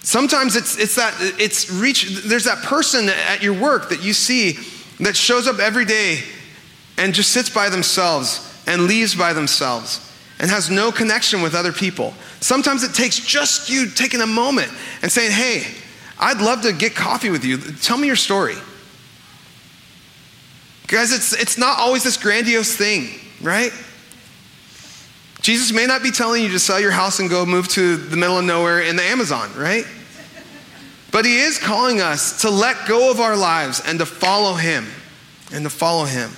Sometimes 0.00 0.56
it's, 0.56 0.78
it's 0.78 0.94
that, 0.94 1.14
it's 1.38 1.70
reach, 1.70 2.22
there's 2.24 2.44
that 2.44 2.62
person 2.62 3.10
at 3.10 3.42
your 3.42 3.52
work 3.52 3.90
that 3.90 4.02
you 4.02 4.14
see 4.14 4.58
that 5.00 5.14
shows 5.14 5.46
up 5.46 5.58
every 5.58 5.84
day 5.84 6.22
and 6.98 7.14
just 7.14 7.30
sits 7.30 7.50
by 7.50 7.68
themselves 7.68 8.42
and 8.66 8.82
leaves 8.84 9.14
by 9.14 9.32
themselves 9.32 10.02
and 10.38 10.50
has 10.50 10.70
no 10.70 10.92
connection 10.92 11.42
with 11.42 11.54
other 11.54 11.72
people. 11.72 12.14
Sometimes 12.40 12.82
it 12.82 12.94
takes 12.94 13.18
just 13.18 13.70
you 13.70 13.88
taking 13.88 14.20
a 14.20 14.26
moment 14.26 14.70
and 15.02 15.10
saying, 15.10 15.30
hey, 15.30 15.64
I'd 16.18 16.40
love 16.40 16.62
to 16.62 16.72
get 16.72 16.94
coffee 16.94 17.30
with 17.30 17.44
you. 17.44 17.58
Tell 17.58 17.96
me 17.96 18.06
your 18.06 18.16
story. 18.16 18.56
Guys, 20.86 21.12
it's, 21.12 21.32
it's 21.32 21.58
not 21.58 21.78
always 21.78 22.04
this 22.04 22.16
grandiose 22.16 22.76
thing, 22.76 23.08
right? 23.42 23.72
Jesus 25.40 25.72
may 25.72 25.86
not 25.86 26.02
be 26.02 26.10
telling 26.10 26.42
you 26.42 26.50
to 26.50 26.58
sell 26.58 26.80
your 26.80 26.90
house 26.90 27.18
and 27.18 27.28
go 27.28 27.44
move 27.44 27.68
to 27.68 27.96
the 27.96 28.16
middle 28.16 28.38
of 28.38 28.44
nowhere 28.44 28.80
in 28.80 28.96
the 28.96 29.02
Amazon, 29.02 29.50
right? 29.56 29.84
But 31.12 31.24
he 31.24 31.38
is 31.38 31.58
calling 31.58 32.00
us 32.00 32.42
to 32.42 32.50
let 32.50 32.86
go 32.86 33.10
of 33.10 33.20
our 33.20 33.36
lives 33.36 33.80
and 33.84 33.98
to 33.98 34.06
follow 34.06 34.54
him 34.54 34.86
and 35.52 35.64
to 35.64 35.70
follow 35.70 36.04
him. 36.04 36.30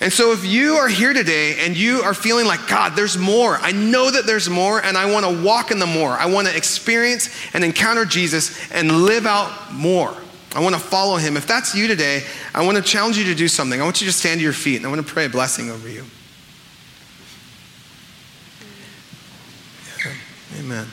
And 0.00 0.12
so, 0.12 0.32
if 0.32 0.44
you 0.44 0.74
are 0.74 0.88
here 0.88 1.14
today 1.14 1.56
and 1.60 1.74
you 1.74 2.02
are 2.02 2.12
feeling 2.12 2.46
like, 2.46 2.68
God, 2.68 2.94
there's 2.96 3.16
more, 3.16 3.56
I 3.56 3.72
know 3.72 4.10
that 4.10 4.26
there's 4.26 4.48
more, 4.50 4.82
and 4.82 4.96
I 4.96 5.10
want 5.10 5.24
to 5.24 5.42
walk 5.42 5.70
in 5.70 5.78
the 5.78 5.86
more. 5.86 6.10
I 6.10 6.26
want 6.26 6.48
to 6.48 6.56
experience 6.56 7.30
and 7.54 7.64
encounter 7.64 8.04
Jesus 8.04 8.70
and 8.72 9.04
live 9.04 9.24
out 9.24 9.72
more. 9.72 10.14
I 10.54 10.60
want 10.60 10.74
to 10.74 10.80
follow 10.80 11.16
him. 11.16 11.36
If 11.36 11.46
that's 11.46 11.74
you 11.74 11.86
today, 11.86 12.22
I 12.54 12.64
want 12.64 12.76
to 12.76 12.82
challenge 12.82 13.16
you 13.16 13.24
to 13.24 13.34
do 13.34 13.48
something. 13.48 13.80
I 13.80 13.84
want 13.84 14.00
you 14.02 14.06
to 14.06 14.12
stand 14.12 14.40
to 14.40 14.44
your 14.44 14.52
feet 14.52 14.76
and 14.76 14.86
I 14.86 14.88
want 14.90 15.06
to 15.06 15.12
pray 15.12 15.24
a 15.24 15.28
blessing 15.28 15.70
over 15.70 15.88
you. 15.88 16.04
Amen. 20.58 20.86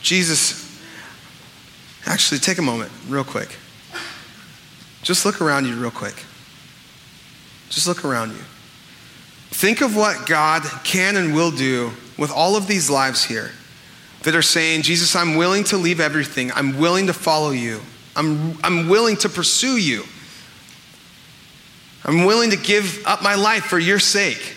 Jesus 0.00 0.65
actually, 2.06 2.38
take 2.38 2.58
a 2.58 2.62
moment, 2.62 2.90
real 3.08 3.24
quick. 3.24 3.56
Just 5.02 5.24
look 5.24 5.40
around 5.40 5.66
you, 5.66 5.74
real 5.74 5.90
quick. 5.90 6.14
Just 7.68 7.86
look 7.86 8.04
around 8.04 8.30
you. 8.30 8.42
Think 9.50 9.80
of 9.80 9.94
what 9.96 10.26
God 10.26 10.62
can 10.84 11.16
and 11.16 11.34
will 11.34 11.50
do 11.50 11.92
with 12.18 12.30
all 12.30 12.56
of 12.56 12.66
these 12.66 12.90
lives 12.90 13.24
here 13.24 13.52
that 14.22 14.34
are 14.34 14.42
saying, 14.42 14.82
Jesus, 14.82 15.14
I'm 15.14 15.36
willing 15.36 15.64
to 15.64 15.76
leave 15.76 16.00
everything. 16.00 16.50
I'm 16.52 16.78
willing 16.78 17.06
to 17.06 17.12
follow 17.12 17.50
you. 17.50 17.80
I'm, 18.16 18.58
I'm 18.64 18.88
willing 18.88 19.16
to 19.18 19.28
pursue 19.28 19.76
you. 19.76 20.04
I'm 22.04 22.24
willing 22.24 22.50
to 22.50 22.56
give 22.56 23.02
up 23.06 23.22
my 23.22 23.34
life 23.34 23.64
for 23.64 23.78
your 23.78 23.98
sake. 23.98 24.56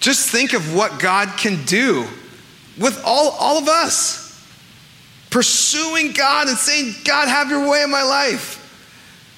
Just 0.00 0.30
think 0.30 0.52
of 0.52 0.74
what 0.74 1.00
God 1.00 1.38
can 1.38 1.64
do 1.64 2.06
with 2.78 3.02
all, 3.04 3.30
all 3.38 3.58
of 3.58 3.68
us. 3.68 4.27
Pursuing 5.30 6.12
God 6.12 6.48
and 6.48 6.56
saying, 6.56 6.94
God, 7.04 7.28
have 7.28 7.50
your 7.50 7.68
way 7.68 7.82
in 7.82 7.90
my 7.90 8.02
life. 8.02 8.64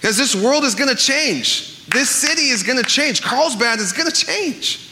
Because 0.00 0.16
this 0.16 0.34
world 0.34 0.64
is 0.64 0.74
going 0.74 0.88
to 0.88 0.96
change. 0.96 1.86
This 1.88 2.08
city 2.08 2.48
is 2.48 2.62
going 2.62 2.78
to 2.78 2.88
change. 2.88 3.22
Carlsbad 3.22 3.80
is 3.80 3.92
going 3.92 4.10
to 4.10 4.14
change. 4.14 4.88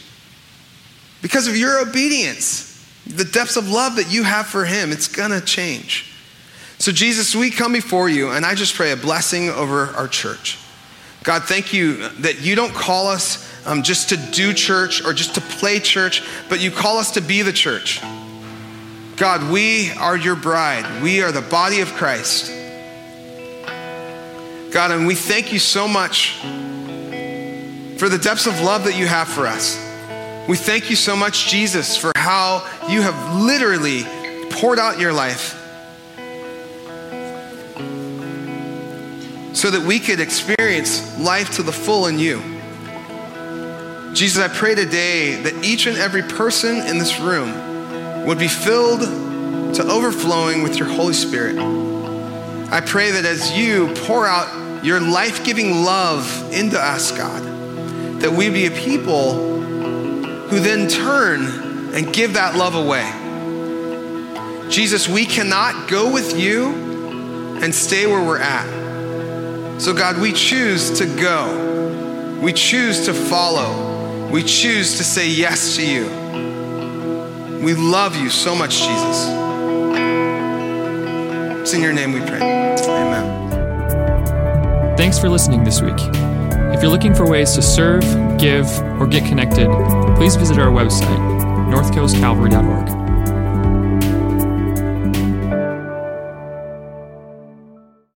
Because 1.21 1.47
of 1.47 1.57
your 1.57 1.81
obedience, 1.81 2.69
the 3.07 3.25
depths 3.25 3.55
of 3.55 3.69
love 3.69 3.95
that 3.95 4.11
you 4.11 4.23
have 4.23 4.47
for 4.47 4.65
Him, 4.65 4.91
it's 4.91 5.07
going 5.07 5.31
to 5.31 5.41
change. 5.41 6.13
So, 6.77 6.91
Jesus, 6.91 7.35
we 7.35 7.49
come 7.49 7.73
before 7.73 8.07
you, 8.07 8.29
and 8.31 8.45
I 8.45 8.55
just 8.55 8.75
pray 8.75 8.91
a 8.91 8.95
blessing 8.95 9.49
over 9.49 9.87
our 9.87 10.07
church. 10.07 10.57
God, 11.23 11.43
thank 11.43 11.73
you 11.73 12.07
that 12.19 12.41
you 12.41 12.55
don't 12.55 12.73
call 12.73 13.07
us 13.07 13.49
um, 13.67 13.83
just 13.83 14.09
to 14.09 14.17
do 14.17 14.53
church 14.53 15.03
or 15.03 15.13
just 15.13 15.35
to 15.35 15.41
play 15.41 15.79
church, 15.79 16.23
but 16.47 16.61
you 16.61 16.71
call 16.71 16.97
us 16.97 17.11
to 17.11 17.21
be 17.21 17.41
the 17.41 17.51
church. 17.51 18.01
God, 19.19 19.51
we 19.51 19.91
are 19.91 20.15
your 20.15 20.37
bride. 20.37 21.03
We 21.03 21.21
are 21.23 21.33
the 21.33 21.41
body 21.41 21.81
of 21.81 21.91
Christ. 21.95 22.49
God, 24.71 24.91
and 24.91 25.05
we 25.05 25.13
thank 25.13 25.51
you 25.51 25.59
so 25.59 25.89
much 25.89 26.37
for 27.97 28.07
the 28.07 28.17
depths 28.17 28.47
of 28.47 28.61
love 28.61 28.85
that 28.85 28.97
you 28.97 29.07
have 29.07 29.27
for 29.27 29.45
us. 29.45 29.77
We 30.47 30.55
thank 30.55 30.89
you 30.89 30.95
so 30.95 31.17
much, 31.17 31.49
Jesus, 31.49 31.97
for 31.97 32.13
how 32.15 32.65
you 32.87 33.01
have 33.01 33.35
literally 33.35 34.03
poured 34.51 34.79
out 34.79 35.01
your 35.01 35.11
life 35.11 35.49
so 39.53 39.69
that 39.69 39.83
we 39.85 39.99
could 39.99 40.21
experience 40.21 41.19
life 41.19 41.57
to 41.57 41.63
the 41.63 41.73
full 41.73 42.05
in 42.05 42.19
you. 42.19 42.41
Jesus, 44.13 44.41
I 44.41 44.47
pray 44.47 44.75
today 44.75 45.41
that 45.41 45.65
each 45.65 45.87
and 45.87 45.97
every 45.97 46.23
person 46.23 46.77
in 46.87 46.99
this 46.99 47.19
room 47.19 47.68
would 48.29 48.37
be 48.37 48.47
filled 48.47 49.01
to 49.73 49.83
overflowing 49.89 50.61
with 50.61 50.77
your 50.77 50.87
Holy 50.87 51.15
Spirit. 51.15 51.57
I 52.71 52.79
pray 52.79 53.09
that 53.09 53.25
as 53.25 53.57
you 53.57 53.91
pour 54.05 54.27
out 54.27 54.85
your 54.85 54.99
life 54.99 55.43
giving 55.43 55.83
love 55.83 56.53
into 56.53 56.79
us, 56.79 57.11
God, 57.11 57.41
that 58.21 58.31
we 58.31 58.51
be 58.51 58.67
a 58.67 58.71
people 58.71 59.33
who 59.33 60.59
then 60.59 60.87
turn 60.87 61.95
and 61.95 62.13
give 62.13 62.35
that 62.35 62.55
love 62.55 62.75
away. 62.75 63.09
Jesus, 64.69 65.09
we 65.09 65.25
cannot 65.25 65.89
go 65.89 66.13
with 66.13 66.39
you 66.39 66.67
and 67.63 67.73
stay 67.73 68.05
where 68.05 68.23
we're 68.23 68.37
at. 68.37 69.81
So, 69.81 69.91
God, 69.91 70.21
we 70.21 70.33
choose 70.33 70.99
to 70.99 71.07
go. 71.07 72.39
We 72.43 72.53
choose 72.53 73.05
to 73.05 73.13
follow. 73.15 74.29
We 74.29 74.43
choose 74.43 74.99
to 74.99 75.03
say 75.03 75.27
yes 75.27 75.77
to 75.77 75.83
you. 75.83 76.18
We 77.61 77.73
love 77.73 78.15
you 78.15 78.29
so 78.29 78.55
much, 78.55 78.77
Jesus. 78.77 79.27
It's 81.61 81.73
in 81.73 81.81
your 81.81 81.91
name 81.91 82.13
we 82.13 82.21
pray. 82.21 82.39
Amen. 82.39 83.49
Thanks 84.95 85.19
for 85.19 85.27
listening 85.29 85.65
this 85.65 85.81
week. 85.81 85.99
If 86.73 86.81
you're 86.81 86.91
looking 86.91 87.13
for 87.13 87.29
ways 87.29 87.53
to 87.55 87.61
serve, 87.61 88.03
give, 88.37 88.65
or 88.99 89.07
get 89.07 89.25
connected, 89.25 89.67
please 90.15 90.37
visit 90.37 90.57
our 90.57 90.71
website, 90.71 91.19
northcoastcalvary.org. 91.69 92.98